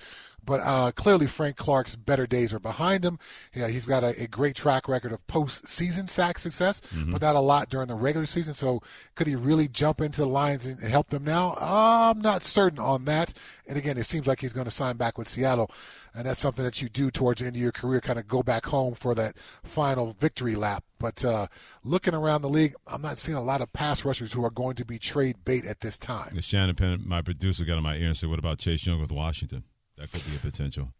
But 0.49 0.61
uh, 0.61 0.91
clearly, 0.93 1.27
Frank 1.27 1.57
Clark's 1.57 1.95
better 1.95 2.25
days 2.25 2.51
are 2.53 2.59
behind 2.59 3.05
him. 3.05 3.19
Yeah, 3.53 3.67
he's 3.67 3.85
got 3.85 4.03
a, 4.03 4.19
a 4.23 4.27
great 4.27 4.55
track 4.55 4.87
record 4.89 5.11
of 5.11 5.25
postseason 5.27 6.09
sack 6.09 6.39
success, 6.39 6.81
Mm-hmm. 6.95 7.11
but 7.11 7.21
not 7.21 7.35
a 7.35 7.39
lot 7.39 7.69
during 7.69 7.87
the 7.87 7.93
regular 7.95 8.25
season. 8.25 8.55
So, 8.55 8.81
could 9.15 9.27
he 9.27 9.35
really 9.35 9.67
jump 9.67 10.01
into 10.01 10.21
the 10.21 10.27
Lions 10.27 10.65
and 10.65 10.81
help 10.81 11.09
them 11.09 11.23
now? 11.23 11.55
I'm 11.59 12.19
not 12.19 12.43
certain 12.43 12.79
on 12.79 13.05
that. 13.05 13.33
And 13.67 13.77
again, 13.77 13.97
it 13.99 14.05
seems 14.07 14.25
like 14.25 14.41
he's 14.41 14.53
going 14.53 14.65
to 14.65 14.71
sign 14.71 14.97
back 14.97 15.19
with 15.19 15.29
Seattle, 15.29 15.69
and 16.15 16.25
that's 16.25 16.39
something 16.39 16.65
that 16.65 16.81
you 16.81 16.89
do 16.89 17.11
towards 17.11 17.41
the 17.41 17.45
end 17.47 17.55
of 17.55 17.61
your 17.61 17.71
career, 17.71 18.01
kind 18.01 18.17
of 18.17 18.27
go 18.27 18.41
back 18.41 18.65
home 18.65 18.95
for 18.95 19.13
that 19.15 19.35
final 19.63 20.15
victory 20.19 20.55
lap. 20.55 20.83
But 20.99 21.23
uh, 21.23 21.45
looking 21.83 22.15
around 22.15 22.41
the 22.41 22.49
league, 22.49 22.73
I'm 22.87 23.03
not 23.03 23.19
seeing 23.19 23.37
a 23.37 23.43
lot 23.43 23.61
of 23.61 23.71
pass 23.71 24.03
rushers 24.03 24.33
who 24.33 24.43
are 24.43 24.49
going 24.49 24.75
to 24.77 24.85
be 24.85 24.97
trade 24.97 25.37
bait 25.45 25.65
at 25.65 25.81
this 25.81 25.99
time. 25.99 26.29
And 26.31 26.43
Shannon 26.43 26.75
Penn, 26.75 27.03
my 27.05 27.21
producer, 27.21 27.63
got 27.65 27.77
in 27.77 27.83
my 27.83 27.95
ear 27.97 28.07
and 28.07 28.17
said, 28.17 28.29
"What 28.29 28.39
about 28.39 28.57
Chase 28.57 28.85
Young 28.87 28.99
with 28.99 29.11
Washington? 29.11 29.63
That 29.99 30.11
could 30.11 30.23
be 30.25 30.35
a 30.35 30.39
potential." 30.39 30.93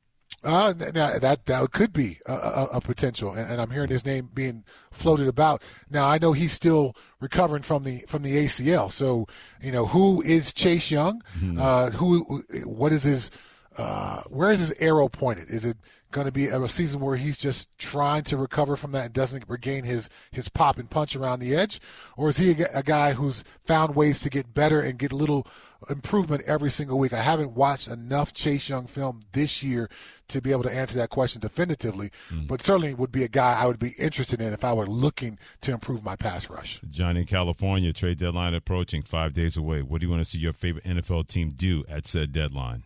Uh, 0.44 0.74
now 0.94 1.18
that 1.20 1.46
that 1.48 1.72
could 1.72 1.92
be 1.92 2.18
a, 2.26 2.32
a, 2.34 2.68
a 2.76 2.82
potential, 2.82 3.34
and, 3.34 3.52
and 3.52 3.60
I'm 3.62 3.72
hearing 3.72 3.90
his 3.90 4.06
name 4.06 4.30
being 4.34 4.64
floated 4.92 5.28
about. 5.28 5.62
Now 5.90 6.08
I 6.08 6.18
know 6.18 6.32
he's 6.34 6.54
still 6.54 6.96
recovering 7.20 7.64
from 7.64 7.84
the 7.84 8.06
from 8.08 8.24
the 8.24 8.36
ACL, 8.46 8.92
so 8.92 9.28
you 9.62 9.72
know 9.72 9.86
who 9.88 10.22
is 10.22 10.54
Chase 10.54 10.92
Young? 10.92 11.22
Uh, 11.60 11.90
who? 11.90 12.44
What 12.64 12.94
is 12.94 13.04
his? 13.04 13.32
Uh, 13.78 14.22
where 14.30 14.52
is 14.52 14.60
his 14.60 14.72
arrow 14.80 15.10
pointed? 15.10 15.50
Is 15.50 15.66
it 15.66 15.78
going 16.12 16.26
to 16.26 16.34
be 16.34 16.48
a 16.48 16.68
season 16.68 17.00
where 17.00 17.16
he's 17.16 17.38
just 17.38 17.68
trying 17.78 18.24
to 18.24 18.38
recover 18.38 18.76
from 18.76 18.92
that 18.94 19.06
and 19.06 19.14
doesn't 19.14 19.44
regain 19.48 19.84
his 19.84 20.10
his 20.32 20.50
pop 20.50 20.78
and 20.78 20.90
punch 20.90 21.16
around 21.16 21.40
the 21.40 21.56
edge, 21.56 21.80
or 22.18 22.30
is 22.30 22.38
he 22.38 22.52
a, 22.52 22.68
a 22.74 22.84
guy 22.84 23.14
who's 23.14 23.44
found 23.66 23.96
ways 23.96 24.20
to 24.22 24.30
get 24.30 24.54
better 24.54 24.82
and 24.82 24.98
get 24.98 25.12
a 25.12 25.16
little 25.16 25.48
improvement 25.90 26.44
every 26.48 26.70
single 26.70 26.98
week? 26.98 27.14
I 27.14 27.22
haven't 27.22 27.54
watched 27.54 27.88
enough 27.88 28.34
Chase 28.34 28.70
Young 28.70 28.88
film 28.88 29.22
this 29.34 29.62
year 29.62 29.90
to 30.30 30.42
be 30.42 30.52
able 30.52 30.64
to 30.64 30.74
answer 30.74 30.98
that 30.98 31.10
question 31.10 31.42
definitively, 31.42 32.12
hmm. 32.30 32.46
but 32.48 32.62
certainly 32.62 32.94
would 32.94 33.12
be 33.12 33.24
a 33.24 33.28
guy 33.28 33.60
I 33.60 33.66
would 33.66 33.80
be 33.80 33.94
interested 34.00 34.42
in 34.42 34.54
if 34.54 34.64
I 34.64 34.74
were 34.74 34.88
looking 34.88 35.38
to 35.62 35.72
improve 35.72 36.04
my 36.04 36.16
pass 36.16 36.50
rush. 36.50 36.82
Johnny 36.90 37.26
California, 37.26 37.94
trade 37.94 38.18
deadline 38.18 38.54
approaching, 38.54 39.04
five 39.04 39.34
days 39.34 39.58
away. 39.58 39.82
What 39.82 40.02
do 40.02 40.08
you 40.08 40.12
want 40.12 40.22
to 40.22 40.30
see 40.30 40.40
your 40.40 40.54
favorite 40.54 40.86
NFL 40.86 41.28
team 41.28 41.52
do 41.52 41.84
at 41.88 42.08
said 42.08 42.32
deadline? 42.32 42.84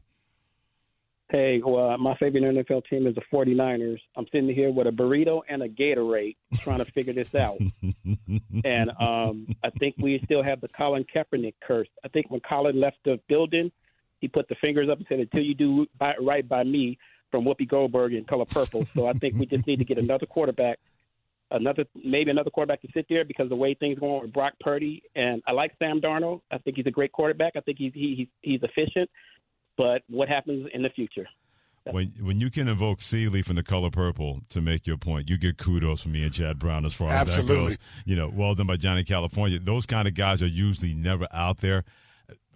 Hey, 1.33 1.63
well, 1.65 1.97
my 1.97 2.15
favorite 2.17 2.43
NFL 2.43 2.85
team 2.87 3.07
is 3.07 3.15
the 3.15 3.23
49ers. 3.33 3.99
I'm 4.15 4.27
sitting 4.31 4.53
here 4.53 4.71
with 4.71 4.85
a 4.85 4.91
burrito 4.91 5.41
and 5.49 5.63
a 5.63 5.67
Gatorade 5.67 6.35
trying 6.59 6.77
to 6.77 6.85
figure 6.91 7.11
this 7.11 7.33
out. 7.33 7.57
and 8.63 8.91
um, 8.99 9.47
I 9.63 9.71
think 9.79 9.95
we 9.97 10.21
still 10.25 10.43
have 10.43 10.61
the 10.61 10.67
Colin 10.67 11.03
Kaepernick 11.03 11.55
curse. 11.65 11.87
I 12.05 12.09
think 12.09 12.29
when 12.29 12.39
Colin 12.41 12.79
left 12.79 12.97
the 13.03 13.19
building, 13.27 13.71
he 14.19 14.27
put 14.27 14.47
the 14.47 14.53
fingers 14.61 14.89
up 14.91 14.99
and 14.99 15.07
said, 15.09 15.21
until 15.21 15.41
you 15.41 15.55
do 15.55 15.87
by, 15.97 16.13
right 16.21 16.47
by 16.47 16.63
me 16.63 16.99
from 17.31 17.45
Whoopi 17.45 17.67
Goldberg 17.67 18.13
in 18.13 18.25
color 18.25 18.45
purple. 18.45 18.85
So 18.95 19.07
I 19.07 19.13
think 19.13 19.33
we 19.33 19.47
just 19.47 19.65
need 19.65 19.79
to 19.79 19.85
get 19.85 19.97
another 19.97 20.27
quarterback, 20.27 20.77
another 21.49 21.85
maybe 21.95 22.29
another 22.29 22.51
quarterback 22.51 22.83
to 22.83 22.89
sit 22.93 23.07
there 23.09 23.25
because 23.25 23.49
the 23.49 23.55
way 23.55 23.73
things 23.73 23.97
going 23.97 24.21
with 24.21 24.33
Brock 24.33 24.53
Purdy. 24.59 25.01
And 25.15 25.41
I 25.47 25.53
like 25.53 25.71
Sam 25.79 25.99
Darnold. 25.99 26.41
I 26.51 26.59
think 26.59 26.77
he's 26.77 26.85
a 26.85 26.91
great 26.91 27.11
quarterback. 27.11 27.53
I 27.55 27.61
think 27.61 27.79
he's, 27.79 27.93
he, 27.95 28.13
he's, 28.15 28.27
he's 28.43 28.61
efficient. 28.61 29.09
But 29.77 30.03
what 30.09 30.29
happens 30.29 30.67
in 30.73 30.83
the 30.83 30.89
future? 30.89 31.27
When 31.91 32.13
when 32.21 32.39
you 32.39 32.49
can 32.49 32.69
invoke 32.69 33.01
Celie 33.01 33.41
from 33.41 33.57
the 33.57 33.63
color 33.63 33.89
purple 33.89 34.39
to 34.51 34.61
make 34.61 34.87
your 34.87 34.97
point, 34.97 35.29
you 35.29 35.37
get 35.37 35.57
kudos 35.57 36.01
from 36.01 36.13
me 36.13 36.23
and 36.23 36.31
Chad 36.31 36.57
Brown 36.57 36.85
as 36.85 36.93
far 36.93 37.09
as 37.09 37.35
that 37.35 37.45
goes. 37.45 37.77
You 38.05 38.15
know, 38.15 38.31
well 38.33 38.55
done 38.55 38.67
by 38.67 38.77
Johnny 38.77 39.03
California. 39.03 39.59
Those 39.59 39.85
kind 39.85 40.07
of 40.07 40.13
guys 40.13 40.41
are 40.41 40.47
usually 40.47 40.93
never 40.93 41.27
out 41.33 41.57
there. 41.57 41.83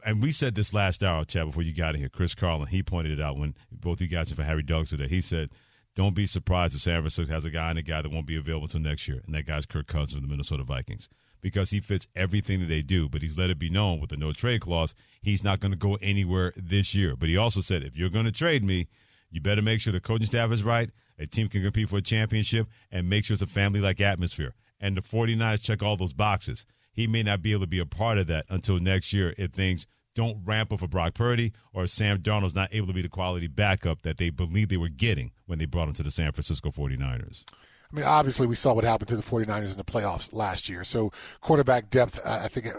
And 0.06 0.21
we 0.21 0.32
said 0.32 0.56
this 0.56 0.73
last 0.73 1.03
hour, 1.03 1.25
Chad, 1.25 1.47
before 1.47 1.63
you 1.63 1.73
got 1.73 1.95
in 1.95 1.99
here. 1.99 2.08
Chris 2.08 2.36
Carlin, 2.36 2.67
he 2.67 2.82
pointed 2.82 3.19
it 3.19 3.21
out 3.21 3.38
when 3.38 3.56
both 3.69 3.99
you 3.99 4.08
guys 4.08 4.30
and 4.30 4.38
for 4.38 4.43
Harry 4.43 4.63
Douglas 4.63 4.91
today. 4.91 5.10
He 5.10 5.19
said, 5.19 5.49
"Don't 5.93 6.15
be 6.15 6.25
surprised 6.25 6.75
if 6.75 6.82
San 6.82 7.01
Francisco 7.01 7.34
has 7.34 7.43
a 7.43 7.49
guy 7.49 7.69
and 7.71 7.80
a 7.80 7.84
guy 7.84 8.01
that 8.01 8.12
won't 8.12 8.27
be 8.27 8.38
available 8.38 8.67
until 8.67 8.80
next 8.80 9.10
year, 9.10 9.21
and 9.25 9.36
that 9.36 9.45
guy's 9.45 9.65
Kirk 9.65 9.88
Cousins 9.88 10.15
of 10.15 10.21
the 10.21 10.27
Minnesota 10.30 10.63
Vikings." 10.63 11.10
Because 11.41 11.69
he 11.69 11.80
fits 11.80 12.08
everything 12.15 12.60
that 12.62 12.65
they 12.67 12.82
do, 12.82 13.08
but 13.08 13.21
he's 13.21 13.38
let 13.38 13.50
it 13.50 13.60
be 13.60 13.69
known 13.69 14.00
with 14.00 14.10
the 14.10 14.17
no 14.17 14.32
trade 14.32 14.62
clause, 14.62 14.95
he's 15.21 15.43
not 15.43 15.60
going 15.60 15.71
to 15.71 15.78
go 15.78 15.97
anywhere 16.02 16.52
this 16.56 16.95
year. 16.95 17.15
But 17.15 17.30
he 17.30 17.38
also 17.38 17.62
said, 17.62 17.84
if 17.84 17.95
you're 17.95 18.10
going 18.10 18.26
to 18.26 18.32
trade 18.32 18.63
me, 18.63 18.88
you 19.30 19.41
better 19.41 19.62
make 19.62 19.80
sure 19.80 19.93
the 19.93 20.00
coaching 20.00 20.28
staff 20.28 20.52
is 20.52 20.63
right, 20.63 20.89
a 21.19 21.28
team 21.28 21.47
can 21.47 21.62
compete 21.62 21.89
for 21.89 21.97
a 21.97 22.02
championship, 22.02 22.67
and 22.91 23.10
make 23.10 23.26
sure 23.26 23.36
it's 23.36 23.41
a 23.41 23.47
family 23.47 23.80
like 23.80 24.02
atmosphere. 24.02 24.56
And 24.80 24.95
the 24.95 25.02
49ers 25.02 25.63
check 25.63 25.84
all 25.84 25.97
those 25.97 26.13
boxes. 26.13 26.65
He 26.91 27.08
may 27.08 27.23
not 27.23 27.41
be 27.41 27.52
able 27.52 27.62
to 27.62 27.67
be 27.67 27.80
a 27.80 27.86
part 27.86 28.17
of 28.17 28.28
that 28.28 28.45
until 28.50 28.80
next 28.80 29.13
year 29.13 29.34
if 29.38 29.52
things 29.52 29.86
don't 30.15 30.41
ramp 30.43 30.73
up 30.73 30.80
for 30.80 30.88
Brock 30.88 31.13
Purdy 31.13 31.54
or 31.73 31.86
Sam 31.86 32.17
Darnold's 32.17 32.56
not 32.56 32.73
able 32.73 32.88
to 32.88 32.93
be 32.93 33.04
the 33.04 33.08
quality 33.08 33.45
backup 33.45 34.02
that 34.02 34.17
they 34.17 34.32
believe 34.32 34.69
they 34.69 34.78
were 34.78 34.89
getting 34.89 35.32
when 35.45 35.60
they 35.60 35.65
brought 35.65 35.88
him 35.88 35.93
to 35.93 36.04
the 36.04 36.10
San 36.10 36.32
Francisco 36.32 36.71
49ers. 36.71 37.43
I 37.91 37.95
mean, 37.95 38.06
obviously, 38.06 38.47
we 38.47 38.56
saw 38.56 38.73
what 38.73 38.84
happened 38.84 39.10
to 39.10 39.15
the 39.15 39.23
49ers 39.23 39.71
in 39.71 39.78
the 39.78 39.84
playoffs 39.84 40.34
last 40.34 40.67
year. 40.67 40.84
So, 40.84 41.12
quarterback 41.41 41.89
depth, 41.89 42.19
I 42.26 42.47
think 42.47 42.65
it, 42.65 42.76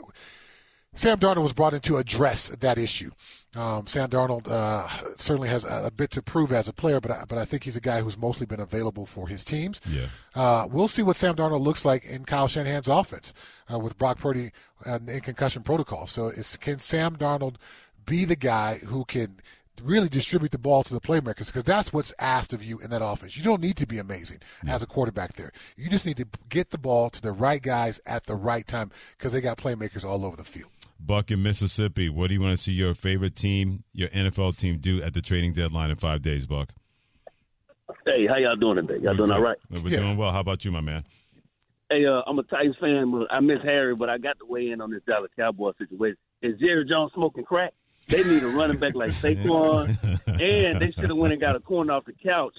Sam 0.95 1.19
Darnold 1.19 1.43
was 1.43 1.53
brought 1.53 1.75
in 1.75 1.81
to 1.83 1.97
address 1.99 2.49
that 2.49 2.77
issue. 2.77 3.11
Um, 3.55 3.87
Sam 3.87 4.09
Darnold 4.09 4.49
uh, 4.49 4.89
certainly 5.17 5.49
has 5.49 5.65
a, 5.65 5.87
a 5.87 5.91
bit 5.91 6.11
to 6.11 6.23
prove 6.23 6.53
as 6.53 6.69
a 6.69 6.73
player, 6.73 7.01
but 7.01 7.11
I, 7.11 7.25
but 7.29 7.39
I 7.39 7.45
think 7.45 7.65
he's 7.65 7.77
a 7.77 7.81
guy 7.81 8.01
who's 8.01 8.19
mostly 8.19 8.47
been 8.47 8.61
available 8.61 9.07
for 9.07 9.29
his 9.29 9.45
teams. 9.45 9.81
Yeah. 9.89 10.07
Uh, 10.35 10.67
we'll 10.71 10.89
see 10.89 11.03
what 11.03 11.17
Sam 11.17 11.37
Darnold 11.37 11.61
looks 11.61 11.85
like 11.85 12.05
in 12.05 12.25
Kyle 12.25 12.49
Shanahan's 12.49 12.89
offense 12.89 13.33
uh, 13.73 13.79
with 13.79 13.97
Brock 13.97 14.19
Purdy 14.19 14.51
uh, 14.87 14.99
in 15.07 15.21
concussion 15.21 15.63
protocol. 15.63 16.07
So, 16.07 16.29
is, 16.29 16.57
can 16.57 16.79
Sam 16.79 17.17
Darnold 17.17 17.57
be 18.05 18.25
the 18.25 18.37
guy 18.37 18.79
who 18.79 19.05
can 19.05 19.41
really 19.81 20.09
distribute 20.09 20.51
the 20.53 20.59
ball 20.59 20.83
to 20.83 20.95
the 20.95 21.01
playmakers 21.01 21.47
because 21.47 21.65
that's 21.65 21.93
what's 21.93 22.13
asked 22.19 22.53
of 22.53 22.63
you 22.63 22.79
in 22.79 22.91
that 22.91 23.05
offense. 23.05 23.37
You 23.37 23.43
don't 23.43 23.61
need 23.61 23.77
to 23.77 23.87
be 23.87 23.99
amazing 23.99 24.39
as 24.69 24.83
a 24.83 24.87
quarterback 24.87 25.35
there. 25.35 25.53
You 25.77 25.89
just 25.89 26.07
need 26.07 26.17
to 26.19 26.27
get 26.49 26.71
the 26.71 26.79
ball 26.79 27.11
to 27.11 27.23
the 27.23 27.33
right 27.33 27.63
guys 27.63 28.01
at 28.07 28.25
the 28.25 28.35
right 28.35 28.67
time 28.67 28.91
because 29.17 29.33
they 29.33 29.41
got 29.41 29.59
playmakers 29.59 30.05
all 30.05 30.25
over 30.25 30.37
the 30.37 30.45
field. 30.45 30.71
Buck 31.01 31.31
in 31.31 31.43
Mississippi, 31.43 32.09
what 32.09 32.29
do 32.29 32.35
you 32.35 32.41
want 32.41 32.57
to 32.57 32.63
see 32.63 32.73
your 32.73 32.95
favorite 32.95 33.37
team, 33.37 33.85
your 33.93 34.09
NFL 34.09 34.57
team, 34.59 34.79
do 34.79 35.03
at 35.03 35.15
the 35.15 35.21
trading 35.21 35.53
deadline 35.53 35.91
in 35.91 35.97
five 35.97 36.23
days, 36.23 36.47
Buck? 36.47 36.71
Hey, 38.05 38.27
how 38.27 38.37
y'all 38.37 38.57
doing 38.57 38.77
today? 38.77 39.03
Y'all 39.03 39.17
doing 39.17 39.31
all 39.31 39.41
right? 39.41 39.57
We're 39.71 39.81
doing 39.81 40.17
well. 40.17 40.33
How 40.33 40.41
about 40.41 40.65
you, 40.65 40.73
my 40.73 40.81
man? 40.81 41.05
Hey, 41.91 42.05
uh, 42.05 42.21
I'm 42.27 42.39
a 42.39 42.43
Titans 42.43 42.77
fan. 42.81 43.11
but 43.11 43.33
I 43.33 43.41
miss 43.41 43.59
Harry, 43.63 43.95
but 43.95 44.11
I 44.11 44.19
got 44.19 44.39
to 44.41 44.47
weigh 44.47 44.71
in 44.71 44.81
on 44.81 44.91
this 44.91 45.01
Dallas 45.07 45.31
Cowboy 45.37 45.73
situation. 45.79 46.19
Is 46.43 46.59
Jerry 46.59 46.85
Jones 46.87 47.13
smoking 47.15 47.45
crack? 47.45 47.73
They 48.09 48.25
need 48.25 48.43
a 48.43 48.49
running 48.49 48.79
back 48.79 48.95
like 48.95 49.11
Saquon, 49.11 49.89
and 50.27 50.81
they 50.81 50.91
should 50.93 51.09
have 51.11 51.17
went 51.17 51.33
and 51.33 51.41
got 51.41 51.57
a 51.57 51.61
corner 51.61 51.93
off 51.93 52.05
the 52.07 52.13
couch 52.15 52.55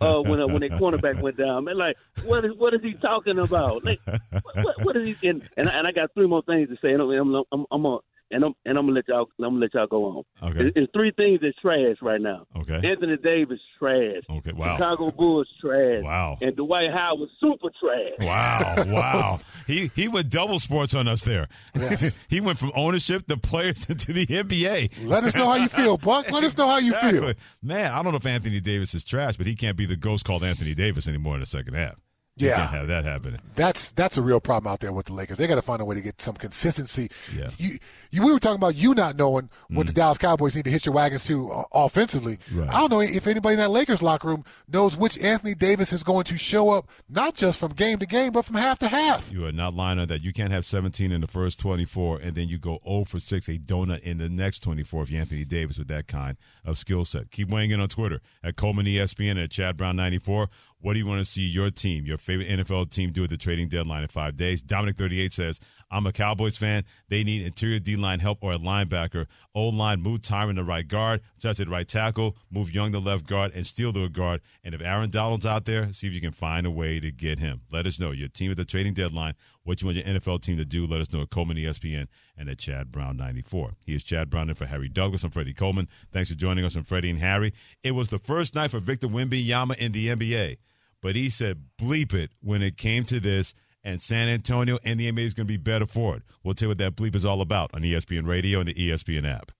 uh, 0.00 0.20
when 0.22 0.40
uh, 0.40 0.46
when 0.46 0.60
their 0.60 0.70
cornerback 0.70 1.20
went 1.20 1.36
down. 1.36 1.64
Man, 1.64 1.76
like, 1.76 1.96
what 2.24 2.44
is 2.44 2.52
what 2.56 2.72
is 2.74 2.80
he 2.82 2.94
talking 2.94 3.38
about? 3.38 3.84
Like, 3.84 4.00
what, 4.06 4.82
what 4.84 4.96
is 4.96 5.04
he? 5.20 5.28
And, 5.28 5.46
and 5.56 5.68
I- 5.68 5.78
and 5.78 5.86
I 5.86 5.92
got 5.92 6.12
three 6.14 6.26
more 6.26 6.42
things 6.42 6.68
to 6.70 6.76
say. 6.80 6.92
And 6.92 7.02
I'm 7.02 7.34
I'm 7.34 7.44
I'm, 7.52 7.66
I'm 7.70 7.84
a, 7.84 7.98
and 8.34 8.44
I'm 8.44 8.52
and 8.66 8.76
I'm 8.76 8.84
gonna 8.86 8.92
let 8.96 9.08
y'all 9.08 9.26
I'm 9.38 9.44
gonna 9.44 9.58
let 9.58 9.74
y'all 9.74 9.86
go 9.86 10.04
on. 10.40 10.50
Okay. 10.50 10.66
It- 10.66 10.72
It's 10.76 10.92
three 10.92 11.12
things 11.16 11.40
that's 11.42 11.56
trash 11.60 11.96
right 12.02 12.20
now. 12.20 12.46
Okay. 12.56 12.74
Anthony 12.86 13.16
Davis 13.22 13.60
trash. 13.78 14.22
Okay. 14.28 14.52
Wow. 14.52 14.76
Chicago 14.76 15.10
Bulls 15.10 15.48
trash. 15.60 16.02
Wow. 16.02 16.38
And 16.40 16.54
Dwight 16.56 16.90
Howard 16.92 17.20
was 17.20 17.30
super 17.40 17.68
trash. 17.80 18.26
Wow, 18.26 18.74
wow. 18.92 19.38
he 19.66 19.90
he 19.94 20.08
went 20.08 20.28
double 20.30 20.58
sports 20.58 20.94
on 20.94 21.08
us 21.08 21.22
there. 21.22 21.48
he 22.28 22.40
went 22.40 22.58
from 22.58 22.72
ownership 22.74 23.26
to 23.28 23.36
players 23.36 23.86
into 23.88 24.12
the 24.12 24.26
NBA. 24.26 25.06
Let 25.06 25.24
us 25.24 25.34
know 25.34 25.46
how 25.48 25.56
you 25.56 25.68
feel, 25.68 25.96
Buck. 25.96 26.30
Let 26.30 26.44
us 26.44 26.56
know 26.56 26.68
how 26.68 26.78
you 26.78 26.92
feel. 26.94 27.32
Man, 27.62 27.92
I 27.92 28.02
don't 28.02 28.12
know 28.12 28.18
if 28.18 28.26
Anthony 28.26 28.60
Davis 28.60 28.94
is 28.94 29.04
trash, 29.04 29.36
but 29.36 29.46
he 29.46 29.54
can't 29.54 29.76
be 29.76 29.86
the 29.86 29.96
ghost 29.96 30.24
called 30.24 30.44
Anthony 30.44 30.74
Davis 30.74 31.08
anymore 31.08 31.34
in 31.34 31.40
the 31.40 31.46
second 31.46 31.74
half. 31.74 32.00
You 32.36 32.48
Yeah. 32.48 32.56
can't 32.56 32.70
have 32.70 32.86
that 32.88 33.04
happening. 33.04 33.38
That's 33.54 33.92
that's 33.92 34.18
a 34.18 34.22
real 34.22 34.40
problem 34.40 34.72
out 34.72 34.80
there 34.80 34.92
with 34.92 35.06
the 35.06 35.12
Lakers. 35.12 35.38
They 35.38 35.46
got 35.46 35.54
to 35.54 35.62
find 35.62 35.80
a 35.80 35.84
way 35.84 35.94
to 35.94 36.00
get 36.00 36.20
some 36.20 36.34
consistency. 36.34 37.08
Yeah. 37.36 37.50
You, 37.58 37.78
you 38.14 38.22
we 38.22 38.32
were 38.32 38.38
talking 38.38 38.56
about 38.56 38.76
you 38.76 38.94
not 38.94 39.16
knowing 39.16 39.50
what 39.68 39.86
the 39.86 39.92
Dallas 39.92 40.18
Cowboys 40.18 40.54
need 40.54 40.64
to 40.66 40.70
hit 40.70 40.86
your 40.86 40.94
wagons 40.94 41.24
to 41.26 41.50
uh, 41.50 41.64
offensively. 41.72 42.38
Right. 42.52 42.68
I 42.68 42.80
don't 42.80 42.90
know 42.90 43.00
if 43.00 43.26
anybody 43.26 43.54
in 43.54 43.58
that 43.58 43.70
Lakers 43.70 44.02
locker 44.02 44.28
room 44.28 44.44
knows 44.68 44.96
which 44.96 45.18
Anthony 45.18 45.54
Davis 45.54 45.92
is 45.92 46.04
going 46.04 46.24
to 46.24 46.38
show 46.38 46.70
up, 46.70 46.88
not 47.08 47.34
just 47.34 47.58
from 47.58 47.72
game 47.72 47.98
to 47.98 48.06
game, 48.06 48.32
but 48.32 48.44
from 48.44 48.56
half 48.56 48.78
to 48.78 48.88
half. 48.88 49.30
You 49.32 49.46
are 49.46 49.52
not 49.52 49.74
lying 49.74 49.98
on 49.98 50.06
that. 50.08 50.22
You 50.22 50.32
can't 50.32 50.52
have 50.52 50.64
17 50.64 51.10
in 51.10 51.20
the 51.20 51.26
first 51.26 51.58
24 51.58 52.20
and 52.20 52.36
then 52.36 52.48
you 52.48 52.58
go 52.58 52.78
0 52.86 53.04
for 53.04 53.18
6, 53.18 53.48
a 53.48 53.58
donut 53.58 54.00
in 54.00 54.18
the 54.18 54.28
next 54.28 54.60
24 54.60 55.02
if 55.02 55.10
you're 55.10 55.20
Anthony 55.20 55.44
Davis 55.44 55.78
with 55.78 55.88
that 55.88 56.06
kind 56.06 56.36
of 56.64 56.78
skill 56.78 57.04
set. 57.04 57.32
Keep 57.32 57.48
weighing 57.48 57.72
in 57.72 57.80
on 57.80 57.88
Twitter 57.88 58.20
at 58.44 58.56
Coleman 58.56 58.86
ESPN 58.86 59.32
and 59.32 59.40
at 59.40 59.50
Chad 59.50 59.76
Brown 59.76 59.96
94. 59.96 60.48
What 60.84 60.92
do 60.92 60.98
you 60.98 61.06
want 61.06 61.20
to 61.20 61.24
see 61.24 61.40
your 61.40 61.70
team, 61.70 62.04
your 62.04 62.18
favorite 62.18 62.46
NFL 62.46 62.90
team, 62.90 63.10
do 63.10 63.24
at 63.24 63.30
the 63.30 63.38
trading 63.38 63.68
deadline 63.68 64.02
in 64.02 64.08
five 64.08 64.36
days? 64.36 64.62
Dominic 64.62 64.98
38 64.98 65.32
says, 65.32 65.58
I'm 65.94 66.06
a 66.06 66.12
Cowboys 66.12 66.56
fan. 66.56 66.82
They 67.08 67.22
need 67.22 67.46
interior 67.46 67.78
D 67.78 67.94
line 67.94 68.18
help 68.18 68.38
or 68.42 68.50
a 68.50 68.58
linebacker. 68.58 69.26
Old 69.54 69.76
line, 69.76 70.02
move 70.02 70.22
Tyron 70.22 70.56
to 70.56 70.64
right 70.64 70.86
guard, 70.86 71.20
Judge 71.38 71.60
at 71.60 71.68
right 71.68 71.86
tackle, 71.86 72.36
move 72.50 72.74
Young 72.74 72.90
to 72.90 72.98
left 72.98 73.26
guard, 73.26 73.52
and 73.54 73.64
steal 73.64 73.96
a 73.96 74.08
guard. 74.08 74.40
And 74.64 74.74
if 74.74 74.82
Aaron 74.82 75.10
Donald's 75.10 75.46
out 75.46 75.66
there, 75.66 75.92
see 75.92 76.08
if 76.08 76.12
you 76.12 76.20
can 76.20 76.32
find 76.32 76.66
a 76.66 76.70
way 76.70 76.98
to 76.98 77.12
get 77.12 77.38
him. 77.38 77.60
Let 77.70 77.86
us 77.86 78.00
know. 78.00 78.10
Your 78.10 78.26
team 78.26 78.50
at 78.50 78.56
the 78.56 78.64
trading 78.64 78.94
deadline, 78.94 79.34
what 79.62 79.80
you 79.80 79.86
want 79.86 79.96
your 79.96 80.04
NFL 80.06 80.42
team 80.42 80.56
to 80.56 80.64
do. 80.64 80.84
Let 80.84 81.00
us 81.00 81.12
know 81.12 81.22
at 81.22 81.30
Coleman 81.30 81.58
ESPN 81.58 82.08
and 82.36 82.48
at 82.48 82.58
Chad 82.58 82.90
Brown 82.90 83.16
94. 83.16 83.74
He 83.86 83.94
is 83.94 84.02
Chad 84.02 84.28
Brown 84.30 84.48
and 84.48 84.58
for 84.58 84.66
Harry 84.66 84.88
Douglas. 84.88 85.22
I'm 85.22 85.30
Freddie 85.30 85.54
Coleman. 85.54 85.88
Thanks 86.10 86.28
for 86.28 86.34
joining 86.34 86.64
us 86.64 86.74
on 86.74 86.82
Freddie 86.82 87.10
and 87.10 87.20
Harry. 87.20 87.54
It 87.84 87.92
was 87.92 88.08
the 88.08 88.18
first 88.18 88.56
night 88.56 88.72
for 88.72 88.80
Victor 88.80 89.06
Wembanyama 89.06 89.76
in 89.76 89.92
the 89.92 90.08
NBA, 90.08 90.58
but 91.00 91.14
he 91.14 91.30
said 91.30 91.66
bleep 91.80 92.12
it 92.12 92.32
when 92.42 92.62
it 92.62 92.76
came 92.76 93.04
to 93.04 93.20
this 93.20 93.54
and 93.84 94.00
San 94.00 94.28
Antonio 94.28 94.78
and 94.82 94.98
the 94.98 95.12
NBA 95.12 95.26
is 95.26 95.34
going 95.34 95.46
to 95.46 95.52
be 95.52 95.58
better 95.58 95.86
for 95.86 96.16
it. 96.16 96.22
We'll 96.42 96.54
tell 96.54 96.66
you 96.66 96.70
what 96.70 96.78
that 96.78 96.96
bleep 96.96 97.14
is 97.14 97.24
all 97.24 97.40
about 97.40 97.70
on 97.74 97.82
ESPN 97.82 98.26
Radio 98.26 98.58
and 98.60 98.68
the 98.68 98.74
ESPN 98.74 99.30
app. 99.30 99.52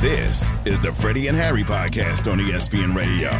This 0.00 0.50
is 0.64 0.80
the 0.80 0.92
Freddie 0.92 1.28
and 1.28 1.36
Harry 1.36 1.62
podcast 1.62 2.30
on 2.30 2.38
ESPN 2.38 2.94
Radio. 2.94 3.30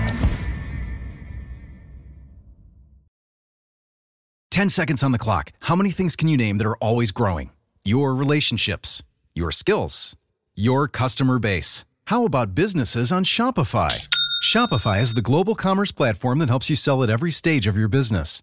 10 4.53 4.69
seconds 4.69 5.03
on 5.03 5.13
the 5.13 5.19
clock. 5.19 5.51
How 5.61 5.75
many 5.75 5.91
things 5.91 6.15
can 6.15 6.29
you 6.29 6.37
name 6.37 6.59
that 6.59 6.67
are 6.67 6.77
always 6.77 7.11
growing? 7.11 7.51
Your 7.85 8.15
relationships, 8.15 9.03
your 9.35 9.51
skills, 9.51 10.15
your 10.55 10.89
customer 10.89 11.39
base. 11.39 11.85
How 12.05 12.27
about 12.27 12.55
businesses 12.55 13.11
on 13.11 13.25
Shopify? 13.25 14.09
Shopify 14.45 15.01
is 15.01 15.15
the 15.15 15.23
global 15.23 15.55
commerce 15.55 15.91
platform 15.91 16.39
that 16.41 16.51
helps 16.51 16.69
you 16.69 16.77
sell 16.77 17.03
at 17.03 17.09
every 17.09 17.31
stage 17.31 17.67
of 17.67 17.77
your 17.77 17.89
business. 17.89 18.43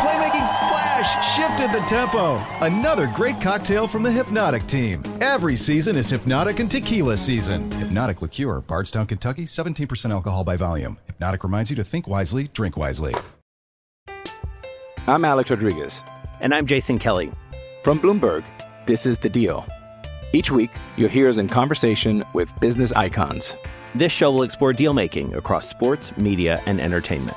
The 0.00 0.06
playmaking 0.06 0.48
splash 0.48 1.36
shifted 1.36 1.72
the 1.72 1.84
tempo. 1.86 2.36
Another 2.64 3.06
great 3.14 3.38
cocktail 3.38 3.86
from 3.86 4.02
the 4.02 4.08
Hpnotiq 4.08 4.66
team. 4.66 5.02
Every 5.20 5.56
season 5.56 5.94
is 5.94 6.10
Hpnotiq 6.10 6.58
and 6.58 6.70
Tequila 6.70 7.18
season. 7.18 7.68
Hpnotiq 7.68 8.22
Liqueur, 8.22 8.62
Bardstown, 8.62 9.06
Kentucky, 9.06 9.44
17% 9.44 10.10
alcohol 10.10 10.42
by 10.42 10.56
volume. 10.56 10.96
Hpnotiq 11.10 11.42
reminds 11.42 11.68
you 11.68 11.76
to 11.76 11.84
think 11.84 12.08
wisely, 12.08 12.48
drink 12.54 12.78
wisely. 12.78 13.14
I'm 15.06 15.22
Alex 15.26 15.50
Rodriguez. 15.50 16.02
And 16.40 16.54
I'm 16.54 16.64
Jason 16.64 16.98
Kelly. 16.98 17.30
From 17.82 18.00
Bloomberg, 18.00 18.42
this 18.86 19.04
is 19.04 19.18
The 19.18 19.28
Deal. 19.28 19.66
Each 20.32 20.50
week, 20.50 20.70
you'll 20.96 21.10
hear 21.10 21.28
us 21.28 21.36
in 21.36 21.46
conversation 21.46 22.24
with 22.32 22.58
business 22.58 22.90
icons. 22.92 23.54
This 23.94 24.12
show 24.12 24.32
will 24.32 24.44
explore 24.44 24.72
deal 24.72 24.94
making 24.94 25.34
across 25.34 25.68
sports, 25.68 26.16
media, 26.16 26.62
and 26.64 26.80
entertainment. 26.80 27.36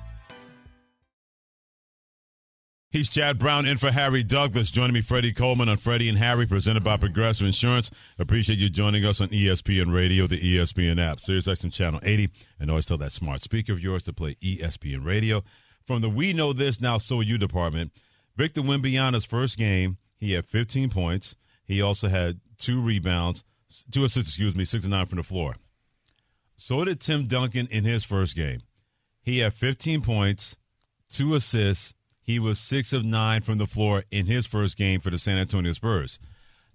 He's 2.91 3.07
Chad 3.07 3.39
Brown 3.39 3.65
in 3.65 3.77
for 3.77 3.89
Harry 3.89 4.21
Douglas. 4.21 4.69
Joining 4.69 4.93
me, 4.93 4.99
Freddie 4.99 5.31
Coleman 5.31 5.69
on 5.69 5.77
Freddie 5.77 6.09
and 6.09 6.17
Harry, 6.17 6.45
presented 6.45 6.83
by 6.83 6.97
Progressive 6.97 7.47
Insurance. 7.47 7.89
Appreciate 8.19 8.59
you 8.59 8.69
joining 8.69 9.05
us 9.05 9.21
on 9.21 9.29
ESPN 9.29 9.93
Radio, 9.93 10.27
the 10.27 10.37
ESPN 10.37 10.99
app, 10.99 11.19
SiriusXM 11.19 11.71
Channel 11.71 12.01
80, 12.03 12.29
and 12.59 12.69
always 12.69 12.87
tell 12.87 12.97
that 12.97 13.13
smart 13.13 13.43
speaker 13.43 13.71
of 13.71 13.79
yours 13.79 14.03
to 14.03 14.13
play 14.13 14.35
ESPN 14.41 15.05
Radio. 15.05 15.41
From 15.85 16.01
the 16.01 16.09
We 16.09 16.33
Know 16.33 16.51
This 16.51 16.81
Now 16.81 16.97
So 16.97 17.21
You 17.21 17.37
department, 17.37 17.93
Victor 18.35 18.61
Wembanyama's 18.61 19.23
first 19.23 19.57
game, 19.57 19.97
he 20.17 20.33
had 20.33 20.45
15 20.45 20.89
points. 20.89 21.37
He 21.63 21.81
also 21.81 22.09
had 22.09 22.41
two 22.57 22.81
rebounds, 22.81 23.45
two 23.89 24.03
assists, 24.03 24.31
excuse 24.31 24.53
me, 24.53 24.65
six 24.65 24.83
and 24.83 24.91
nine 24.91 25.05
from 25.05 25.15
the 25.15 25.23
floor. 25.23 25.55
So 26.57 26.83
did 26.83 26.99
Tim 26.99 27.25
Duncan 27.25 27.69
in 27.71 27.85
his 27.85 28.03
first 28.03 28.35
game. 28.35 28.63
He 29.23 29.39
had 29.39 29.53
15 29.53 30.01
points, 30.01 30.57
two 31.09 31.35
assists. 31.35 31.93
He 32.31 32.39
was 32.39 32.59
six 32.59 32.93
of 32.93 33.03
nine 33.03 33.41
from 33.41 33.57
the 33.57 33.67
floor 33.67 34.05
in 34.09 34.25
his 34.25 34.47
first 34.47 34.77
game 34.77 35.01
for 35.01 35.09
the 35.09 35.19
San 35.19 35.37
Antonio 35.37 35.73
Spurs. 35.73 36.17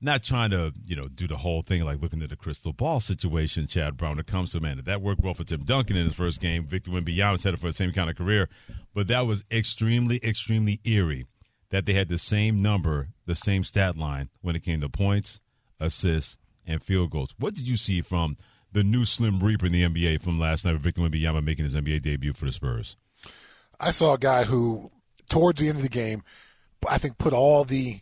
Not 0.03 0.23
trying 0.23 0.51
to, 0.51 0.75
you 0.87 0.95
know, 0.95 1.09
do 1.09 1.27
the 1.27 1.39
whole 1.39 1.63
thing 1.63 1.83
like 1.83 2.03
looking 2.03 2.23
at 2.23 2.29
the 2.29 2.37
crystal 2.37 2.75
ball 2.75 3.01
situation, 3.01 3.67
Chad 3.67 3.97
Brown, 3.97 4.19
it 4.19 4.27
comes 4.27 4.53
to 4.53 4.61
man. 4.61 4.83
That 4.85 5.01
worked 5.01 5.23
well 5.23 5.33
for 5.33 5.45
Tim 5.45 5.61
Duncan 5.61 5.97
in 5.97 6.09
his 6.09 6.15
first 6.15 6.43
game. 6.43 6.67
Victor 6.67 6.91
Wembanyama's 6.91 7.43
headed 7.43 7.59
for 7.59 7.69
the 7.69 7.73
same 7.73 7.91
kind 7.93 8.11
of 8.11 8.17
career, 8.17 8.51
but 8.93 9.09
that 9.09 9.21
was 9.21 9.45
extremely, 9.51 10.21
extremely 10.23 10.79
eerie 10.85 11.25
that 11.71 11.87
they 11.87 11.95
had 11.95 12.11
the 12.11 12.19
same 12.19 12.61
number, 12.61 13.09
the 13.25 13.35
same 13.35 13.65
stat 13.65 13.97
line 13.97 14.29
when 14.43 14.57
it 14.57 14.63
came 14.63 14.83
to 14.83 14.91
points, 14.91 15.41
assists, 15.81 16.37
and 16.67 16.83
field 16.83 17.09
goals. 17.09 17.35
What 17.39 17.55
did 17.55 17.67
you 17.67 17.79
see 17.79 18.03
from 18.03 18.37
the 18.73 18.85
new 18.85 19.07
Slim 19.07 19.41
Reaper 19.41 19.65
in 19.65 19.73
the 19.73 19.85
NBA 19.85 20.21
from 20.21 20.39
last 20.39 20.67
night 20.67 20.75
with 20.75 20.83
Victor 20.83 21.01
Wembanyama 21.01 21.43
making 21.43 21.65
his 21.65 21.75
NBA 21.75 22.03
debut 22.03 22.35
for 22.35 22.45
the 22.45 22.53
Spurs? 22.53 22.99
I 23.81 23.91
saw 23.91 24.13
a 24.13 24.19
guy 24.19 24.45
who, 24.45 24.91
towards 25.29 25.61
the 25.61 25.69
end 25.69 25.77
of 25.77 25.83
the 25.83 25.89
game, 25.89 26.23
I 26.89 26.99
think 26.99 27.19
put 27.19 27.33
all 27.33 27.65
the 27.65 28.01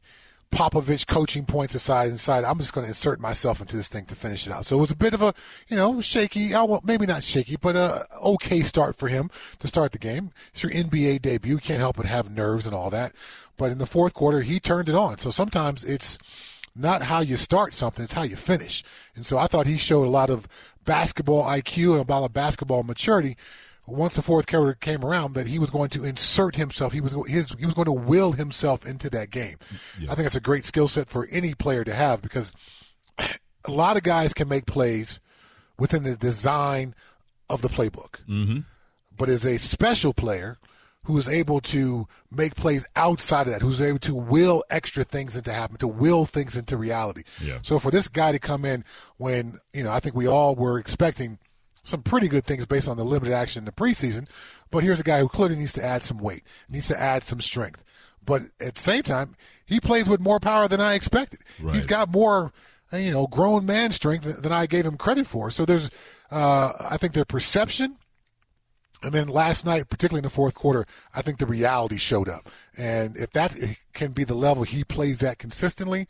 Popovich 0.54 1.08
coaching 1.08 1.46
points 1.46 1.74
aside 1.74 2.08
and 2.08 2.16
decided 2.16 2.46
I'm 2.46 2.58
just 2.58 2.72
going 2.72 2.84
to 2.84 2.90
insert 2.90 3.20
myself 3.20 3.60
into 3.60 3.76
this 3.76 3.88
thing 3.88 4.04
to 4.06 4.14
finish 4.14 4.46
it 4.46 4.52
out. 4.52 4.66
So 4.66 4.76
it 4.76 4.80
was 4.80 4.90
a 4.92 4.96
bit 4.96 5.12
of 5.12 5.20
a, 5.20 5.34
you 5.68 5.76
know, 5.76 6.00
shaky, 6.00 6.52
won't- 6.54 6.84
maybe 6.84 7.06
not 7.06 7.24
shaky, 7.24 7.56
but 7.56 7.74
a 7.74 8.06
okay 8.22 8.60
start 8.60 8.96
for 8.96 9.08
him 9.08 9.30
to 9.58 9.66
start 9.66 9.92
the 9.92 9.98
game. 9.98 10.30
It's 10.52 10.62
your 10.62 10.70
NBA 10.72 11.20
debut. 11.20 11.54
You 11.54 11.58
can't 11.58 11.80
help 11.80 11.96
but 11.96 12.06
have 12.06 12.30
nerves 12.30 12.66
and 12.66 12.74
all 12.74 12.88
that. 12.90 13.12
But 13.56 13.72
in 13.72 13.78
the 13.78 13.86
fourth 13.86 14.14
quarter, 14.14 14.42
he 14.42 14.60
turned 14.60 14.88
it 14.88 14.94
on. 14.94 15.18
So 15.18 15.30
sometimes 15.30 15.82
it's 15.82 16.18
not 16.76 17.02
how 17.02 17.20
you 17.20 17.36
start 17.36 17.74
something, 17.74 18.04
it's 18.04 18.12
how 18.12 18.22
you 18.22 18.36
finish. 18.36 18.84
And 19.16 19.26
so 19.26 19.38
I 19.38 19.46
thought 19.46 19.66
he 19.66 19.76
showed 19.76 20.06
a 20.06 20.10
lot 20.10 20.30
of 20.30 20.46
basketball 20.84 21.44
IQ 21.44 21.98
and 21.98 22.08
a 22.08 22.12
lot 22.12 22.24
of 22.24 22.32
basketball 22.32 22.82
maturity 22.82 23.36
once 23.86 24.16
the 24.16 24.22
fourth 24.22 24.46
quarter 24.46 24.74
came 24.74 25.04
around 25.04 25.34
that 25.34 25.46
he 25.46 25.58
was 25.58 25.70
going 25.70 25.90
to 25.90 26.04
insert 26.04 26.56
himself. 26.56 26.92
He 26.92 27.00
was 27.00 27.14
his, 27.26 27.50
he 27.58 27.66
was 27.66 27.74
going 27.74 27.86
to 27.86 27.92
will 27.92 28.32
himself 28.32 28.86
into 28.86 29.10
that 29.10 29.30
game. 29.30 29.56
I 30.02 30.14
think 30.14 30.24
that's 30.24 30.34
a 30.34 30.40
great 30.40 30.64
skill 30.64 30.88
set 30.88 31.08
for 31.08 31.26
any 31.30 31.54
player 31.54 31.84
to 31.84 31.94
have 31.94 32.22
because 32.22 32.52
a 33.18 33.70
lot 33.70 33.96
of 33.96 34.02
guys 34.02 34.32
can 34.32 34.48
make 34.48 34.66
plays 34.66 35.20
within 35.78 36.02
the 36.02 36.16
design 36.16 36.94
of 37.50 37.62
the 37.62 37.68
playbook. 37.68 38.20
Mm-hmm. 38.28 38.60
But 39.16 39.28
as 39.28 39.44
a 39.44 39.58
special 39.58 40.14
player 40.14 40.58
who 41.04 41.18
is 41.18 41.28
able 41.28 41.60
to 41.60 42.08
make 42.30 42.54
plays 42.54 42.86
outside 42.96 43.46
of 43.46 43.52
that, 43.52 43.60
who's 43.62 43.80
able 43.80 43.98
to 43.98 44.14
will 44.14 44.64
extra 44.70 45.04
things 45.04 45.36
into 45.36 45.52
happen, 45.52 45.76
to 45.76 45.86
will 45.86 46.24
things 46.24 46.56
into 46.56 46.76
reality. 46.76 47.22
Yeah. 47.42 47.58
So 47.62 47.78
for 47.78 47.90
this 47.90 48.08
guy 48.08 48.32
to 48.32 48.38
come 48.38 48.64
in 48.64 48.84
when, 49.18 49.58
you 49.74 49.84
know, 49.84 49.92
I 49.92 50.00
think 50.00 50.14
we 50.14 50.26
all 50.26 50.54
were 50.54 50.78
expecting 50.78 51.38
some 51.84 52.02
pretty 52.02 52.26
good 52.26 52.44
things 52.44 52.66
based 52.66 52.88
on 52.88 52.96
the 52.96 53.04
limited 53.04 53.32
action 53.32 53.60
in 53.60 53.64
the 53.66 53.72
preseason, 53.72 54.28
but 54.70 54.82
here's 54.82 54.98
a 54.98 55.04
guy 55.04 55.20
who 55.20 55.28
clearly 55.28 55.54
needs 55.54 55.74
to 55.74 55.84
add 55.84 56.02
some 56.02 56.18
weight, 56.18 56.42
needs 56.68 56.88
to 56.88 57.00
add 57.00 57.22
some 57.22 57.40
strength. 57.40 57.84
But 58.26 58.42
at 58.60 58.74
the 58.74 58.80
same 58.80 59.02
time, 59.02 59.36
he 59.66 59.78
plays 59.78 60.08
with 60.08 60.18
more 60.18 60.40
power 60.40 60.66
than 60.66 60.80
I 60.80 60.94
expected. 60.94 61.40
Right. 61.62 61.74
He's 61.74 61.86
got 61.86 62.08
more, 62.10 62.52
uh, 62.90 62.96
you 62.96 63.12
know, 63.12 63.26
grown 63.26 63.66
man 63.66 63.92
strength 63.92 64.40
than 64.40 64.50
I 64.50 64.64
gave 64.64 64.86
him 64.86 64.96
credit 64.96 65.26
for. 65.26 65.50
So 65.50 65.66
there's, 65.66 65.90
uh, 66.30 66.72
I 66.90 66.96
think 66.96 67.12
their 67.12 67.26
perception 67.26 67.98
and 69.04 69.12
then 69.12 69.28
last 69.28 69.66
night, 69.66 69.90
particularly 69.90 70.20
in 70.20 70.24
the 70.24 70.30
fourth 70.30 70.54
quarter, 70.54 70.86
I 71.14 71.20
think 71.20 71.38
the 71.38 71.46
reality 71.46 71.98
showed 71.98 72.28
up. 72.28 72.48
And 72.76 73.16
if 73.16 73.30
that 73.32 73.54
can 73.92 74.12
be 74.12 74.24
the 74.24 74.34
level 74.34 74.62
he 74.62 74.82
plays 74.82 75.22
at 75.22 75.38
consistently, 75.38 76.08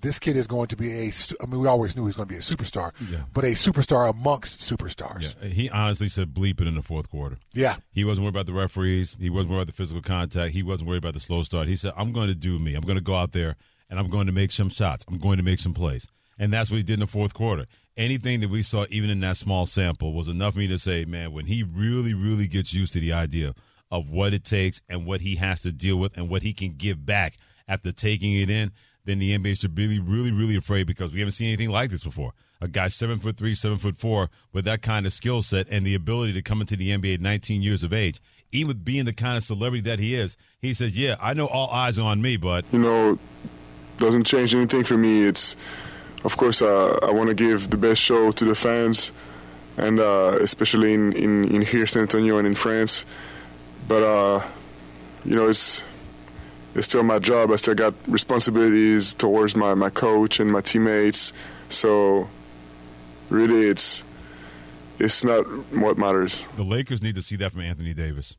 this 0.00 0.18
kid 0.18 0.36
is 0.36 0.46
going 0.46 0.68
to 0.68 0.76
be 0.76 0.90
a. 0.92 1.12
I 1.42 1.46
mean, 1.46 1.60
we 1.60 1.68
always 1.68 1.96
knew 1.96 2.02
he 2.02 2.06
was 2.06 2.16
going 2.16 2.28
to 2.28 2.34
be 2.34 2.38
a 2.38 2.42
superstar, 2.42 2.92
Yeah. 3.10 3.20
but 3.32 3.44
a 3.44 3.48
superstar 3.48 4.08
amongst 4.10 4.60
superstars. 4.60 5.34
Yeah, 5.42 5.48
he 5.48 5.70
honestly 5.70 6.08
said 6.08 6.34
bleep 6.34 6.60
it 6.60 6.66
in 6.66 6.74
the 6.74 6.82
fourth 6.82 7.10
quarter. 7.10 7.36
Yeah. 7.52 7.76
He 7.92 8.04
wasn't 8.04 8.24
worried 8.24 8.34
about 8.34 8.46
the 8.46 8.52
referees. 8.52 9.16
He 9.18 9.30
wasn't 9.30 9.50
worried 9.52 9.62
about 9.62 9.74
the 9.74 9.76
physical 9.82 10.02
contact. 10.02 10.52
He 10.54 10.62
wasn't 10.62 10.88
worried 10.88 10.98
about 11.04 11.14
the 11.14 11.20
slow 11.20 11.42
start. 11.42 11.68
He 11.68 11.76
said, 11.76 11.92
I'm 11.96 12.12
going 12.12 12.28
to 12.28 12.34
do 12.34 12.58
me. 12.58 12.74
I'm 12.74 12.82
going 12.82 12.98
to 12.98 13.02
go 13.04 13.14
out 13.14 13.32
there 13.32 13.56
and 13.90 13.98
I'm 13.98 14.08
going 14.08 14.26
to 14.26 14.32
make 14.32 14.52
some 14.52 14.68
shots. 14.68 15.04
I'm 15.08 15.18
going 15.18 15.36
to 15.38 15.42
make 15.44 15.58
some 15.60 15.74
plays. 15.74 16.06
And 16.38 16.52
that's 16.52 16.70
what 16.70 16.76
he 16.76 16.82
did 16.82 16.94
in 16.94 17.00
the 17.00 17.06
fourth 17.06 17.32
quarter. 17.34 17.66
Anything 17.96 18.40
that 18.40 18.50
we 18.50 18.60
saw, 18.62 18.84
even 18.90 19.08
in 19.08 19.20
that 19.20 19.38
small 19.38 19.64
sample, 19.64 20.12
was 20.12 20.28
enough 20.28 20.52
for 20.54 20.58
me 20.60 20.66
to 20.68 20.78
say, 20.78 21.06
man, 21.06 21.32
when 21.32 21.46
he 21.46 21.62
really, 21.62 22.12
really 22.12 22.46
gets 22.46 22.74
used 22.74 22.92
to 22.92 23.00
the 23.00 23.14
idea 23.14 23.54
of 23.90 24.10
what 24.10 24.34
it 24.34 24.44
takes 24.44 24.82
and 24.88 25.06
what 25.06 25.22
he 25.22 25.36
has 25.36 25.62
to 25.62 25.72
deal 25.72 25.96
with 25.96 26.14
and 26.16 26.28
what 26.28 26.42
he 26.42 26.52
can 26.52 26.74
give 26.76 27.06
back 27.06 27.36
after 27.66 27.92
taking 27.92 28.34
it 28.34 28.50
in, 28.50 28.70
then 29.06 29.18
the 29.18 29.36
NBA 29.36 29.58
should 29.58 29.74
be 29.74 29.86
really, 29.86 30.00
really, 30.00 30.32
really 30.32 30.56
afraid 30.56 30.86
because 30.86 31.12
we 31.12 31.20
haven't 31.20 31.32
seen 31.32 31.48
anything 31.48 31.70
like 31.70 31.90
this 31.90 32.04
before. 32.04 32.32
A 32.60 32.68
guy 32.68 32.88
seven 32.88 33.18
foot 33.18 33.36
three, 33.36 33.54
seven 33.54 33.78
foot 33.78 33.96
four, 33.96 34.30
with 34.52 34.64
that 34.64 34.82
kind 34.82 35.06
of 35.06 35.12
skill 35.12 35.42
set 35.42 35.68
and 35.70 35.86
the 35.86 35.94
ability 35.94 36.32
to 36.34 36.42
come 36.42 36.60
into 36.60 36.76
the 36.76 36.90
NBA 36.90 37.14
at 37.14 37.20
19 37.20 37.62
years 37.62 37.82
of 37.82 37.92
age, 37.92 38.20
even 38.52 38.68
with 38.68 38.84
being 38.84 39.04
the 39.04 39.12
kind 39.12 39.36
of 39.36 39.44
celebrity 39.44 39.82
that 39.82 39.98
he 39.98 40.14
is, 40.14 40.36
he 40.60 40.74
says, 40.74 40.98
"Yeah, 40.98 41.16
I 41.20 41.34
know 41.34 41.46
all 41.46 41.70
eyes 41.70 41.98
are 41.98 42.06
on 42.10 42.20
me, 42.20 42.36
but 42.36 42.64
you 42.72 42.78
know, 42.78 43.18
doesn't 43.98 44.24
change 44.24 44.54
anything 44.54 44.84
for 44.84 44.96
me. 44.96 45.24
It's, 45.24 45.56
of 46.24 46.36
course, 46.36 46.62
uh, 46.62 46.98
I 47.02 47.10
want 47.12 47.28
to 47.28 47.34
give 47.34 47.70
the 47.70 47.76
best 47.76 48.00
show 48.00 48.30
to 48.30 48.44
the 48.44 48.54
fans, 48.54 49.12
and 49.76 50.00
uh, 50.00 50.38
especially 50.40 50.94
in, 50.94 51.12
in, 51.12 51.44
in 51.54 51.62
here, 51.62 51.86
San 51.86 52.02
Antonio, 52.02 52.38
and 52.38 52.46
in 52.46 52.54
France. 52.54 53.04
But 53.86 54.02
uh, 54.02 54.42
you 55.24 55.36
know, 55.36 55.48
it's 55.48 55.82
it's 56.76 56.86
still 56.86 57.02
my 57.02 57.18
job. 57.18 57.50
I 57.50 57.56
still 57.56 57.74
got 57.74 57.94
responsibilities 58.06 59.14
towards 59.14 59.56
my, 59.56 59.74
my 59.74 59.90
coach 59.90 60.38
and 60.40 60.52
my 60.52 60.60
teammates. 60.60 61.32
So 61.68 62.28
really, 63.30 63.68
it's 63.68 64.04
it's 64.98 65.24
not 65.24 65.42
what 65.74 65.98
matters. 65.98 66.44
the 66.56 66.62
Lakers 66.62 67.02
need 67.02 67.14
to 67.16 67.22
see 67.22 67.36
that 67.36 67.52
from 67.52 67.62
Anthony 67.62 67.94
Davis." 67.94 68.36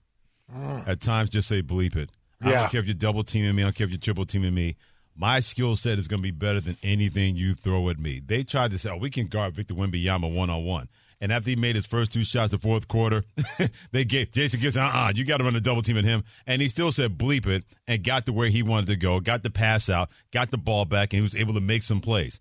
Mm. 0.56 0.88
At 0.88 1.02
times, 1.02 1.30
just 1.30 1.48
say 1.50 1.62
bleep 1.62 1.96
it. 1.96 2.10
I 2.42 2.50
Yeah. 2.50 2.62
don't 2.62 2.72
care 2.72 2.80
if 2.80 2.86
you're 2.88 2.94
double 2.96 3.24
teaming 3.24 3.56
me. 3.56 3.64
I 3.64 3.66
don't 3.66 3.76
care 3.76 3.86
if 3.86 3.92
you're 3.92 4.00
triple 4.00 4.26
teaming 4.26 4.54
me. 4.54 4.76
My 5.16 5.40
skill 5.40 5.76
set 5.76 5.98
is 5.98 6.08
going 6.08 6.20
to 6.20 6.24
be 6.24 6.32
better 6.32 6.62
than 6.62 6.78
anything 6.84 7.36
you 7.36 7.54
throw 7.56 7.90
at 7.90 8.00
me. 8.00 8.22
They 8.24 8.44
tried 8.44 8.70
to 8.72 8.78
say, 8.78 8.92
oh, 8.92 8.98
we 8.98 9.10
can 9.10 9.26
guard 9.26 9.56
Victor 9.56 9.74
Wembanyama 9.74 10.32
one 10.32 10.50
on 10.52 10.64
one. 10.64 10.90
And 11.20 11.32
after 11.32 11.50
he 11.50 11.56
made 11.56 11.76
his 11.76 11.86
first 11.86 12.12
two 12.12 12.24
shots 12.24 12.52
the 12.52 12.58
fourth 12.58 12.88
quarter, 12.88 13.24
they 13.92 14.06
gave 14.06 14.32
Jason 14.32 14.60
Gibson, 14.60 14.82
uh 14.84 14.92
uh 14.94 15.12
you 15.16 15.26
got 15.26 15.38
to 15.38 15.44
run 15.44 15.56
a 15.56 15.62
double 15.62 15.82
team 15.82 15.98
at 15.98 16.04
him. 16.04 16.24
And 16.46 16.62
he 16.62 16.68
still 16.68 16.92
said 16.92 17.18
bleep 17.18 17.48
it 17.48 17.64
and 17.88 18.04
got 18.04 18.26
to 18.28 18.34
where 18.34 18.50
he 18.50 18.62
wanted 18.64 18.88
to 18.88 18.96
go, 18.96 19.20
got 19.20 19.44
the 19.44 19.50
pass 19.50 19.90
out, 19.90 20.10
got 20.32 20.52
the 20.52 20.58
ball 20.58 20.86
back, 20.86 21.14
and 21.14 21.18
he 21.18 21.22
was 21.22 21.36
able 21.36 21.54
to 21.56 21.62
make 21.62 21.84
some 21.84 22.02
plays. 22.02 22.40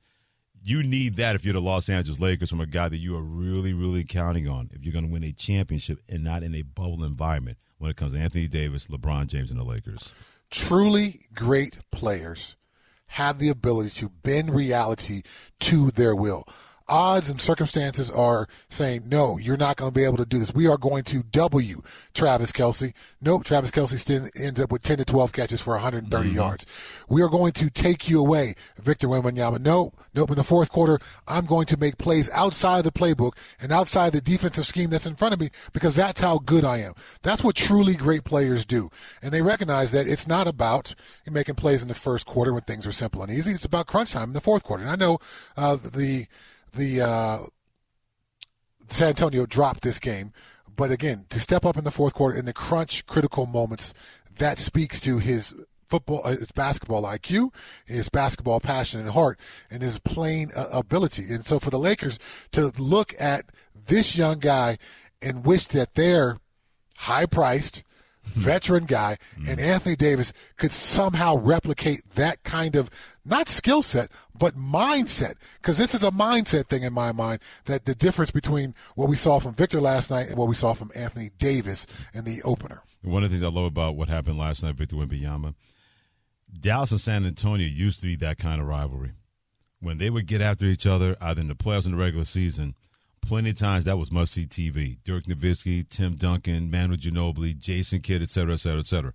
You 0.62 0.82
need 0.82 1.14
that 1.16 1.36
if 1.36 1.44
you're 1.44 1.54
the 1.54 1.60
Los 1.60 1.88
Angeles 1.88 2.18
Lakers 2.18 2.50
from 2.50 2.60
a 2.60 2.66
guy 2.66 2.88
that 2.88 2.96
you 2.96 3.16
are 3.16 3.22
really, 3.22 3.72
really 3.72 4.02
counting 4.02 4.48
on 4.48 4.68
if 4.74 4.82
you're 4.82 4.92
going 4.92 5.06
to 5.06 5.12
win 5.12 5.22
a 5.22 5.32
championship 5.32 6.00
and 6.08 6.24
not 6.24 6.42
in 6.42 6.54
a 6.56 6.62
bubble 6.62 7.04
environment 7.04 7.58
when 7.78 7.90
it 7.90 7.96
comes 7.96 8.12
to 8.12 8.18
Anthony 8.18 8.48
Davis, 8.48 8.88
LeBron 8.88 9.28
James, 9.28 9.50
and 9.50 9.60
the 9.60 9.64
Lakers. 9.64 10.12
Truly 10.50 11.20
great 11.34 11.78
players 11.92 12.56
have 13.10 13.38
the 13.38 13.48
ability 13.48 13.90
to 13.90 14.08
bend 14.08 14.54
reality 14.54 15.22
to 15.60 15.90
their 15.92 16.14
will. 16.14 16.44
Odds 16.88 17.28
and 17.28 17.40
circumstances 17.40 18.10
are 18.10 18.48
saying, 18.68 19.02
no, 19.06 19.38
you're 19.38 19.56
not 19.56 19.76
going 19.76 19.90
to 19.90 19.94
be 19.94 20.04
able 20.04 20.18
to 20.18 20.24
do 20.24 20.38
this. 20.38 20.54
We 20.54 20.68
are 20.68 20.78
going 20.78 21.02
to 21.04 21.22
double 21.24 21.60
you, 21.60 21.82
Travis 22.14 22.52
Kelce. 22.52 22.92
Nope, 23.20 23.44
Travis 23.44 23.72
Kelce 23.72 23.98
still 23.98 24.28
ends 24.38 24.60
up 24.60 24.70
with 24.70 24.82
10 24.82 24.98
to 24.98 25.04
12 25.04 25.32
catches 25.32 25.60
for 25.60 25.72
130 25.72 26.30
yards. 26.30 26.64
We 27.08 27.22
are 27.22 27.28
going 27.28 27.52
to 27.54 27.70
take 27.70 28.08
you 28.08 28.20
away, 28.20 28.54
Victor 28.78 29.08
Wembanyama. 29.08 29.60
Nope, 29.60 29.98
nope. 30.14 30.30
In 30.30 30.36
the 30.36 30.44
fourth 30.44 30.70
quarter, 30.70 31.00
I'm 31.26 31.46
going 31.46 31.66
to 31.66 31.76
make 31.76 31.98
plays 31.98 32.30
outside 32.32 32.84
the 32.84 32.92
playbook 32.92 33.32
and 33.60 33.72
outside 33.72 34.12
the 34.12 34.20
defensive 34.20 34.66
scheme 34.66 34.90
that's 34.90 35.06
in 35.06 35.16
front 35.16 35.34
of 35.34 35.40
me 35.40 35.50
because 35.72 35.96
that's 35.96 36.20
how 36.20 36.38
good 36.38 36.64
I 36.64 36.78
am. 36.78 36.92
That's 37.22 37.42
what 37.42 37.56
truly 37.56 37.94
great 37.94 38.24
players 38.24 38.64
do. 38.64 38.90
And 39.22 39.32
they 39.32 39.42
recognize 39.42 39.90
that 39.90 40.06
it's 40.06 40.28
not 40.28 40.46
about 40.46 40.94
making 41.28 41.56
plays 41.56 41.82
in 41.82 41.88
the 41.88 41.94
first 41.94 42.26
quarter 42.26 42.52
when 42.52 42.62
things 42.62 42.86
are 42.86 42.92
simple 42.92 43.22
and 43.22 43.32
easy. 43.32 43.52
It's 43.52 43.64
about 43.64 43.86
crunch 43.86 44.12
time 44.12 44.28
in 44.28 44.34
the 44.34 44.40
fourth 44.40 44.62
quarter. 44.62 44.82
And 44.82 44.92
I 44.92 44.96
know 44.96 45.18
uh, 45.56 45.76
the 45.76 46.26
the 46.76 47.00
uh, 47.00 47.38
San 48.88 49.08
Antonio 49.08 49.46
dropped 49.46 49.82
this 49.82 49.98
game, 49.98 50.32
but 50.74 50.90
again, 50.90 51.26
to 51.30 51.40
step 51.40 51.64
up 51.64 51.76
in 51.76 51.84
the 51.84 51.90
fourth 51.90 52.14
quarter 52.14 52.38
in 52.38 52.44
the 52.44 52.52
crunch 52.52 53.06
critical 53.06 53.46
moments, 53.46 53.94
that 54.38 54.58
speaks 54.58 55.00
to 55.00 55.18
his 55.18 55.54
football, 55.88 56.20
uh, 56.24 56.30
his 56.30 56.52
basketball 56.52 57.04
IQ, 57.04 57.52
his 57.86 58.08
basketball 58.08 58.60
passion 58.60 59.00
and 59.00 59.10
heart, 59.10 59.38
and 59.70 59.82
his 59.82 59.98
playing 59.98 60.50
uh, 60.56 60.66
ability. 60.72 61.24
And 61.30 61.44
so 61.44 61.58
for 61.58 61.70
the 61.70 61.78
Lakers 61.78 62.18
to 62.52 62.72
look 62.78 63.14
at 63.18 63.46
this 63.86 64.16
young 64.16 64.38
guy 64.38 64.78
and 65.22 65.46
wish 65.46 65.66
that 65.66 65.94
their 65.94 66.38
high 66.98 67.26
priced 67.26 67.84
veteran 68.26 68.84
guy 68.84 69.16
mm-hmm. 69.34 69.50
and 69.50 69.60
Anthony 69.60 69.96
Davis 69.96 70.32
could 70.56 70.72
somehow 70.72 71.36
replicate 71.36 72.00
that 72.14 72.42
kind 72.42 72.76
of 72.76 72.90
not 73.24 73.48
skill 73.48 73.82
set 73.82 74.10
but 74.38 74.56
mindset 74.56 75.34
because 75.60 75.78
this 75.78 75.94
is 75.94 76.02
a 76.02 76.10
mindset 76.10 76.66
thing 76.66 76.82
in 76.82 76.92
my 76.92 77.12
mind 77.12 77.40
that 77.64 77.84
the 77.84 77.94
difference 77.94 78.30
between 78.30 78.74
what 78.94 79.08
we 79.08 79.16
saw 79.16 79.40
from 79.40 79.54
Victor 79.54 79.80
last 79.80 80.10
night 80.10 80.28
and 80.28 80.36
what 80.36 80.48
we 80.48 80.54
saw 80.54 80.74
from 80.74 80.90
Anthony 80.94 81.30
Davis 81.38 81.86
in 82.12 82.24
the 82.24 82.42
opener. 82.44 82.82
One 83.02 83.22
of 83.22 83.30
the 83.30 83.36
things 83.36 83.44
I 83.44 83.48
love 83.48 83.66
about 83.66 83.96
what 83.96 84.08
happened 84.08 84.38
last 84.38 84.62
night, 84.62 84.74
Victor 84.74 84.96
Wembanyama, 84.96 85.54
Dallas 86.60 86.90
and 86.90 87.00
San 87.00 87.24
Antonio 87.24 87.66
used 87.66 88.00
to 88.00 88.06
be 88.06 88.16
that 88.16 88.38
kind 88.38 88.60
of 88.60 88.66
rivalry. 88.66 89.12
When 89.80 89.98
they 89.98 90.10
would 90.10 90.26
get 90.26 90.40
after 90.40 90.64
each 90.66 90.86
other, 90.86 91.16
either 91.20 91.40
in 91.40 91.48
the 91.48 91.54
playoffs 91.54 91.84
or 91.84 91.90
in 91.90 91.92
the 91.92 92.02
regular 92.02 92.24
season, 92.24 92.74
plenty 93.26 93.50
of 93.50 93.58
times 93.58 93.84
that 93.84 93.98
was 93.98 94.10
must 94.10 94.32
see 94.32 94.46
TV. 94.46 94.98
Dirk 95.04 95.24
Nowitzki, 95.24 95.88
Tim 95.88 96.14
Duncan, 96.14 96.70
Manu 96.70 96.96
Ginobili, 96.96 97.56
Jason 97.58 98.00
Kidd, 98.00 98.22
et 98.22 98.30
cetera, 98.30 98.54
et 98.54 98.60
cetera, 98.60 98.80
et 98.80 98.86
cetera. 98.86 99.12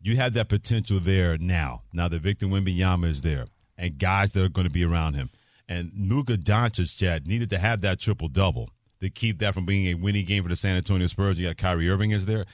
You 0.00 0.16
have 0.16 0.34
that 0.34 0.48
potential 0.48 1.00
there 1.00 1.36
now. 1.38 1.82
Now 1.92 2.08
that 2.08 2.22
Victor 2.22 2.46
Wembanyama 2.46 3.08
is 3.08 3.22
there, 3.22 3.46
and 3.76 3.98
guys 3.98 4.32
that 4.32 4.44
are 4.44 4.48
going 4.48 4.66
to 4.66 4.72
be 4.72 4.84
around 4.84 5.14
him, 5.14 5.30
and 5.68 5.90
Luka 5.96 6.34
Doncic, 6.34 6.96
Chad 6.96 7.26
needed 7.26 7.50
to 7.50 7.58
have 7.58 7.80
that 7.80 8.00
triple 8.00 8.28
double 8.28 8.70
to 9.00 9.10
keep 9.10 9.38
that 9.38 9.54
from 9.54 9.66
being 9.66 9.86
a 9.86 9.94
winning 9.94 10.24
game 10.24 10.42
for 10.42 10.48
the 10.48 10.56
San 10.56 10.76
Antonio 10.76 11.06
Spurs. 11.06 11.38
You 11.38 11.48
got 11.48 11.56
Kyrie 11.56 11.88
Irving 11.88 12.10
is 12.10 12.26
there. 12.26 12.44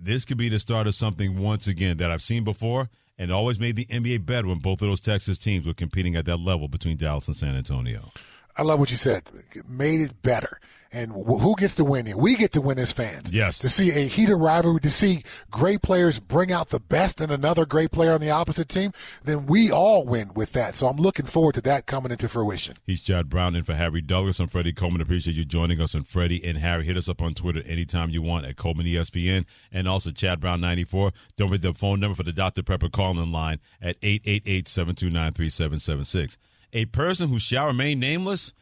This 0.00 0.24
could 0.24 0.36
be 0.36 0.48
the 0.48 0.58
start 0.58 0.86
of 0.86 0.94
something 0.94 1.38
once 1.38 1.66
again 1.66 1.96
that 1.98 2.10
I've 2.10 2.22
seen 2.22 2.44
before 2.44 2.90
and 3.18 3.32
always 3.32 3.58
made 3.58 3.76
the 3.76 3.86
NBA 3.86 4.26
better 4.26 4.48
when 4.48 4.58
both 4.58 4.82
of 4.82 4.88
those 4.88 5.00
Texas 5.00 5.38
teams 5.38 5.66
were 5.66 5.74
competing 5.74 6.16
at 6.16 6.26
that 6.26 6.38
level 6.38 6.68
between 6.68 6.96
Dallas 6.96 7.28
and 7.28 7.36
San 7.36 7.54
Antonio. 7.54 8.12
I 8.56 8.62
love 8.62 8.80
what 8.80 8.90
you 8.90 8.96
said. 8.96 9.24
Made 9.68 10.00
it 10.00 10.22
better. 10.22 10.58
And 10.92 11.12
who 11.12 11.54
gets 11.54 11.76
to 11.76 11.84
win 11.84 12.06
here? 12.06 12.16
We 12.16 12.34
get 12.34 12.50
to 12.52 12.60
win 12.60 12.76
as 12.80 12.90
fans. 12.90 13.32
Yes. 13.32 13.60
To 13.60 13.68
see 13.68 13.92
a 13.92 14.08
heated 14.08 14.34
rivalry, 14.34 14.80
to 14.80 14.90
see 14.90 15.22
great 15.48 15.82
players 15.82 16.18
bring 16.18 16.50
out 16.50 16.70
the 16.70 16.80
best 16.80 17.20
in 17.20 17.30
another 17.30 17.64
great 17.64 17.92
player 17.92 18.12
on 18.12 18.20
the 18.20 18.30
opposite 18.30 18.68
team, 18.68 18.90
then 19.22 19.46
we 19.46 19.70
all 19.70 20.04
win 20.04 20.32
with 20.34 20.50
that. 20.54 20.74
So 20.74 20.88
I'm 20.88 20.96
looking 20.96 21.26
forward 21.26 21.54
to 21.54 21.60
that 21.60 21.86
coming 21.86 22.10
into 22.10 22.28
fruition. 22.28 22.74
He's 22.88 23.04
Chad 23.04 23.28
Brown 23.28 23.54
in 23.54 23.62
for 23.62 23.74
Harry 23.74 24.00
Douglas. 24.00 24.40
I'm 24.40 24.48
Freddie 24.48 24.72
Coleman. 24.72 25.00
Appreciate 25.00 25.36
you 25.36 25.44
joining 25.44 25.80
us 25.80 25.94
And 25.94 26.04
Freddie 26.04 26.44
and 26.44 26.58
Harry. 26.58 26.84
Hit 26.84 26.96
us 26.96 27.08
up 27.08 27.22
on 27.22 27.34
Twitter 27.34 27.62
anytime 27.66 28.10
you 28.10 28.20
want 28.20 28.46
at 28.46 28.56
Coleman 28.56 28.86
ESPN 28.86 29.44
and 29.70 29.86
also 29.86 30.10
Chad 30.10 30.40
Brown 30.40 30.60
94. 30.60 31.12
Don't 31.36 31.50
forget 31.50 31.62
the 31.62 31.72
phone 31.72 32.00
number 32.00 32.16
for 32.16 32.24
the 32.24 32.32
Dr. 32.32 32.64
Pepper 32.64 32.88
calling 32.88 33.30
line 33.30 33.60
at 33.80 34.00
888-729-3776. 34.00 36.36
A 36.72 36.84
person 36.86 37.28
who 37.28 37.38
shall 37.38 37.66
remain 37.66 37.98
nameless 37.98 38.52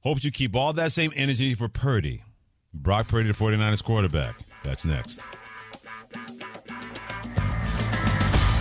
hopes 0.00 0.24
you 0.24 0.30
keep 0.30 0.54
all 0.54 0.72
that 0.72 0.92
same 0.92 1.12
energy 1.16 1.54
for 1.54 1.68
Purdy. 1.68 2.22
Brock 2.72 3.08
Purdy, 3.08 3.28
the 3.28 3.34
49ers 3.34 3.82
quarterback. 3.82 4.38
That's 4.62 4.84
next. 4.84 5.20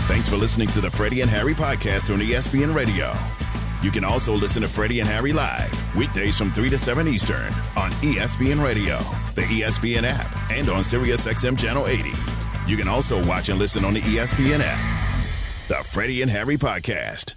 Thanks 0.07 0.29
for 0.29 0.37
listening 0.37 0.69
to 0.69 0.81
the 0.81 0.89
Freddie 0.89 1.21
and 1.21 1.29
Harry 1.29 1.53
podcast 1.53 2.11
on 2.13 2.19
ESPN 2.19 2.73
Radio. 2.73 3.13
You 3.83 3.91
can 3.91 4.03
also 4.03 4.33
listen 4.33 4.63
to 4.63 4.67
Freddie 4.67 5.01
and 5.01 5.09
Harry 5.09 5.33
live 5.33 5.95
weekdays 5.95 6.37
from 6.37 6.51
3 6.51 6.69
to 6.69 6.77
7 6.77 7.07
Eastern 7.07 7.53
on 7.77 7.91
ESPN 8.01 8.63
Radio, 8.63 8.97
the 9.35 9.41
ESPN 9.43 10.03
app, 10.03 10.35
and 10.49 10.69
on 10.69 10.79
SiriusXM 10.81 11.59
Channel 11.59 11.85
80. 11.85 12.11
You 12.67 12.77
can 12.77 12.87
also 12.87 13.23
watch 13.27 13.49
and 13.49 13.59
listen 13.59 13.85
on 13.85 13.93
the 13.93 14.01
ESPN 14.01 14.61
app. 14.63 15.67
The 15.67 15.83
Freddie 15.83 16.23
and 16.23 16.31
Harry 16.31 16.57
podcast. 16.57 17.33